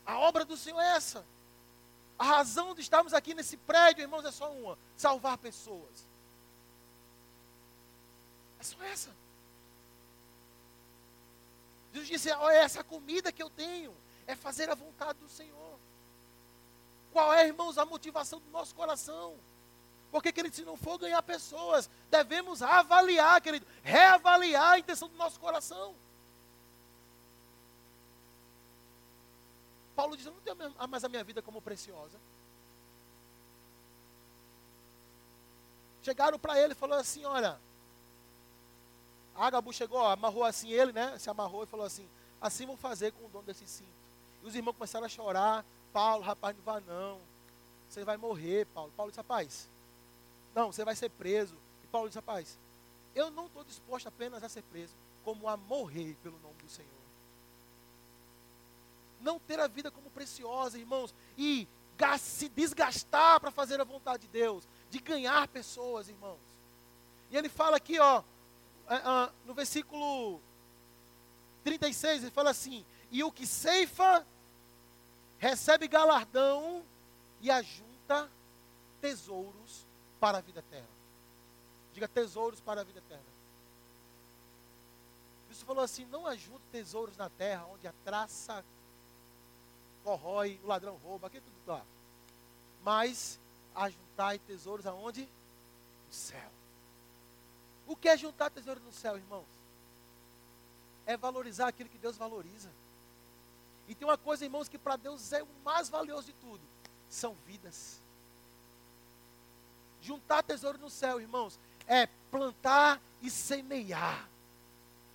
A 0.06 0.18
obra 0.18 0.44
do 0.44 0.56
Senhor 0.56 0.80
é 0.80 0.96
essa. 0.96 1.24
A 2.18 2.24
razão 2.24 2.74
de 2.74 2.80
estarmos 2.80 3.12
aqui 3.12 3.34
nesse 3.34 3.58
prédio, 3.58 4.02
irmãos, 4.02 4.24
é 4.24 4.32
só 4.32 4.50
uma: 4.50 4.78
salvar 4.96 5.36
pessoas. 5.36 6.04
É 8.58 8.62
só 8.62 8.82
essa. 8.84 9.10
Jesus 11.92 12.08
disse: 12.08 12.30
Olha, 12.32 12.56
essa 12.56 12.82
comida 12.82 13.30
que 13.30 13.42
eu 13.42 13.50
tenho 13.50 13.94
é 14.26 14.34
fazer 14.34 14.70
a 14.70 14.74
vontade 14.74 15.18
do 15.18 15.28
Senhor. 15.28 15.78
Qual 17.12 17.32
é, 17.34 17.46
irmãos, 17.46 17.76
a 17.76 17.84
motivação 17.84 18.40
do 18.40 18.50
nosso 18.50 18.74
coração? 18.74 19.36
Porque, 20.10 20.32
querido, 20.32 20.54
se 20.54 20.64
não 20.64 20.76
for 20.76 20.98
ganhar 20.98 21.22
pessoas, 21.22 21.88
devemos 22.10 22.62
avaliar, 22.62 23.40
querido, 23.40 23.66
reavaliar 23.82 24.72
a 24.72 24.78
intenção 24.78 25.08
do 25.08 25.16
nosso 25.16 25.38
coração. 25.38 25.94
Paulo 29.94 30.16
diz: 30.16 30.26
Eu 30.26 30.32
não 30.32 30.40
tenho 30.40 30.56
mais 30.88 31.04
a 31.04 31.08
minha 31.08 31.22
vida 31.22 31.40
como 31.40 31.62
preciosa. 31.62 32.18
Chegaram 36.02 36.38
para 36.38 36.58
ele 36.58 36.72
e 36.72 36.76
falou 36.76 36.98
assim: 36.98 37.24
Olha, 37.24 37.60
Ágabo 39.36 39.72
chegou, 39.72 40.04
amarrou 40.04 40.44
assim 40.44 40.70
ele, 40.70 40.92
né? 40.92 41.16
Se 41.18 41.30
amarrou 41.30 41.62
e 41.62 41.66
falou 41.66 41.86
assim: 41.86 42.08
Assim 42.40 42.66
vou 42.66 42.76
fazer 42.76 43.12
com 43.12 43.26
o 43.26 43.28
dono 43.28 43.44
desse 43.44 43.66
cinto. 43.66 43.88
E 44.42 44.46
os 44.46 44.54
irmãos 44.56 44.74
começaram 44.74 45.06
a 45.06 45.08
chorar. 45.08 45.64
Paulo, 45.92 46.24
rapaz, 46.24 46.56
não 46.56 46.64
vá 46.64 46.80
não. 46.80 47.20
Você 47.88 48.04
vai 48.04 48.16
morrer, 48.16 48.66
Paulo. 48.66 48.92
Paulo 48.96 49.12
disse: 49.12 49.20
Rapaz, 49.20 49.68
não, 50.54 50.72
você 50.72 50.84
vai 50.84 50.96
ser 50.96 51.10
preso. 51.10 51.54
E 51.84 51.86
Paulo 51.86 52.08
disse: 52.08 52.18
Rapaz, 52.18 52.58
eu 53.14 53.30
não 53.30 53.46
estou 53.46 53.64
disposto 53.64 54.08
apenas 54.08 54.42
a 54.42 54.48
ser 54.48 54.62
preso, 54.62 54.92
como 55.24 55.48
a 55.48 55.56
morrer 55.56 56.16
pelo 56.22 56.38
nome 56.40 56.54
do 56.62 56.68
Senhor. 56.68 56.90
Não 59.20 59.38
ter 59.38 59.60
a 59.60 59.66
vida 59.66 59.90
como 59.90 60.10
preciosa, 60.10 60.78
irmãos, 60.78 61.14
e 61.36 61.68
se 62.18 62.48
desgastar 62.48 63.38
para 63.40 63.50
fazer 63.50 63.78
a 63.78 63.84
vontade 63.84 64.22
de 64.22 64.28
Deus, 64.28 64.64
de 64.90 64.98
ganhar 64.98 65.46
pessoas, 65.48 66.08
irmãos. 66.08 66.38
E 67.30 67.36
ele 67.36 67.50
fala 67.50 67.76
aqui, 67.76 67.98
ó, 67.98 68.22
no 69.44 69.52
versículo 69.52 70.40
36, 71.62 72.22
ele 72.22 72.30
fala 72.30 72.50
assim: 72.50 72.84
E 73.10 73.22
o 73.22 73.30
que 73.30 73.46
ceifa 73.46 74.26
recebe 75.38 75.86
galardão 75.86 76.82
e 77.40 77.50
ajunta 77.50 78.30
tesouros 79.00 79.89
para 80.20 80.38
a 80.38 80.40
vida 80.40 80.60
eterna. 80.60 80.88
Diga 81.94 82.06
tesouros 82.06 82.60
para 82.60 82.82
a 82.82 82.84
vida 82.84 82.98
eterna. 82.98 83.24
Isso 85.50 85.64
falou 85.64 85.82
assim: 85.82 86.04
não 86.06 86.26
ajunte 86.26 86.62
tesouros 86.70 87.16
na 87.16 87.28
terra, 87.30 87.66
onde 87.66 87.88
a 87.88 87.92
traça 88.04 88.64
corrói, 90.04 90.60
o 90.62 90.68
ladrão 90.68 90.96
rouba, 90.96 91.26
aqui 91.26 91.40
tudo 91.40 91.56
lá. 91.66 91.84
Mas 92.82 93.38
ajuntai 93.74 94.38
tesouros 94.38 94.86
aonde? 94.86 95.22
No 95.22 96.12
céu. 96.12 96.50
O 97.86 97.96
que 97.96 98.08
é 98.08 98.16
juntar 98.16 98.50
tesouro 98.50 98.80
no 98.80 98.92
céu, 98.92 99.16
irmãos? 99.16 99.46
É 101.06 101.16
valorizar 101.16 101.68
aquilo 101.68 101.88
que 101.88 101.98
Deus 101.98 102.16
valoriza. 102.16 102.70
E 103.88 103.94
tem 103.94 104.06
uma 104.06 104.16
coisa, 104.16 104.44
irmãos, 104.44 104.68
que 104.68 104.78
para 104.78 104.96
Deus 104.96 105.32
é 105.32 105.42
o 105.42 105.48
mais 105.64 105.88
valioso 105.88 106.26
de 106.26 106.32
tudo: 106.34 106.62
são 107.08 107.34
vidas. 107.46 107.99
Juntar 110.00 110.42
tesouro 110.42 110.78
no 110.78 110.90
céu, 110.90 111.20
irmãos, 111.20 111.58
é 111.86 112.08
plantar 112.30 113.00
e 113.22 113.30
semear. 113.30 114.28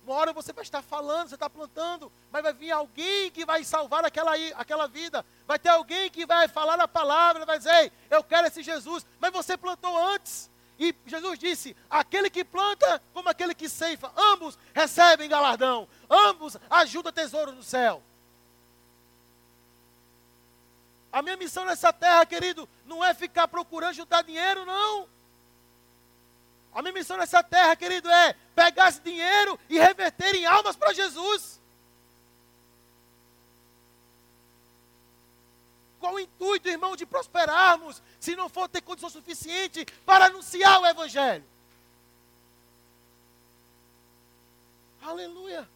Uma 0.06 0.14
hora 0.14 0.32
você 0.32 0.52
vai 0.52 0.62
estar 0.62 0.82
falando, 0.82 1.28
você 1.28 1.34
está 1.34 1.50
plantando, 1.50 2.12
mas 2.30 2.40
vai 2.40 2.52
vir 2.52 2.70
alguém 2.70 3.28
que 3.30 3.44
vai 3.44 3.64
salvar 3.64 4.04
aquela, 4.04 4.34
aquela 4.54 4.86
vida. 4.86 5.26
Vai 5.48 5.58
ter 5.58 5.70
alguém 5.70 6.08
que 6.08 6.24
vai 6.24 6.46
falar 6.46 6.80
a 6.80 6.86
palavra, 6.86 7.44
vai 7.44 7.58
dizer, 7.58 7.92
eu 8.08 8.22
quero 8.22 8.46
esse 8.46 8.62
Jesus. 8.62 9.04
Mas 9.18 9.32
você 9.32 9.56
plantou 9.56 9.98
antes. 9.98 10.48
E 10.78 10.94
Jesus 11.06 11.38
disse: 11.38 11.76
aquele 11.90 12.30
que 12.30 12.44
planta, 12.44 13.02
como 13.12 13.28
aquele 13.28 13.54
que 13.54 13.68
ceifa, 13.68 14.12
ambos 14.16 14.56
recebem 14.72 15.28
galardão, 15.28 15.88
ambos 16.08 16.56
ajudam 16.70 17.12
tesouro 17.12 17.50
no 17.50 17.62
céu. 17.62 18.02
A 21.16 21.22
minha 21.22 21.36
missão 21.38 21.64
nessa 21.64 21.94
terra, 21.94 22.26
querido, 22.26 22.68
não 22.84 23.02
é 23.02 23.14
ficar 23.14 23.48
procurando 23.48 23.94
juntar 23.94 24.20
dinheiro, 24.20 24.66
não. 24.66 25.08
A 26.74 26.82
minha 26.82 26.92
missão 26.92 27.16
nessa 27.16 27.42
terra, 27.42 27.74
querido, 27.74 28.10
é 28.10 28.34
pegar 28.54 28.90
esse 28.90 29.00
dinheiro 29.00 29.58
e 29.70 29.78
reverter 29.78 30.34
em 30.34 30.44
almas 30.44 30.76
para 30.76 30.92
Jesus. 30.92 31.58
Qual 35.98 36.12
o 36.12 36.20
intuito, 36.20 36.68
irmão, 36.68 36.94
de 36.94 37.06
prosperarmos, 37.06 38.02
se 38.20 38.36
não 38.36 38.50
for 38.50 38.68
ter 38.68 38.82
condição 38.82 39.08
suficiente 39.08 39.86
para 40.04 40.26
anunciar 40.26 40.82
o 40.82 40.86
Evangelho? 40.86 41.46
Aleluia. 45.00 45.66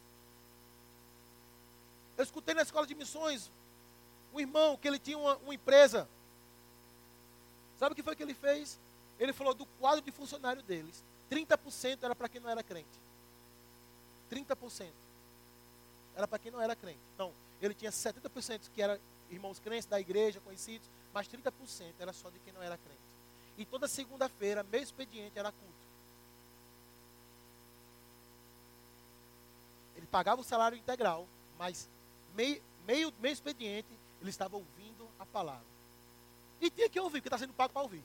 Eu 2.15 2.23
escutei 2.23 2.53
na 2.53 2.61
escola 2.61 2.85
de 2.85 2.93
missões 2.93 3.49
um 4.33 4.39
irmão 4.39 4.77
que 4.77 4.87
ele 4.87 4.99
tinha 4.99 5.17
uma, 5.17 5.35
uma 5.37 5.53
empresa. 5.53 6.07
Sabe 7.79 7.93
o 7.93 7.95
que 7.95 8.03
foi 8.03 8.15
que 8.15 8.23
ele 8.23 8.33
fez? 8.33 8.77
Ele 9.19 9.33
falou 9.33 9.53
do 9.53 9.65
quadro 9.79 10.01
de 10.01 10.11
funcionário 10.11 10.61
deles, 10.63 11.03
30% 11.29 12.03
era 12.03 12.15
para 12.15 12.29
quem 12.29 12.41
não 12.41 12.49
era 12.49 12.63
crente. 12.63 12.87
30% 14.31 14.89
era 16.15 16.27
para 16.27 16.39
quem 16.39 16.51
não 16.51 16.61
era 16.61 16.75
crente. 16.75 16.99
Então, 17.13 17.31
ele 17.61 17.73
tinha 17.73 17.91
70% 17.91 18.61
que 18.73 18.81
era 18.81 18.99
irmãos 19.29 19.59
crentes 19.59 19.85
da 19.85 19.99
igreja, 19.99 20.39
conhecidos, 20.39 20.87
mas 21.13 21.27
30% 21.27 21.51
era 21.99 22.13
só 22.13 22.29
de 22.29 22.39
quem 22.39 22.53
não 22.53 22.61
era 22.61 22.77
crente. 22.77 22.99
E 23.57 23.65
toda 23.65 23.87
segunda-feira, 23.87 24.63
meio 24.63 24.83
expediente, 24.83 25.37
era 25.37 25.51
culto. 25.51 25.71
Ele 29.95 30.07
pagava 30.07 30.41
o 30.41 30.43
salário 30.43 30.77
integral, 30.77 31.27
mas 31.57 31.87
meio, 32.35 32.61
meio, 32.87 33.13
meio 33.19 33.33
expediente, 33.33 33.87
ele 34.21 34.29
estava 34.29 34.55
ouvindo 34.55 35.09
a 35.19 35.25
palavra. 35.25 35.65
E 36.61 36.69
tinha 36.69 36.87
que 36.87 36.99
ouvir, 36.99 37.19
porque 37.19 37.27
está 37.27 37.39
sendo 37.39 37.53
pago 37.53 37.73
para 37.73 37.81
ouvir. 37.81 38.03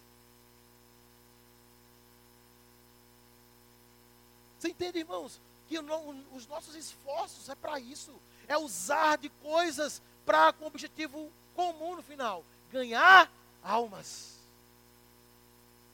Você 4.59 4.69
entende, 4.69 4.99
irmãos? 4.99 5.39
Que 5.69 5.79
os 5.79 6.47
nossos 6.47 6.75
esforços 6.75 7.49
é 7.49 7.55
para 7.55 7.79
isso. 7.79 8.13
É 8.49 8.57
usar 8.57 9.19
de 9.19 9.29
coisas 9.29 10.01
para 10.25 10.53
com 10.53 10.67
objetivo 10.67 11.31
comum 11.55 11.97
no 11.97 12.03
final: 12.03 12.43
ganhar 12.73 13.31
almas. 13.63 14.37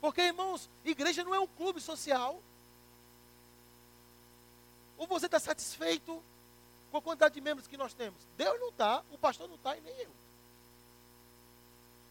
Porque, 0.00 0.20
irmãos, 0.20 0.68
igreja 0.84 1.24
não 1.24 1.34
é 1.34 1.40
um 1.40 1.46
clube 1.46 1.80
social. 1.80 2.40
Ou 4.96 5.06
você 5.06 5.26
está 5.26 5.40
satisfeito 5.40 6.22
com 6.92 6.98
a 6.98 7.02
quantidade 7.02 7.34
de 7.34 7.40
membros 7.40 7.66
que 7.66 7.78
nós 7.78 7.94
temos? 7.94 8.20
Deus 8.36 8.60
não 8.60 8.68
está, 8.68 9.02
o 9.10 9.16
pastor 9.16 9.48
não 9.48 9.56
está 9.56 9.74
e 9.74 9.80
nem 9.80 9.94
eu. 10.00 10.10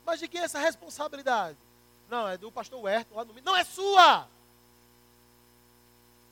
Mas 0.03 0.19
de 0.19 0.27
quem 0.27 0.41
é 0.41 0.45
essa 0.45 0.59
responsabilidade? 0.59 1.57
Não, 2.09 2.27
é 2.27 2.36
do 2.36 2.51
pastor 2.51 2.82
Huerto 2.82 3.13
lá 3.13 3.23
no 3.23 3.34
Não, 3.41 3.55
é 3.55 3.63
sua! 3.63 4.27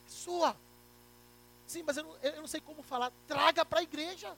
É 0.06 0.10
sua. 0.10 0.56
Sim, 1.64 1.84
mas 1.84 1.96
eu 1.96 2.02
não, 2.02 2.16
eu 2.22 2.40
não 2.40 2.48
sei 2.48 2.60
como 2.60 2.82
falar. 2.82 3.12
Traga 3.28 3.64
para 3.64 3.78
a 3.78 3.82
igreja. 3.84 4.36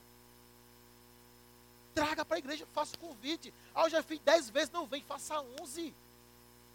Traga 1.94 2.22
para 2.22 2.36
a 2.36 2.38
igreja, 2.38 2.66
faça 2.74 2.94
o 2.94 2.98
convite. 2.98 3.52
Ah, 3.74 3.84
eu 3.84 3.90
já 3.90 4.02
fiz 4.02 4.20
dez 4.20 4.50
vezes, 4.50 4.70
não 4.70 4.86
vem, 4.86 5.02
faça 5.02 5.40
onze. 5.58 5.94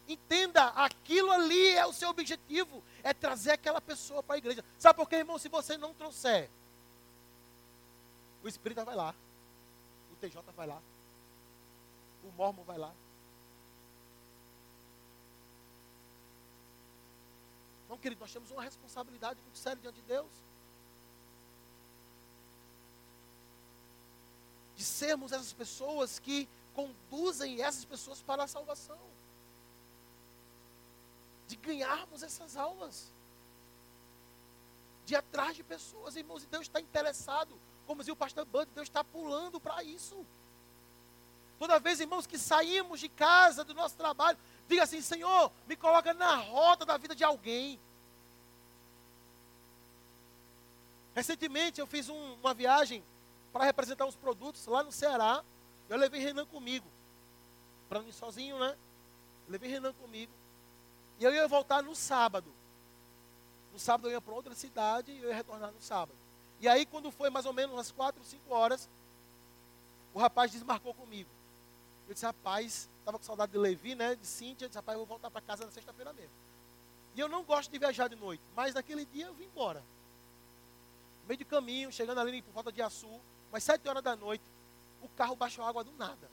Entenda, 0.07 0.69
aquilo 0.69 1.31
ali 1.31 1.69
é 1.69 1.85
o 1.85 1.93
seu 1.93 2.09
objetivo, 2.09 2.83
é 3.03 3.13
trazer 3.13 3.51
aquela 3.51 3.81
pessoa 3.81 4.23
para 4.23 4.35
a 4.35 4.37
igreja. 4.37 4.65
Sabe 4.79 4.97
por 4.97 5.07
quê, 5.07 5.17
irmão? 5.17 5.37
Se 5.37 5.49
você 5.49 5.77
não 5.77 5.93
trouxer, 5.93 6.49
o 8.43 8.47
Espírita 8.47 8.83
vai 8.83 8.95
lá, 8.95 9.13
o 10.11 10.15
TJ 10.15 10.41
vai 10.55 10.67
lá, 10.67 10.81
o 12.23 12.31
Mormon 12.31 12.63
vai 12.63 12.77
lá. 12.77 12.93
Não 17.89 17.97
querido, 17.97 18.19
nós 18.19 18.31
temos 18.31 18.51
uma 18.51 18.61
responsabilidade 18.61 19.39
muito 19.41 19.57
séria 19.57 19.81
diante 19.81 19.95
de 19.95 20.01
Deus. 20.01 20.31
De 24.75 24.83
sermos 24.83 25.31
essas 25.31 25.53
pessoas 25.53 26.19
que 26.19 26.47
conduzem 26.75 27.61
essas 27.63 27.85
pessoas 27.85 28.21
para 28.21 28.43
a 28.43 28.47
salvação. 28.47 28.99
De 31.47 31.55
ganharmos 31.55 32.21
essas 32.21 32.57
almas. 32.57 33.09
De 35.05 35.15
atrás 35.15 35.55
de 35.55 35.63
pessoas, 35.63 36.15
irmãos, 36.15 36.43
e 36.43 36.47
Deus 36.47 36.63
está 36.63 36.81
interessado. 36.81 37.57
Como 37.87 38.01
dizia 38.01 38.13
o 38.13 38.17
pastor 38.17 38.45
Bud, 38.45 38.69
Deus 38.75 38.87
está 38.87 39.03
pulando 39.03 39.59
para 39.59 39.81
isso. 39.81 40.25
Toda 41.57 41.79
vez, 41.79 41.99
irmãos, 41.99 42.27
que 42.27 42.37
saímos 42.37 42.99
de 42.99 43.09
casa, 43.09 43.63
do 43.63 43.73
nosso 43.73 43.95
trabalho, 43.95 44.37
diga 44.67 44.83
assim: 44.83 45.01
Senhor, 45.01 45.51
me 45.65 45.75
coloca 45.75 46.13
na 46.13 46.35
rota 46.35 46.85
da 46.85 46.97
vida 46.97 47.15
de 47.15 47.23
alguém. 47.23 47.79
Recentemente 51.15 51.79
eu 51.79 51.87
fiz 51.87 52.09
um, 52.09 52.33
uma 52.35 52.53
viagem 52.53 53.03
para 53.51 53.63
representar 53.63 54.05
uns 54.05 54.15
produtos 54.15 54.67
lá 54.67 54.83
no 54.83 54.91
Ceará. 54.91 55.43
Eu 55.89 55.97
levei 55.97 56.19
Renan 56.19 56.45
comigo. 56.45 56.85
Para 57.89 58.01
não 58.01 58.09
ir 58.09 58.13
sozinho, 58.13 58.59
né? 58.59 58.75
Eu 59.47 59.51
levei 59.53 59.71
Renan 59.71 59.93
comigo. 59.93 60.31
E 61.19 61.23
eu 61.23 61.33
ia 61.33 61.47
voltar 61.47 61.81
no 61.81 61.95
sábado. 61.95 62.53
No 63.73 63.79
sábado 63.79 64.09
eu 64.09 64.11
ia 64.11 64.21
para 64.21 64.33
outra 64.33 64.53
cidade 64.53 65.11
e 65.11 65.19
eu 65.19 65.29
ia 65.29 65.35
retornar 65.35 65.71
no 65.71 65.81
sábado. 65.81 66.26
E 66.59 66.67
aí, 66.67 66.85
quando 66.85 67.11
foi 67.11 67.29
mais 67.29 67.45
ou 67.45 67.53
menos 67.53 67.75
umas 67.75 67.91
4, 67.91 68.23
5 68.23 68.53
horas, 68.53 68.89
o 70.13 70.19
rapaz 70.19 70.51
desmarcou 70.51 70.93
comigo. 70.93 71.29
Eu 72.07 72.13
disse, 72.13 72.25
rapaz, 72.25 72.89
estava 72.99 73.17
com 73.19 73.23
saudade 73.23 73.51
de 73.51 73.57
Levi, 73.57 73.93
né? 73.93 74.15
De 74.15 74.25
Cíntia. 74.25 74.65
Eu 74.65 74.69
disse, 74.69 74.77
rapaz, 74.77 74.95
eu 74.95 75.05
vou 75.05 75.07
voltar 75.07 75.29
para 75.29 75.41
casa 75.41 75.65
na 75.65 75.71
sexta-feira 75.71 76.11
mesmo. 76.13 76.31
E 77.15 77.19
eu 77.19 77.27
não 77.27 77.43
gosto 77.43 77.71
de 77.71 77.79
viajar 77.79 78.07
de 78.07 78.15
noite, 78.15 78.43
mas 78.55 78.73
naquele 78.73 79.05
dia 79.05 79.25
eu 79.25 79.33
vim 79.33 79.45
embora. 79.45 79.79
No 81.21 81.27
meio 81.27 81.37
de 81.37 81.45
caminho, 81.45 81.91
chegando 81.91 82.19
ali 82.19 82.41
por 82.41 82.53
volta 82.53 82.71
de 82.71 82.81
Açu, 82.81 83.19
mas 83.51 83.63
sete 83.63 83.87
horas 83.89 84.03
da 84.03 84.15
noite, 84.15 84.43
o 85.01 85.09
carro 85.09 85.35
baixou 85.35 85.65
água 85.65 85.83
do 85.83 85.91
nada. 85.93 86.29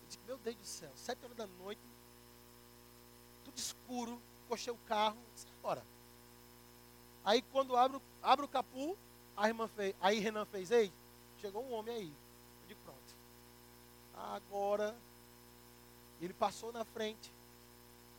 Eu 0.00 0.08
disse, 0.08 0.18
meu 0.26 0.38
Deus 0.38 0.56
do 0.56 0.64
céu, 0.64 0.90
sete 0.96 1.22
horas 1.24 1.36
da 1.36 1.46
noite, 1.46 1.80
tudo 3.44 3.58
escuro, 3.58 4.20
cochei 4.48 4.72
o 4.72 4.78
carro, 4.88 5.18
disse, 5.34 5.46
bora. 5.62 5.84
Aí 7.24 7.42
quando 7.52 7.76
abro, 7.76 8.00
abro 8.22 8.46
o 8.46 8.48
capu, 8.48 8.96
a 9.36 9.48
irmã 9.48 9.68
fez, 9.68 9.94
aí 10.00 10.18
Renan 10.18 10.44
fez, 10.44 10.70
ei, 10.70 10.92
chegou 11.40 11.64
um 11.64 11.72
homem 11.72 11.94
aí. 11.94 12.06
Eu 12.62 12.68
digo, 12.68 12.80
pronto. 12.84 12.98
Agora, 14.34 14.94
ele 16.20 16.34
passou 16.34 16.72
na 16.72 16.84
frente. 16.84 17.30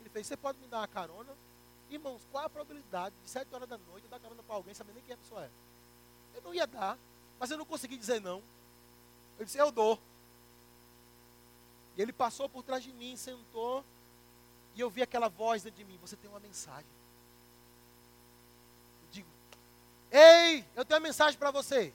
Ele 0.00 0.10
fez, 0.10 0.26
você 0.26 0.36
pode 0.36 0.58
me 0.58 0.66
dar 0.66 0.78
uma 0.78 0.88
carona? 0.88 1.32
Irmãos, 1.90 2.22
qual 2.30 2.44
a 2.44 2.50
probabilidade 2.50 3.14
de 3.22 3.30
sete 3.30 3.54
horas 3.54 3.68
da 3.68 3.78
noite 3.78 4.04
eu 4.04 4.10
dar 4.10 4.18
carona 4.18 4.42
para 4.42 4.56
alguém, 4.56 4.74
sabendo 4.74 4.94
nem 4.94 5.04
quem 5.04 5.14
a 5.14 5.18
pessoa 5.18 5.44
é? 5.44 5.50
Eu 6.34 6.42
não 6.42 6.54
ia 6.54 6.66
dar, 6.66 6.98
mas 7.38 7.50
eu 7.50 7.58
não 7.58 7.64
consegui 7.64 7.96
dizer 7.96 8.20
não. 8.20 8.42
Eu 9.38 9.44
disse, 9.44 9.58
eu 9.58 9.70
dou. 9.70 9.98
E 11.96 12.02
ele 12.02 12.12
passou 12.12 12.48
por 12.48 12.62
trás 12.62 12.82
de 12.82 12.92
mim, 12.92 13.16
sentou, 13.16 13.84
e 14.74 14.80
eu 14.80 14.88
vi 14.88 15.02
aquela 15.02 15.28
voz 15.28 15.62
dentro 15.62 15.78
de 15.78 15.84
mim, 15.84 15.98
você 16.00 16.16
tem 16.16 16.30
uma 16.30 16.40
mensagem. 16.40 16.86
Eu 19.02 19.08
digo, 19.12 19.28
ei, 20.12 20.64
eu 20.76 20.84
tenho 20.84 21.00
uma 21.00 21.08
mensagem 21.08 21.38
para 21.38 21.50
você. 21.50 21.92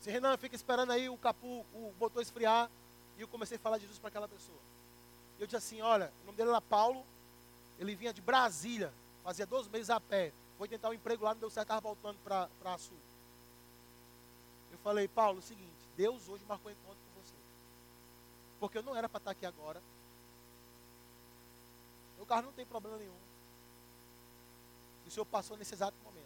Se 0.00 0.10
Renan 0.10 0.36
fica 0.36 0.54
esperando 0.54 0.92
aí 0.92 1.08
o 1.08 1.16
capu, 1.16 1.64
o 1.72 1.94
motor 1.98 2.22
esfriar, 2.22 2.70
e 3.16 3.22
eu 3.22 3.28
comecei 3.28 3.56
a 3.56 3.60
falar 3.60 3.78
de 3.78 3.82
Jesus 3.84 3.98
para 3.98 4.08
aquela 4.08 4.28
pessoa. 4.28 4.58
Eu 5.38 5.46
disse 5.46 5.56
assim, 5.56 5.80
olha, 5.80 6.12
o 6.22 6.26
nome 6.26 6.36
dele 6.36 6.50
era 6.50 6.60
Paulo, 6.60 7.04
ele 7.78 7.94
vinha 7.94 8.12
de 8.12 8.20
Brasília, 8.20 8.92
fazia 9.22 9.46
dois 9.46 9.66
meses 9.68 9.90
a 9.90 9.98
pé. 10.00 10.32
Foi 10.58 10.68
tentar 10.68 10.90
um 10.90 10.94
emprego 10.94 11.24
lá, 11.24 11.34
não 11.34 11.40
deu 11.40 11.50
certo, 11.50 11.66
estava 11.66 11.80
voltando 11.80 12.18
para 12.22 12.78
Sul. 12.78 12.96
Eu 14.70 14.78
falei, 14.78 15.08
Paulo, 15.08 15.38
é 15.38 15.40
o 15.40 15.42
seguinte, 15.42 15.72
Deus 15.96 16.28
hoje 16.28 16.44
marcou 16.46 16.70
encontro 16.70 16.98
com 17.14 17.20
você. 17.20 17.34
Porque 18.60 18.78
eu 18.78 18.82
não 18.82 18.94
era 18.94 19.08
para 19.08 19.18
estar 19.18 19.30
aqui 19.30 19.46
agora. 19.46 19.82
Meu 22.16 22.26
carro 22.26 22.42
não 22.42 22.52
tem 22.52 22.66
problema 22.66 22.98
nenhum. 22.98 23.16
E 25.04 25.08
o 25.08 25.10
Senhor 25.10 25.26
passou 25.26 25.56
nesse 25.56 25.74
exato 25.74 25.96
momento. 26.04 26.24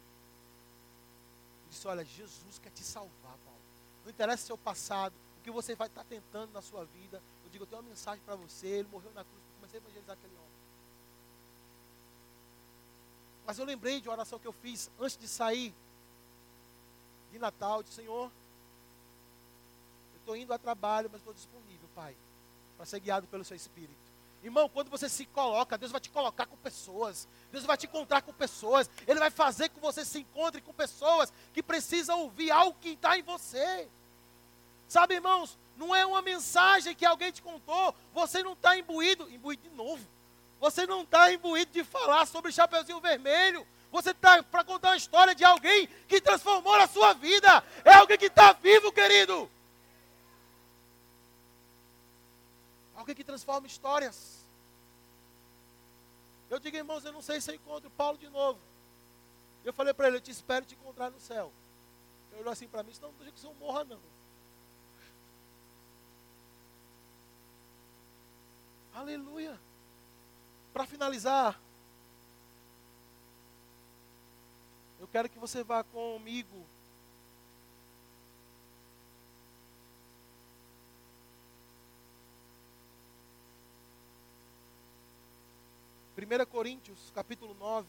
Eu 1.64 1.70
disse, 1.70 1.86
olha, 1.86 2.04
Jesus 2.04 2.58
quer 2.58 2.70
te 2.70 2.82
salvar, 2.82 3.36
Paulo. 3.44 3.60
Não 4.04 4.10
interessa 4.10 4.42
o 4.44 4.46
seu 4.46 4.58
passado, 4.58 5.12
o 5.38 5.42
que 5.42 5.50
você 5.50 5.74
vai 5.74 5.88
estar 5.88 6.04
tentando 6.04 6.52
na 6.52 6.62
sua 6.62 6.84
vida. 6.84 7.22
Eu 7.44 7.50
digo, 7.50 7.64
eu 7.64 7.66
tenho 7.66 7.82
uma 7.82 7.88
mensagem 7.88 8.22
para 8.24 8.36
você. 8.36 8.66
Ele 8.66 8.88
morreu 8.88 9.12
na 9.12 9.24
cruz. 9.24 9.36
Eu 9.36 9.54
comecei 9.56 9.78
a 9.78 9.82
evangelizar 9.82 10.16
aquele 10.16 10.34
homem. 10.34 10.48
Mas 13.46 13.58
eu 13.58 13.64
lembrei 13.64 14.00
de 14.00 14.08
uma 14.08 14.14
oração 14.14 14.38
que 14.38 14.46
eu 14.46 14.52
fiz 14.52 14.90
antes 15.00 15.16
de 15.16 15.26
sair 15.26 15.74
de 17.32 17.38
Natal. 17.38 17.82
De 17.82 17.90
Senhor, 17.90 18.30
eu 20.14 20.18
estou 20.20 20.36
indo 20.36 20.52
a 20.52 20.58
trabalho, 20.58 21.08
mas 21.10 21.20
estou 21.20 21.34
disponível, 21.34 21.88
Pai, 21.94 22.14
para 22.76 22.86
ser 22.86 23.00
guiado 23.00 23.26
pelo 23.26 23.44
Seu 23.44 23.56
Espírito. 23.56 24.07
Irmão, 24.42 24.68
quando 24.68 24.88
você 24.88 25.08
se 25.08 25.26
coloca, 25.26 25.76
Deus 25.76 25.90
vai 25.90 26.00
te 26.00 26.10
colocar 26.10 26.46
com 26.46 26.56
pessoas. 26.56 27.26
Deus 27.50 27.64
vai 27.64 27.76
te 27.76 27.86
encontrar 27.86 28.22
com 28.22 28.32
pessoas. 28.32 28.88
Ele 29.06 29.18
vai 29.18 29.30
fazer 29.30 29.68
com 29.68 29.76
que 29.76 29.80
você 29.80 30.04
se 30.04 30.20
encontre 30.20 30.60
com 30.60 30.72
pessoas 30.72 31.32
que 31.52 31.62
precisam 31.62 32.20
ouvir 32.20 32.50
algo 32.50 32.76
que 32.80 32.90
está 32.90 33.18
em 33.18 33.22
você. 33.22 33.88
Sabe, 34.88 35.14
irmãos, 35.14 35.58
não 35.76 35.94
é 35.94 36.06
uma 36.06 36.22
mensagem 36.22 36.94
que 36.94 37.04
alguém 37.04 37.32
te 37.32 37.42
contou. 37.42 37.94
Você 38.14 38.42
não 38.42 38.52
está 38.52 38.76
imbuído, 38.76 39.28
imbuído 39.30 39.68
de 39.68 39.74
novo. 39.74 40.06
Você 40.60 40.86
não 40.86 41.02
está 41.02 41.32
imbuído 41.32 41.72
de 41.72 41.84
falar 41.84 42.26
sobre 42.26 42.52
Chapeuzinho 42.52 43.00
Vermelho. 43.00 43.66
Você 43.90 44.10
está 44.10 44.42
para 44.42 44.64
contar 44.64 44.90
uma 44.90 44.96
história 44.96 45.34
de 45.34 45.44
alguém 45.44 45.88
que 46.06 46.20
transformou 46.20 46.74
a 46.74 46.86
sua 46.86 47.12
vida. 47.12 47.64
É 47.84 47.94
alguém 47.94 48.18
que 48.18 48.26
está 48.26 48.52
vivo, 48.52 48.92
querido. 48.92 49.50
Que 53.14 53.24
transforma 53.24 53.66
histórias. 53.66 54.38
Eu 56.50 56.58
digo, 56.58 56.76
irmãos, 56.76 57.04
eu 57.04 57.12
não 57.12 57.22
sei 57.22 57.40
se 57.40 57.50
eu 57.50 57.54
encontro 57.54 57.90
Paulo 57.90 58.16
de 58.16 58.28
novo. 58.28 58.58
Eu 59.64 59.72
falei 59.72 59.92
para 59.92 60.08
ele, 60.08 60.16
eu 60.16 60.20
te 60.20 60.30
espero 60.30 60.64
te 60.64 60.74
encontrar 60.74 61.10
no 61.10 61.20
céu. 61.20 61.52
Ele 62.30 62.40
olhou 62.40 62.52
assim 62.52 62.68
para 62.68 62.82
mim, 62.82 62.92
não, 63.00 63.10
não 63.10 63.18
deixa 63.18 63.32
que 63.32 63.40
você 63.40 63.52
morra 63.54 63.84
não. 63.84 63.98
Aleluia. 68.94 69.58
Para 70.72 70.86
finalizar, 70.86 71.60
eu 75.00 75.08
quero 75.08 75.28
que 75.28 75.38
você 75.38 75.62
vá 75.62 75.84
comigo. 75.84 76.66
Primeira 86.18 86.44
Coríntios, 86.44 86.98
capítulo 87.14 87.54
9. 87.60 87.86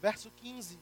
Verso 0.00 0.30
15. 0.36 0.78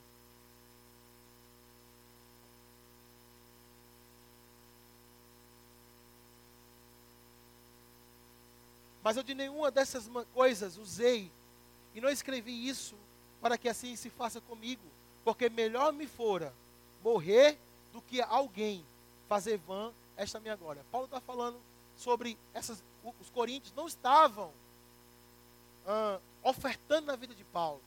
Mas 9.03 9.17
eu 9.17 9.23
de 9.23 9.33
nenhuma 9.33 9.71
dessas 9.71 10.11
coisas 10.35 10.77
usei, 10.77 11.33
e 11.95 12.03
não 12.03 12.11
escrevi 12.11 12.69
isso 12.69 12.95
para 13.41 13.57
que 13.57 13.71
assim 13.71 13.97
se 13.97 14.11
faça 14.11 14.43
comigo, 14.43 14.85
porque 15.25 15.49
melhor 15.49 15.95
me 15.95 16.07
fora 16.07 16.53
morrer 17.03 17.59
do 17.95 18.03
que 18.03 18.21
alguém 18.21 18.85
fazer 19.29 19.59
vã 19.59 19.93
esta 20.17 20.41
minha 20.41 20.57
glória. 20.57 20.85
Paulo 20.91 21.05
está 21.05 21.21
falando 21.21 21.59
sobre 21.97 22.37
essas. 22.55 22.83
Os 23.21 23.31
coríntios 23.31 23.73
não 23.75 23.87
estavam 23.87 24.53
ah, 25.87 26.19
ofertando 26.43 27.07
na 27.07 27.17
vida 27.17 27.35
de 27.35 27.45
Paulo. 27.45 27.81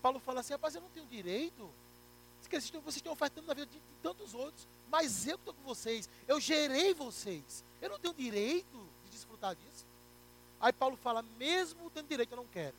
Paulo 0.00 0.18
fala 0.18 0.40
assim: 0.40 0.52
rapaz, 0.52 0.74
eu 0.74 0.80
não 0.80 0.88
tenho 0.90 1.06
direito. 1.06 1.68
Vocês 2.40 2.64
estão, 2.64 2.80
vocês 2.80 2.96
estão 2.96 3.12
ofertando 3.12 3.46
na 3.46 3.54
vida 3.54 3.66
de, 3.66 3.78
de 3.78 3.84
tantos 4.02 4.34
outros, 4.34 4.66
mas 4.90 5.26
eu 5.26 5.36
estou 5.36 5.54
com 5.54 5.62
vocês, 5.62 6.08
eu 6.26 6.40
gerei 6.40 6.92
vocês. 6.92 7.64
Eu 7.80 7.88
não 7.90 7.98
tenho 7.98 8.12
direito 8.12 8.88
de 9.04 9.10
desfrutar 9.10 9.54
disso. 9.54 9.86
Aí 10.60 10.72
Paulo 10.72 10.96
fala, 10.96 11.22
mesmo 11.38 11.90
tendo 11.90 12.08
direito, 12.08 12.32
eu 12.32 12.36
não 12.36 12.46
quero. 12.46 12.74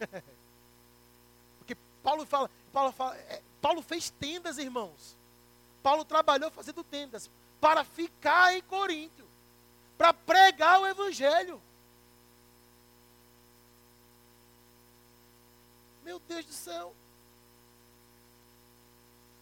Porque 1.58 1.76
Paulo 2.02 2.24
fala, 2.24 2.50
Paulo, 2.72 2.92
fala, 2.92 3.16
é, 3.16 3.42
Paulo 3.60 3.82
fez 3.82 4.10
tendas, 4.10 4.58
irmãos. 4.58 5.16
Paulo 5.82 6.04
trabalhou 6.04 6.50
fazendo 6.50 6.84
tendas 6.84 7.30
para 7.60 7.84
ficar 7.84 8.54
em 8.54 8.62
Corinto, 8.62 9.24
para 9.96 10.12
pregar 10.12 10.80
o 10.80 10.86
evangelho. 10.86 11.60
Meu 16.04 16.18
Deus 16.20 16.44
do 16.44 16.52
céu. 16.52 16.94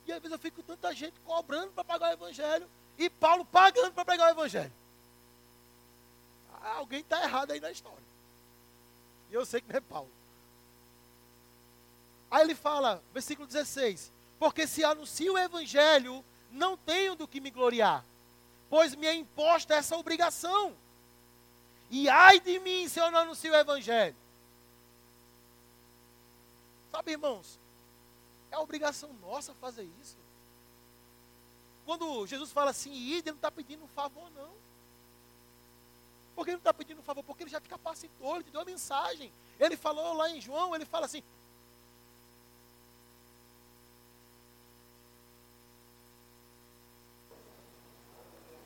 E 0.07 0.13
às 0.13 0.21
vezes 0.21 0.33
eu 0.33 0.39
fico 0.39 0.63
com 0.63 0.75
tanta 0.75 0.95
gente 0.95 1.19
cobrando 1.21 1.73
para 1.73 1.85
pagar 1.85 2.11
o 2.11 2.13
evangelho 2.15 2.69
e 2.97 3.09
Paulo 3.09 3.45
pagando 3.45 3.93
para 3.93 4.05
pregar 4.05 4.29
o 4.29 4.31
evangelho. 4.31 4.73
Ah, 6.61 6.77
alguém 6.77 7.01
está 7.01 7.23
errado 7.23 7.53
aí 7.53 7.61
na 7.61 7.71
história. 7.71 7.99
E 9.31 9.35
eu 9.35 9.45
sei 9.45 9.61
que 9.61 9.69
não 9.69 9.77
é 9.77 9.81
Paulo. 9.81 10.11
Aí 12.31 12.43
ele 12.43 12.55
fala, 12.55 13.03
versículo 13.13 13.47
16: 13.47 14.11
Porque 14.39 14.67
se 14.67 14.85
anuncio 14.85 15.35
o 15.35 15.39
evangelho, 15.39 16.25
não 16.51 16.77
tenho 16.77 17.15
do 17.15 17.27
que 17.27 17.41
me 17.41 17.51
gloriar, 17.51 18.05
pois 18.71 18.95
me 18.95 19.07
é 19.07 19.15
imposta 19.15 19.75
essa 19.75 19.97
obrigação. 19.97 20.75
E 21.91 22.09
ai 22.09 22.39
de 22.39 22.59
mim 22.61 22.89
se 22.89 23.01
eu 23.01 23.11
não 23.11 23.21
anuncio 23.21 23.53
o 23.53 23.57
evangelho. 23.57 24.17
Sabe, 26.91 27.13
irmãos, 27.13 27.59
é 28.51 28.59
obrigação 28.59 29.13
nossa 29.15 29.55
fazer 29.55 29.89
isso. 30.01 30.17
Quando 31.85 32.27
Jesus 32.27 32.53
fala 32.53 32.71
assim, 32.71 32.93
ide, 32.93 33.29
ele 33.29 33.31
não 33.31 33.37
está 33.37 33.51
pedindo 33.51 33.83
um 33.85 33.89
favor, 33.89 34.31
não. 34.33 34.51
Por 36.35 36.45
que 36.45 36.51
ele 36.51 36.57
não 36.57 36.61
está 36.61 36.75
pedindo 36.75 37.01
um 37.01 37.03
favor? 37.03 37.25
Porque 37.25 37.43
ele 37.43 37.51
já 37.51 37.61
te 37.61 37.69
capacitou, 37.69 38.37
ele 38.37 38.45
te 38.45 38.51
deu 38.51 38.61
a 38.61 38.65
mensagem. 38.65 39.33
Ele 39.59 39.77
falou 39.77 40.13
lá 40.13 40.31
em 40.31 40.41
João, 40.41 40.75
ele 40.75 40.85
fala 40.85 41.07
assim. 41.07 41.23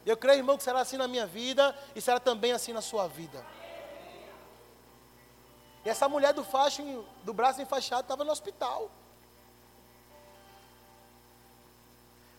Eu 0.04 0.16
creio, 0.16 0.38
irmão, 0.38 0.56
que 0.56 0.64
será 0.64 0.80
assim 0.80 0.96
na 0.96 1.06
minha 1.06 1.26
vida 1.26 1.76
e 1.94 2.00
será 2.00 2.18
também 2.18 2.52
assim 2.52 2.72
na 2.72 2.80
sua 2.80 3.06
vida. 3.06 3.44
E 5.84 5.88
essa 5.88 6.08
mulher 6.08 6.32
do 6.32 6.44
facho, 6.44 6.82
do 7.24 7.32
braço 7.32 7.60
enfaixado, 7.60 8.02
estava 8.02 8.24
no 8.24 8.32
hospital. 8.32 8.90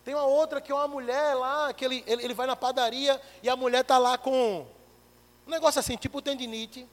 Tem 0.04 0.14
uma 0.14 0.26
outra 0.26 0.60
que 0.60 0.72
é 0.72 0.76
uma 0.76 0.88
mulher 0.88 1.34
lá, 1.34 1.74
que 1.74 1.86
ele, 1.86 2.04
ele, 2.06 2.24
ele 2.26 2.34
vai 2.34 2.46
na 2.46 2.56
padaria 2.56 3.22
e 3.42 3.50
a 3.50 3.56
mulher 3.56 3.82
está 3.82 3.98
lá 3.98 4.18
com 4.18 4.66
um 5.48 5.50
negócio 5.50 5.80
assim, 5.80 5.96
tipo 5.96 6.22
tendinite. 6.22 6.88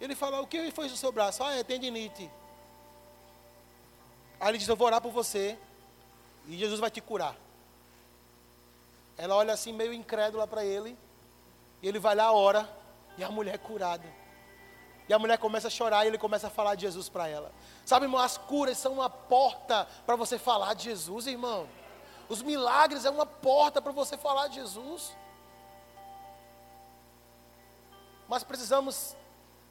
Ele 0.00 0.14
fala, 0.14 0.40
o 0.40 0.46
que 0.46 0.70
foi 0.70 0.88
no 0.88 0.96
seu 0.96 1.12
braço? 1.12 1.42
Ah, 1.42 1.54
é 1.54 1.62
tendinite. 1.62 2.30
Aí 4.38 4.48
ele 4.48 4.58
diz, 4.58 4.68
eu 4.68 4.76
vou 4.76 4.86
orar 4.86 5.00
por 5.00 5.12
você 5.12 5.58
e 6.48 6.58
Jesus 6.58 6.80
vai 6.80 6.90
te 6.90 7.00
curar. 7.00 7.36
Ela 9.22 9.36
olha 9.36 9.54
assim, 9.54 9.72
meio 9.72 9.92
incrédula 9.94 10.48
para 10.48 10.64
ele. 10.64 10.98
E 11.80 11.86
ele 11.86 12.00
vai 12.00 12.12
lá, 12.12 12.32
ora, 12.32 12.68
e 13.16 13.22
a 13.22 13.30
mulher 13.30 13.54
é 13.54 13.58
curada. 13.58 14.04
E 15.08 15.14
a 15.14 15.18
mulher 15.18 15.38
começa 15.38 15.68
a 15.68 15.70
chorar 15.70 16.04
e 16.04 16.08
ele 16.08 16.18
começa 16.18 16.48
a 16.48 16.50
falar 16.50 16.74
de 16.74 16.82
Jesus 16.82 17.08
para 17.08 17.28
ela. 17.28 17.52
Sabe, 17.86 18.06
irmão, 18.06 18.20
as 18.20 18.36
curas 18.36 18.76
são 18.78 18.94
uma 18.94 19.08
porta 19.08 19.86
para 20.04 20.16
você 20.16 20.40
falar 20.40 20.74
de 20.74 20.82
Jesus, 20.82 21.28
irmão. 21.28 21.68
Os 22.28 22.42
milagres 22.42 23.04
é 23.04 23.10
uma 23.10 23.24
porta 23.24 23.80
para 23.80 23.92
você 23.92 24.16
falar 24.16 24.48
de 24.48 24.56
Jesus. 24.56 25.16
Mas 28.28 28.42
precisamos 28.42 29.14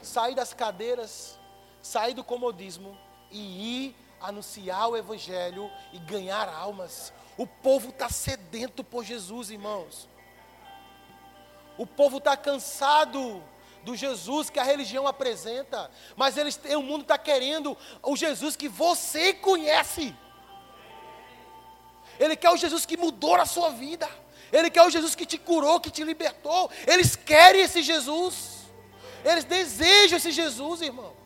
sair 0.02 0.34
das 0.34 0.54
cadeiras, 0.54 1.38
sair 1.82 2.14
do 2.14 2.24
comodismo 2.24 2.98
e 3.30 3.88
ir 3.88 3.96
anunciar 4.22 4.90
o 4.90 4.98
Evangelho 4.98 5.70
e 5.92 6.00
ganhar 6.00 6.48
almas. 6.48 7.14
O 7.38 7.48
povo 7.48 7.90
está 7.90 8.10
sedento 8.10 8.84
por 8.84 9.04
Jesus, 9.04 9.50
irmãos. 9.50 10.08
O 11.78 11.86
povo 11.86 12.18
está 12.18 12.38
cansado 12.38 13.44
do 13.84 13.96
Jesus 13.96 14.50
que 14.50 14.60
a 14.60 14.64
religião 14.64 15.08
apresenta, 15.08 15.90
mas 16.16 16.38
eles, 16.38 16.60
o 16.76 16.82
mundo 16.82 17.02
está 17.02 17.18
querendo 17.18 17.76
o 18.04 18.16
Jesus 18.16 18.56
que 18.56 18.68
você 18.68 19.34
conhece. 19.34 20.16
Ele 22.20 22.36
quer 22.36 22.52
o 22.52 22.58
Jesus 22.58 22.86
que 22.86 22.98
mudou 22.98 23.36
a 23.36 23.46
sua 23.46 23.72
vida. 23.72 24.08
Ele 24.52 24.70
quer 24.70 24.84
o 24.84 24.90
Jesus 24.90 25.16
que 25.16 25.26
te 25.26 25.38
curou, 25.38 25.80
que 25.80 25.90
te 25.90 26.04
libertou. 26.04 26.70
Eles 26.86 27.16
querem 27.16 27.62
esse 27.62 27.82
Jesus. 27.82 28.66
Eles 29.24 29.44
desejam 29.44 30.18
esse 30.18 30.32
Jesus, 30.32 30.82
irmão. 30.82 31.21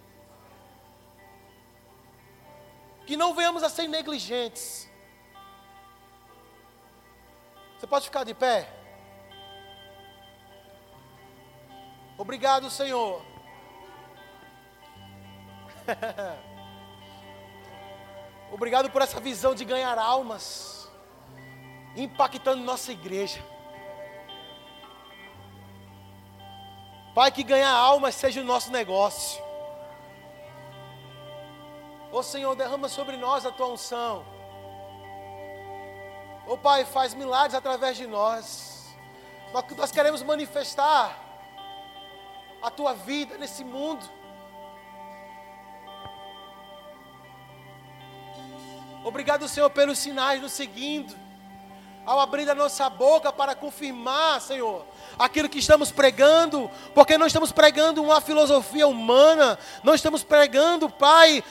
Que 3.05 3.15
não 3.15 3.33
venhamos 3.33 3.63
a 3.63 3.69
ser 3.69 3.87
negligentes. 3.87 4.89
Você 7.77 7.87
pode 7.87 8.05
ficar 8.05 8.23
de 8.23 8.33
pé? 8.33 8.67
Obrigado, 12.17 12.69
Senhor. 12.69 13.21
Obrigado 18.51 18.89
por 18.89 19.01
essa 19.01 19.19
visão 19.19 19.53
de 19.53 19.65
ganhar 19.65 19.99
almas, 19.99 20.89
impactando 21.95 22.63
nossa 22.63 22.91
igreja. 22.91 23.43
Pai, 27.13 27.31
que 27.31 27.43
ganhar 27.43 27.71
almas 27.71 28.15
seja 28.15 28.41
o 28.41 28.43
nosso 28.43 28.71
negócio. 28.71 29.44
Ô 32.17 32.23
Senhor, 32.23 32.55
derrama 32.55 32.87
sobre 32.87 33.17
nós 33.17 33.45
a 33.45 33.51
tua 33.51 33.67
unção. 33.67 34.25
Ô 36.47 36.57
Pai, 36.57 36.85
faz 36.85 37.13
milagres 37.13 37.53
através 37.53 37.97
de 37.97 38.07
nós. 38.07 38.95
Nós 39.75 39.91
queremos 39.91 40.23
manifestar 40.23 41.19
a 42.61 42.71
tua 42.71 42.93
vida 42.93 43.37
nesse 43.37 43.65
mundo. 43.65 44.09
Obrigado, 49.03 49.45
Senhor, 49.49 49.69
pelos 49.69 49.99
sinais 49.99 50.41
nos 50.41 50.53
seguindo. 50.53 51.24
Ao 52.05 52.19
abrir 52.19 52.49
a 52.49 52.55
nossa 52.55 52.89
boca 52.89 53.33
para 53.33 53.55
confirmar, 53.55 54.39
Senhor, 54.39 54.85
aquilo 55.17 55.49
que 55.49 55.59
estamos 55.59 55.91
pregando, 55.91 56.69
porque 56.93 57.17
não 57.17 57.25
estamos 57.25 57.51
pregando 57.51 58.03
uma 58.03 58.21
filosofia 58.21 58.87
humana, 58.87 59.57
não 59.83 59.95
estamos 59.95 60.23
pregando, 60.23 60.89
Pai, 60.89 61.43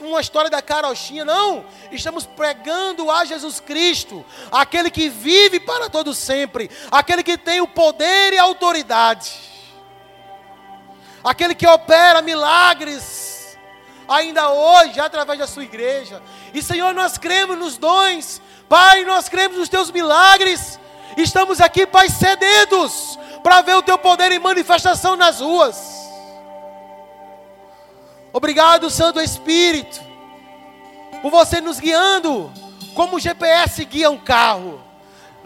uma 0.00 0.20
história 0.20 0.50
da 0.50 0.60
carochinha, 0.60 1.24
não. 1.24 1.64
Estamos 1.92 2.26
pregando 2.26 3.10
a 3.10 3.24
Jesus 3.24 3.60
Cristo, 3.60 4.24
aquele 4.50 4.90
que 4.90 5.08
vive 5.08 5.60
para 5.60 5.88
todo 5.88 6.12
sempre, 6.12 6.70
aquele 6.90 7.22
que 7.22 7.38
tem 7.38 7.60
o 7.60 7.68
poder 7.68 8.32
e 8.32 8.38
a 8.38 8.42
autoridade 8.42 9.54
aquele 11.24 11.54
que 11.54 11.66
opera 11.66 12.20
milagres, 12.20 13.56
ainda 14.06 14.50
hoje, 14.50 15.00
através 15.00 15.38
da 15.38 15.46
sua 15.46 15.64
igreja. 15.64 16.22
E 16.52 16.62
Senhor, 16.62 16.92
nós 16.92 17.16
cremos 17.16 17.56
nos 17.56 17.78
dons, 17.78 18.42
Pai, 18.68 19.04
nós 19.04 19.28
cremos 19.28 19.58
nos 19.58 19.68
teus 19.68 19.90
milagres. 19.90 20.78
Estamos 21.16 21.60
aqui, 21.60 21.86
Pai, 21.86 22.08
sedentos 22.08 23.18
para 23.42 23.60
ver 23.60 23.76
o 23.76 23.82
teu 23.82 23.98
poder 23.98 24.32
em 24.32 24.38
manifestação 24.38 25.16
nas 25.16 25.40
ruas. 25.40 25.94
Obrigado, 28.32 28.90
Santo 28.90 29.20
Espírito, 29.20 30.00
por 31.22 31.30
você 31.30 31.60
nos 31.60 31.78
guiando 31.78 32.52
como 32.94 33.16
o 33.16 33.20
GPS 33.20 33.84
guia 33.84 34.10
um 34.10 34.18
carro. 34.18 34.82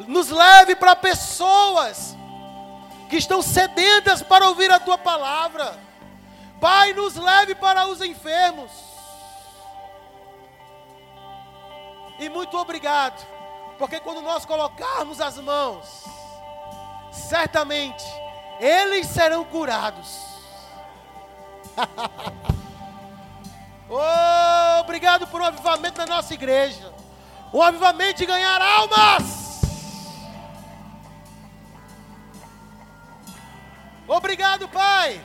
Nos 0.07 0.31
leve 0.31 0.77
para 0.77 0.95
pessoas 0.95 2.16
que 3.11 3.16
estão 3.16 3.43
sedentas 3.43 4.23
para 4.23 4.49
ouvir 4.49 4.71
a 4.71 4.79
tua 4.79 4.97
palavra. 4.97 5.77
Pai, 6.61 6.93
nos 6.93 7.16
leve 7.16 7.55
para 7.55 7.89
os 7.89 8.01
enfermos. 8.01 8.71
E 12.19 12.29
muito 12.29 12.59
obrigado, 12.59 13.25
porque 13.79 14.01
quando 14.01 14.21
nós 14.21 14.45
colocarmos 14.45 15.21
as 15.21 15.39
mãos, 15.39 16.05
certamente 17.12 18.05
eles 18.59 19.07
serão 19.07 19.45
curados. 19.45 20.27
oh, 23.89 24.81
obrigado 24.81 25.29
por 25.29 25.41
um 25.41 25.45
avivamento 25.45 25.99
na 25.99 26.07
nossa 26.07 26.35
igreja. 26.35 26.93
Um 27.53 27.62
avivamento 27.62 28.19
de 28.19 28.27
ganhar 28.27 28.61
almas. 28.61 29.61
Obrigado, 34.09 34.69
Pai. 34.69 35.21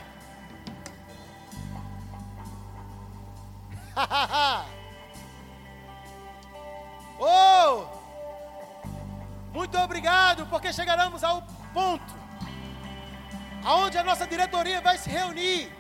oh! 7.24 7.86
Muito 9.54 9.78
obrigado, 9.78 10.46
porque 10.48 10.74
chegaremos 10.74 11.24
ao 11.24 11.44
ponto 11.74 12.24
aonde 13.64 13.98
a 13.98 14.04
nossa 14.04 14.28
diretoria 14.28 14.82
vai 14.82 14.98
se 14.98 15.10
reunir. 15.10 15.72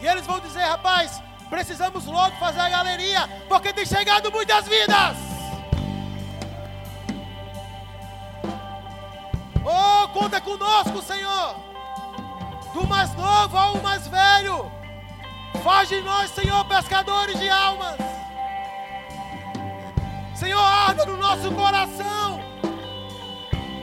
E 0.00 0.06
eles 0.06 0.26
vão 0.26 0.38
dizer, 0.40 0.64
rapaz, 0.64 1.22
precisamos 1.48 2.04
logo 2.04 2.36
fazer 2.36 2.60
a 2.60 2.68
galeria, 2.68 3.28
porque 3.48 3.72
tem 3.72 3.86
chegado 3.86 4.30
muitas 4.30 4.66
vidas. 4.68 5.16
Oh, 9.64 10.08
conta 10.08 10.40
conosco, 10.40 11.02
Senhor. 11.02 11.56
Do 12.72 12.86
mais 12.86 13.12
novo 13.14 13.56
ao 13.56 13.80
mais 13.80 14.06
velho. 14.06 14.70
Faz 15.64 15.88
de 15.88 16.00
nós, 16.02 16.30
Senhor, 16.30 16.64
pescadores 16.66 17.38
de 17.40 17.48
almas. 17.48 18.05
Senhor, 20.36 20.60
arda 20.60 21.06
no 21.06 21.16
nosso 21.16 21.50
coração. 21.52 22.40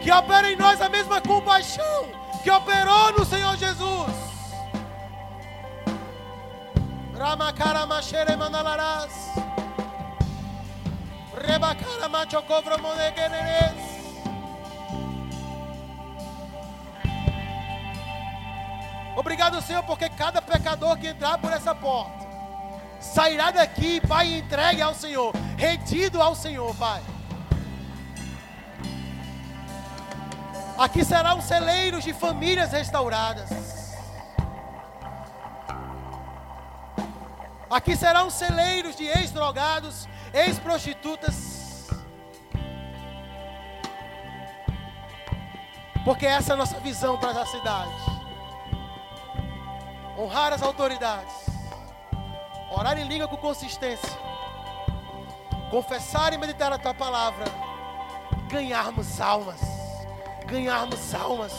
Que 0.04 0.12
opera 0.12 0.51
em 0.51 0.56
nós 0.56 0.80
a 0.82 0.88
mesma 0.88 1.20
compaixão 1.20 2.06
que 2.43 2.51
operou 2.51 3.14
no 3.14 3.26
Senhor 3.26 3.56
Jesus. 3.58 4.14
Obrigado, 19.16 19.62
Senhor, 19.62 19.84
porque 19.84 20.10
cada 20.10 20.41
pecador 20.41 20.97
que 20.97 21.08
entrar 21.08 21.38
por 21.38 21.51
essa 21.51 21.74
porta 21.74 22.23
sairá 23.04 23.51
daqui, 23.51 24.01
Pai, 24.08 24.34
entregue 24.34 24.82
ao 24.82 24.95
Senhor, 24.95 25.34
retido 25.58 26.22
ao 26.22 26.34
Senhor, 26.34 26.74
Pai. 26.76 27.01
Aqui 30.78 31.06
será 31.06 31.36
um 31.36 31.41
celeiro 31.41 32.01
de 32.01 32.14
famílias 32.14 32.72
restauradas. 32.72 33.49
Aqui 37.70 37.95
serão 37.95 38.30
celeiros 38.30 38.95
de 38.95 39.06
ex-drogados, 39.06 40.08
ex-prostitutas. 40.34 41.88
Porque 46.06 46.26
essa 46.26 46.51
é 46.51 46.54
a 46.54 46.58
nossa 46.58 46.80
visão 46.80 47.18
para 47.18 47.41
a 47.41 47.45
cidade 47.45 48.14
honrar 50.18 50.54
as 50.54 50.62
autoridades, 50.62 51.34
orar 52.74 52.98
em 52.98 53.08
língua 53.08 53.28
com 53.28 53.38
consistência, 53.38 54.10
confessar 55.70 56.34
e 56.34 56.38
meditar 56.38 56.72
a 56.74 56.78
tua 56.78 56.94
palavra, 56.94 57.46
ganharmos 58.48 59.22
almas, 59.22 59.60
ganharmos 60.46 61.14
almas. 61.14 61.54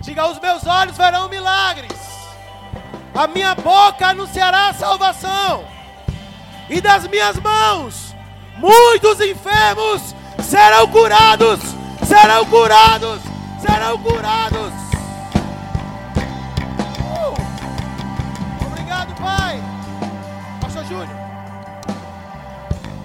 Diga: 0.00 0.26
os 0.26 0.38
meus 0.40 0.66
olhos 0.66 0.96
verão 0.96 1.28
milagres, 1.28 1.98
a 3.14 3.26
minha 3.26 3.54
boca 3.54 4.08
anunciará 4.08 4.68
a 4.68 4.74
salvação, 4.74 5.64
e 6.68 6.80
das 6.80 7.06
minhas 7.06 7.36
mãos 7.36 8.14
muitos 8.56 9.20
enfermos 9.20 10.14
serão 10.42 10.86
curados, 10.88 11.60
serão 12.06 12.44
curados. 12.46 13.30
Serão 13.60 13.98
curados. 13.98 14.69